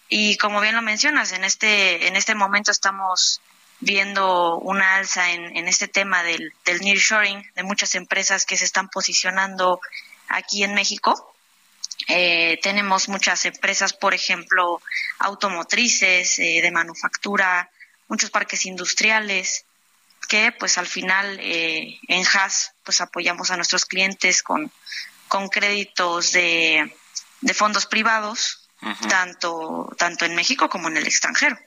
Y 0.09 0.35
como 0.37 0.59
bien 0.59 0.75
lo 0.75 0.81
mencionas, 0.81 1.31
en 1.31 1.45
este, 1.45 2.07
en 2.07 2.17
este 2.17 2.35
momento 2.35 2.71
estamos 2.71 3.39
viendo 3.79 4.57
una 4.57 4.95
alza 4.95 5.31
en, 5.31 5.55
en 5.55 5.69
este 5.69 5.87
tema 5.87 6.21
del, 6.23 6.53
del 6.65 6.81
nearshoring 6.81 7.49
de 7.55 7.63
muchas 7.63 7.95
empresas 7.95 8.45
que 8.45 8.57
se 8.57 8.65
están 8.65 8.89
posicionando 8.89 9.79
aquí 10.27 10.65
en 10.65 10.73
México 10.73 11.32
eh, 12.07 12.59
tenemos 12.61 13.09
muchas 13.09 13.45
empresas, 13.45 13.93
por 13.93 14.13
ejemplo, 14.13 14.81
automotrices, 15.19 16.39
eh, 16.39 16.59
de 16.61 16.71
manufactura, 16.71 17.69
muchos 18.07 18.29
parques 18.29 18.65
industriales, 18.65 19.65
que 20.27 20.51
pues 20.51 20.77
al 20.77 20.87
final 20.87 21.39
eh, 21.41 21.99
en 22.07 22.25
Haas 22.25 22.73
pues 22.83 23.01
apoyamos 23.01 23.51
a 23.51 23.55
nuestros 23.55 23.85
clientes 23.85 24.43
con, 24.43 24.71
con 25.27 25.49
créditos 25.49 26.31
de, 26.31 26.95
de 27.41 27.53
fondos 27.53 27.85
privados, 27.85 28.69
tanto, 29.07 29.89
tanto 29.97 30.25
en 30.25 30.35
México 30.35 30.67
como 30.69 30.89
en 30.89 30.97
el 30.97 31.07
extranjero. 31.07 31.57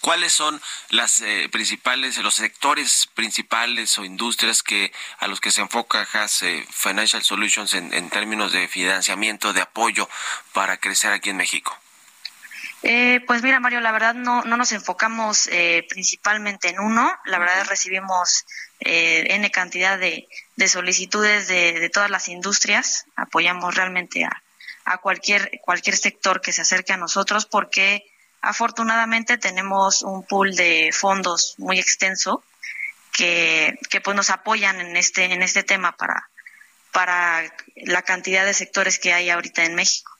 ¿Cuáles 0.00 0.32
son 0.32 0.60
las 0.90 1.20
eh, 1.20 1.48
principales, 1.50 2.18
los 2.18 2.34
sectores 2.34 3.08
principales 3.14 3.98
o 3.98 4.04
industrias 4.04 4.62
que 4.62 4.92
a 5.18 5.28
los 5.28 5.40
que 5.40 5.50
se 5.50 5.60
enfoca 5.60 6.06
Has 6.12 6.42
eh, 6.42 6.66
Financial 6.70 7.22
Solutions 7.22 7.74
en, 7.74 8.10
términos 8.10 8.52
de 8.52 8.68
financiamiento, 8.68 9.52
de 9.52 9.60
apoyo 9.60 10.08
para 10.52 10.78
crecer 10.78 11.12
aquí 11.12 11.30
en 11.30 11.36
México? 11.36 11.76
Eh, 12.82 13.20
pues 13.26 13.42
mira, 13.42 13.60
Mario, 13.60 13.80
la 13.80 13.92
verdad 13.92 14.14
no, 14.14 14.42
no 14.44 14.56
nos 14.56 14.72
enfocamos 14.72 15.48
principalmente 15.88 16.68
en 16.68 16.80
uno. 16.80 17.12
La 17.24 17.38
verdad 17.38 17.66
recibimos 17.68 18.44
N 18.80 19.50
cantidad 19.50 19.98
de, 19.98 20.28
solicitudes 20.68 21.48
de, 21.48 21.78
de, 21.78 21.90
todas 21.90 22.10
las 22.10 22.28
industrias. 22.28 23.04
Apoyamos 23.16 23.74
realmente 23.74 24.24
a, 24.24 24.42
a 24.84 24.98
cualquier, 24.98 25.60
cualquier 25.60 25.96
sector 25.96 26.40
que 26.40 26.52
se 26.52 26.62
acerque 26.62 26.92
a 26.92 26.96
nosotros 26.96 27.46
porque 27.46 28.04
Afortunadamente 28.40 29.38
tenemos 29.38 30.02
un 30.02 30.24
pool 30.24 30.54
de 30.54 30.90
fondos 30.92 31.54
muy 31.58 31.78
extenso 31.78 32.42
que, 33.12 33.78
que 33.90 34.00
pues 34.00 34.16
nos 34.16 34.30
apoyan 34.30 34.80
en 34.80 34.96
este, 34.96 35.24
en 35.24 35.42
este 35.42 35.62
tema 35.62 35.92
para, 35.96 36.28
para 36.92 37.42
la 37.76 38.02
cantidad 38.02 38.44
de 38.44 38.54
sectores 38.54 38.98
que 38.98 39.12
hay 39.12 39.30
ahorita 39.30 39.64
en 39.64 39.74
México. 39.74 40.17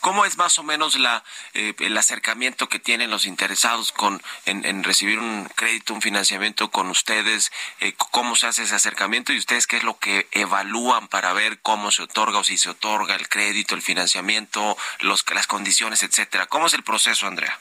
¿Cómo 0.00 0.24
es 0.24 0.38
más 0.38 0.58
o 0.58 0.62
menos 0.62 0.98
la, 0.98 1.22
eh, 1.52 1.74
el 1.80 1.96
acercamiento 1.96 2.68
que 2.68 2.78
tienen 2.78 3.10
los 3.10 3.26
interesados 3.26 3.92
con, 3.92 4.22
en, 4.46 4.82
recibir 4.84 5.18
un 5.18 5.44
crédito, 5.54 5.92
un 5.92 6.00
financiamiento 6.00 6.70
con 6.70 6.88
ustedes? 6.88 7.52
Eh, 7.80 7.94
¿Cómo 8.10 8.36
se 8.36 8.46
hace 8.46 8.62
ese 8.62 8.74
acercamiento? 8.74 9.32
¿Y 9.32 9.38
ustedes 9.38 9.66
qué 9.66 9.76
es 9.76 9.82
lo 9.82 9.98
que 9.98 10.28
evalúan 10.32 11.08
para 11.08 11.32
ver 11.32 11.60
cómo 11.60 11.90
se 11.90 12.02
otorga 12.02 12.38
o 12.38 12.44
si 12.44 12.56
se 12.56 12.70
otorga 12.70 13.16
el 13.16 13.28
crédito, 13.28 13.74
el 13.74 13.82
financiamiento, 13.82 14.76
los, 15.00 15.24
las 15.34 15.46
condiciones, 15.46 16.02
etcétera? 16.02 16.46
¿Cómo 16.46 16.68
es 16.68 16.74
el 16.74 16.82
proceso, 16.82 17.26
Andrea? 17.26 17.58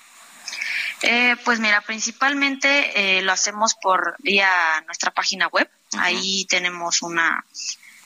Eh, 1.02 1.36
pues 1.44 1.60
mira, 1.60 1.82
principalmente 1.82 3.22
lo 3.22 3.32
hacemos 3.32 3.76
por 3.76 4.16
vía 4.20 4.50
nuestra 4.86 5.12
página 5.12 5.48
web. 5.48 5.70
Ahí 6.00 6.46
tenemos 6.46 7.02
una 7.02 7.46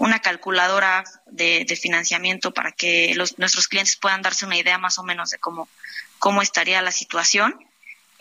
una 0.01 0.19
calculadora 0.19 1.03
de, 1.27 1.79
financiamiento 1.79 2.51
para 2.51 2.71
que 2.71 3.13
los, 3.15 3.37
nuestros 3.37 3.67
clientes 3.67 3.97
puedan 3.97 4.23
darse 4.23 4.47
una 4.47 4.57
idea 4.57 4.79
más 4.79 4.97
o 4.97 5.03
menos 5.03 5.29
de 5.29 5.37
cómo, 5.37 5.69
cómo 6.17 6.41
estaría 6.41 6.81
la 6.81 6.91
situación. 6.91 7.63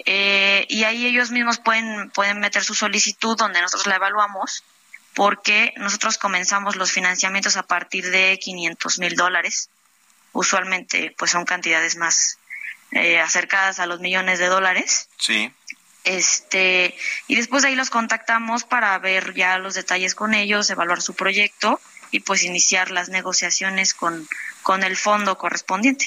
Eh, 0.05 0.67
y 0.69 0.85
ahí 0.85 1.07
ellos 1.07 1.31
mismos 1.31 1.57
pueden, 1.57 2.11
pueden 2.11 2.39
meter 2.39 2.65
su 2.65 2.75
solicitud 2.75 3.35
donde 3.35 3.63
nosotros 3.63 3.87
la 3.87 3.97
evaluamos 3.97 4.63
porque 5.15 5.73
nosotros 5.79 6.19
comenzamos 6.19 6.77
los 6.77 6.93
financiamientos 6.93 7.57
a 7.57 7.63
partir 7.63 8.11
de 8.11 8.39
500 8.39 8.99
mil 8.99 9.17
dólares. 9.17 9.71
Usualmente 10.33 11.15
pues 11.17 11.31
son 11.31 11.47
cantidades 11.47 11.97
más 11.97 12.39
eh, 12.93 13.21
acercadas 13.21 13.81
a 13.81 13.87
los 13.87 14.01
millones 14.01 14.39
de 14.39 14.49
dólares. 14.49 15.09
Sí. 15.17 15.51
Este, 16.05 16.95
y 17.27 17.37
después 17.37 17.63
de 17.63 17.69
ahí 17.69 17.75
los 17.75 17.91
contactamos 17.91 18.65
para 18.65 18.99
ver 18.99 19.35
ya 19.35 19.59
los 19.59 19.75
detalles 19.75 20.15
con 20.15 20.35
ellos, 20.35 20.71
evaluar 20.71 21.03
su 21.03 21.15
proyecto 21.15 21.81
y 22.11 22.21
pues 22.21 22.43
iniciar 22.43 22.91
las 22.91 23.09
negociaciones 23.09 23.95
con, 23.95 24.29
con 24.63 24.83
el 24.83 24.97
fondo 24.97 25.39
correspondiente. 25.39 26.07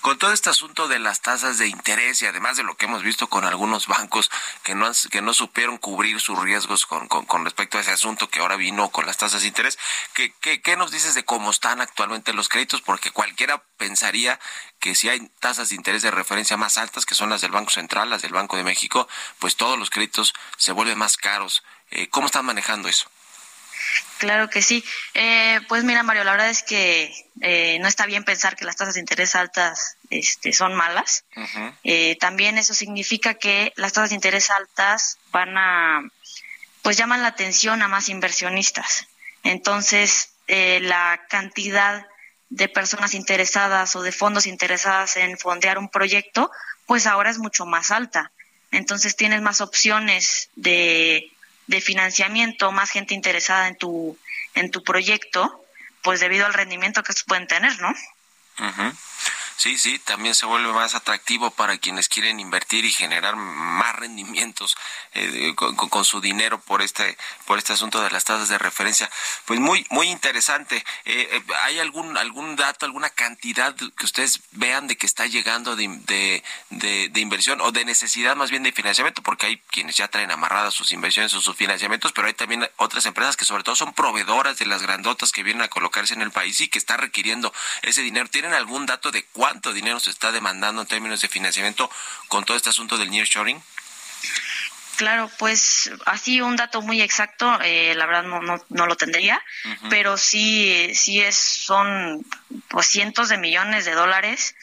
Con 0.00 0.18
todo 0.18 0.32
este 0.32 0.50
asunto 0.50 0.88
de 0.88 0.98
las 0.98 1.20
tasas 1.20 1.58
de 1.58 1.68
interés 1.68 2.22
y 2.22 2.26
además 2.26 2.56
de 2.56 2.62
lo 2.62 2.76
que 2.76 2.86
hemos 2.86 3.02
visto 3.02 3.28
con 3.28 3.44
algunos 3.44 3.86
bancos 3.86 4.30
que 4.62 4.74
no, 4.74 4.90
que 5.10 5.22
no 5.22 5.34
supieron 5.34 5.78
cubrir 5.78 6.20
sus 6.20 6.38
riesgos 6.38 6.86
con, 6.86 7.08
con, 7.08 7.44
respecto 7.44 7.78
a 7.78 7.80
ese 7.80 7.90
asunto 7.90 8.28
que 8.28 8.40
ahora 8.40 8.56
vino 8.56 8.90
con 8.90 9.06
las 9.06 9.16
tasas 9.16 9.42
de 9.42 9.48
interés, 9.48 9.78
¿qué, 10.14 10.32
qué, 10.40 10.60
qué 10.60 10.76
nos 10.76 10.90
dices 10.90 11.14
de 11.14 11.24
cómo 11.24 11.50
están 11.50 11.80
actualmente 11.80 12.32
los 12.32 12.48
créditos? 12.48 12.82
Porque 12.82 13.10
cualquiera 13.10 13.62
pensaría 13.76 14.38
que 14.78 14.94
si 14.94 15.08
hay 15.08 15.28
tasas 15.40 15.70
de 15.70 15.74
interés 15.74 16.02
de 16.02 16.10
referencia 16.10 16.56
más 16.56 16.76
altas, 16.78 17.06
que 17.06 17.14
son 17.14 17.30
las 17.30 17.40
del 17.40 17.50
Banco 17.50 17.70
Central, 17.70 18.10
las 18.10 18.22
del 18.22 18.32
Banco 18.32 18.56
de 18.56 18.64
México, 18.64 19.08
pues 19.38 19.56
todos 19.56 19.78
los 19.78 19.90
créditos 19.90 20.34
se 20.56 20.72
vuelven 20.72 20.98
más 20.98 21.16
caros. 21.16 21.62
Eh, 21.90 22.08
¿Cómo 22.08 22.26
están 22.26 22.44
manejando 22.44 22.88
eso? 22.88 23.10
Claro 24.18 24.48
que 24.48 24.62
sí. 24.62 24.82
Eh, 25.14 25.60
pues 25.68 25.84
mira, 25.84 26.02
Mario, 26.02 26.24
la 26.24 26.32
verdad 26.32 26.48
es 26.48 26.62
que 26.62 27.14
eh, 27.40 27.78
no 27.80 27.88
está 27.88 28.06
bien 28.06 28.24
pensar 28.24 28.56
que 28.56 28.64
las 28.64 28.76
tasas 28.76 28.94
de 28.94 29.00
interés 29.00 29.34
altas 29.34 29.96
este, 30.10 30.52
son 30.52 30.74
malas. 30.74 31.24
Eh, 31.84 32.16
también 32.18 32.56
eso 32.56 32.72
significa 32.72 33.34
que 33.34 33.72
las 33.76 33.92
tasas 33.92 34.10
de 34.10 34.16
interés 34.16 34.50
altas 34.50 35.18
van 35.32 35.56
a, 35.58 36.02
pues 36.82 36.96
llaman 36.96 37.22
la 37.22 37.28
atención 37.28 37.82
a 37.82 37.88
más 37.88 38.08
inversionistas. 38.08 39.06
Entonces, 39.42 40.30
la 40.48 41.20
cantidad 41.28 42.06
de 42.48 42.68
personas 42.68 43.14
interesadas 43.14 43.96
o 43.96 44.02
de 44.02 44.12
fondos 44.12 44.46
interesadas 44.46 45.16
en 45.16 45.38
fondear 45.38 45.78
un 45.78 45.88
proyecto, 45.88 46.50
pues 46.86 47.06
ahora 47.06 47.30
es 47.30 47.38
mucho 47.38 47.66
más 47.66 47.90
alta. 47.90 48.32
Entonces 48.70 49.16
tienes 49.16 49.42
más 49.42 49.60
opciones 49.60 50.50
de 50.56 51.30
de 51.66 51.80
financiamiento, 51.80 52.72
más 52.72 52.90
gente 52.90 53.14
interesada 53.14 53.68
en 53.68 53.76
tu, 53.76 54.18
en 54.54 54.70
tu 54.70 54.82
proyecto, 54.82 55.64
pues 56.02 56.20
debido 56.20 56.46
al 56.46 56.54
rendimiento 56.54 57.02
que 57.02 57.12
pueden 57.24 57.46
tener, 57.46 57.80
¿no? 57.80 57.92
Sí, 59.56 59.78
sí, 59.78 59.98
también 59.98 60.34
se 60.34 60.44
vuelve 60.44 60.70
más 60.72 60.94
atractivo 60.94 61.50
para 61.50 61.78
quienes 61.78 62.08
quieren 62.08 62.40
invertir 62.40 62.84
y 62.84 62.92
generar 62.92 63.36
más 63.36 63.96
rendimientos 63.96 64.76
eh, 65.14 65.54
con, 65.54 66.04
su 66.04 66.20
dinero 66.20 66.60
por 66.60 66.82
este 66.82 67.16
por 67.46 67.56
este 67.56 67.72
asunto 67.72 68.02
de 68.02 68.10
las 68.10 68.24
tasas 68.24 68.50
de 68.50 68.58
referencia. 68.58 69.10
Pues 69.46 69.58
muy 69.58 69.86
muy 69.88 70.08
interesante. 70.08 70.76
Eh, 71.06 71.28
eh, 71.32 71.42
¿Hay 71.62 71.78
algún 71.78 72.18
algún 72.18 72.54
dato, 72.54 72.84
alguna 72.84 73.08
cantidad 73.08 73.74
que 73.74 74.04
ustedes 74.04 74.42
vean 74.52 74.88
de 74.88 74.98
que 74.98 75.06
está 75.06 75.24
llegando 75.26 75.74
de, 75.74 76.42
de, 76.68 77.20
inversión 77.20 77.62
o 77.62 77.72
de 77.72 77.86
necesidad 77.86 78.36
más 78.36 78.50
bien 78.50 78.62
de 78.62 78.72
financiamiento? 78.72 79.22
Porque 79.22 79.46
hay 79.46 79.56
quienes 79.70 79.96
ya 79.96 80.08
traen 80.08 80.30
amarradas 80.30 80.74
sus 80.74 80.92
inversiones 80.92 81.32
o 81.32 81.40
sus 81.40 81.56
financiamientos, 81.56 82.12
pero 82.12 82.26
hay 82.26 82.34
también 82.34 82.68
otras 82.76 83.06
empresas 83.06 83.38
que 83.38 83.46
sobre 83.46 83.62
todo 83.62 83.74
son 83.74 83.94
proveedoras 83.94 84.58
de 84.58 84.66
las 84.66 84.82
grandotas 84.82 85.32
que 85.32 85.42
vienen 85.42 85.62
a 85.62 85.68
colocarse 85.68 86.12
en 86.12 86.20
el 86.20 86.30
país 86.30 86.60
y 86.60 86.68
que 86.68 86.78
están 86.78 86.98
requiriendo 86.98 87.54
ese 87.80 88.02
dinero. 88.02 88.28
¿Tienen 88.28 88.52
algún 88.52 88.84
dato 88.84 89.10
de 89.10 89.24
cuánto 89.24 89.45
cuánto 89.46 89.72
dinero 89.72 90.00
se 90.00 90.10
está 90.10 90.32
demandando 90.32 90.82
en 90.82 90.88
términos 90.88 91.20
de 91.20 91.28
financiamiento 91.28 91.88
con 92.26 92.44
todo 92.44 92.56
este 92.56 92.70
asunto 92.70 92.98
del 92.98 93.10
nearshoring? 93.10 93.62
Claro, 94.96 95.30
pues 95.38 95.88
así 96.04 96.40
un 96.40 96.56
dato 96.56 96.82
muy 96.82 97.00
exacto, 97.00 97.60
eh, 97.62 97.94
la 97.94 98.06
verdad 98.06 98.24
no, 98.24 98.40
no, 98.68 98.86
lo 98.86 98.96
tendría, 98.96 99.40
pero 99.88 100.16
sí, 100.16 100.90
sí 100.94 101.20
es, 101.20 101.36
son 101.36 102.26
pues 102.66 102.86
cientos 102.86 103.28
de 103.28 103.38
millones 103.38 103.84
de 103.84 103.92
dólares 103.92 104.56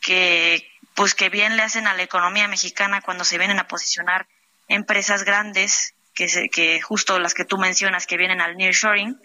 que 0.00 0.70
pues 0.94 1.14
que 1.14 1.30
bien 1.30 1.56
le 1.56 1.62
hacen 1.62 1.86
a 1.86 1.94
la 1.94 2.02
economía 2.02 2.46
mexicana 2.46 3.00
cuando 3.00 3.24
se 3.24 3.38
vienen 3.38 3.58
a 3.58 3.68
posicionar 3.68 4.26
empresas 4.68 5.24
grandes, 5.24 5.94
que, 6.14 6.50
que 6.50 6.80
justo 6.82 7.18
las 7.18 7.32
que 7.32 7.46
tú 7.46 7.56
mencionas 7.56 8.06
que 8.06 8.18
vienen 8.18 8.42
al 8.42 8.56
nearshoring, 8.56 9.18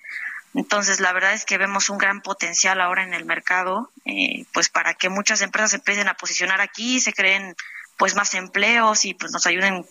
entonces, 0.54 1.00
la 1.00 1.14
verdad 1.14 1.34
es 1.34 1.46
que 1.46 1.58
vemos 1.58 1.90
un 1.90 1.98
gran 1.98 2.22
potencial 2.22 2.82
ahora 2.82 3.04
en 3.04 3.14
el 3.14 3.26
mercado, 3.26 3.90
eh, 4.06 4.46
pues 4.54 4.70
para 4.70 4.94
que 4.94 5.10
muchas 5.10 5.42
empresas 5.42 5.74
empiecen 5.74 6.10
a 6.10 6.16
posicionar 6.16 6.60
aquí, 6.60 7.00
se 7.00 7.14
creen 7.14 7.56
pues 7.98 8.16
más 8.16 8.34
empleos 8.34 9.06
y 9.06 9.14
pues 9.14 9.32
nos 9.32 9.46
ayuden 9.46 9.86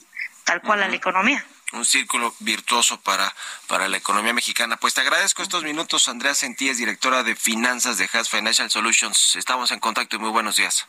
tal 0.44 0.60
cual 0.60 0.82
a 0.82 0.88
la 0.88 0.96
economía. 0.96 1.44
Un 1.72 1.84
círculo 1.84 2.34
virtuoso 2.40 3.00
para, 3.00 3.32
para 3.68 3.88
la 3.88 3.96
economía 3.96 4.32
mexicana. 4.32 4.76
Pues 4.76 4.92
te 4.92 5.00
agradezco 5.00 5.42
estos 5.42 5.62
minutos, 5.62 6.08
Andrea 6.08 6.34
Sentíes, 6.34 6.78
directora 6.78 7.22
de 7.22 7.36
finanzas 7.36 7.96
de 7.96 8.10
Has 8.12 8.28
Financial 8.28 8.68
Solutions. 8.68 9.36
Estamos 9.36 9.70
en 9.70 9.78
contacto 9.78 10.16
y 10.16 10.18
muy 10.18 10.30
buenos 10.30 10.56
días. 10.56 10.86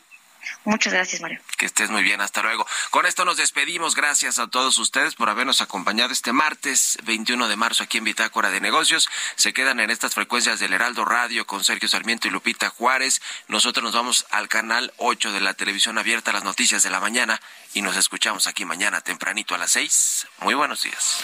Muchas 0.63 0.93
gracias, 0.93 1.21
Mario. 1.21 1.39
Que 1.57 1.65
estés 1.65 1.89
muy 1.89 2.03
bien, 2.03 2.21
hasta 2.21 2.41
luego. 2.41 2.65
Con 2.89 3.05
esto 3.05 3.25
nos 3.25 3.37
despedimos. 3.37 3.95
Gracias 3.95 4.39
a 4.39 4.47
todos 4.47 4.77
ustedes 4.77 5.15
por 5.15 5.29
habernos 5.29 5.61
acompañado 5.61 6.11
este 6.11 6.33
martes 6.33 6.97
21 7.03 7.47
de 7.47 7.55
marzo 7.55 7.83
aquí 7.83 7.97
en 7.97 8.03
Bitácora 8.03 8.49
de 8.49 8.61
Negocios. 8.61 9.09
Se 9.35 9.53
quedan 9.53 9.79
en 9.79 9.89
estas 9.89 10.13
frecuencias 10.13 10.59
del 10.59 10.73
Heraldo 10.73 11.05
Radio 11.05 11.45
con 11.45 11.63
Sergio 11.63 11.89
Sarmiento 11.89 12.27
y 12.27 12.31
Lupita 12.31 12.69
Juárez. 12.69 13.21
Nosotros 13.47 13.83
nos 13.83 13.93
vamos 13.93 14.25
al 14.29 14.47
canal 14.47 14.93
8 14.97 15.31
de 15.31 15.41
la 15.41 15.53
televisión 15.53 15.97
abierta, 15.97 16.31
las 16.31 16.43
noticias 16.43 16.83
de 16.83 16.89
la 16.89 16.99
mañana, 16.99 17.41
y 17.73 17.81
nos 17.81 17.95
escuchamos 17.95 18.47
aquí 18.47 18.65
mañana 18.65 19.01
tempranito 19.01 19.55
a 19.55 19.57
las 19.57 19.71
6. 19.71 20.27
Muy 20.39 20.53
buenos 20.53 20.83
días. 20.83 21.23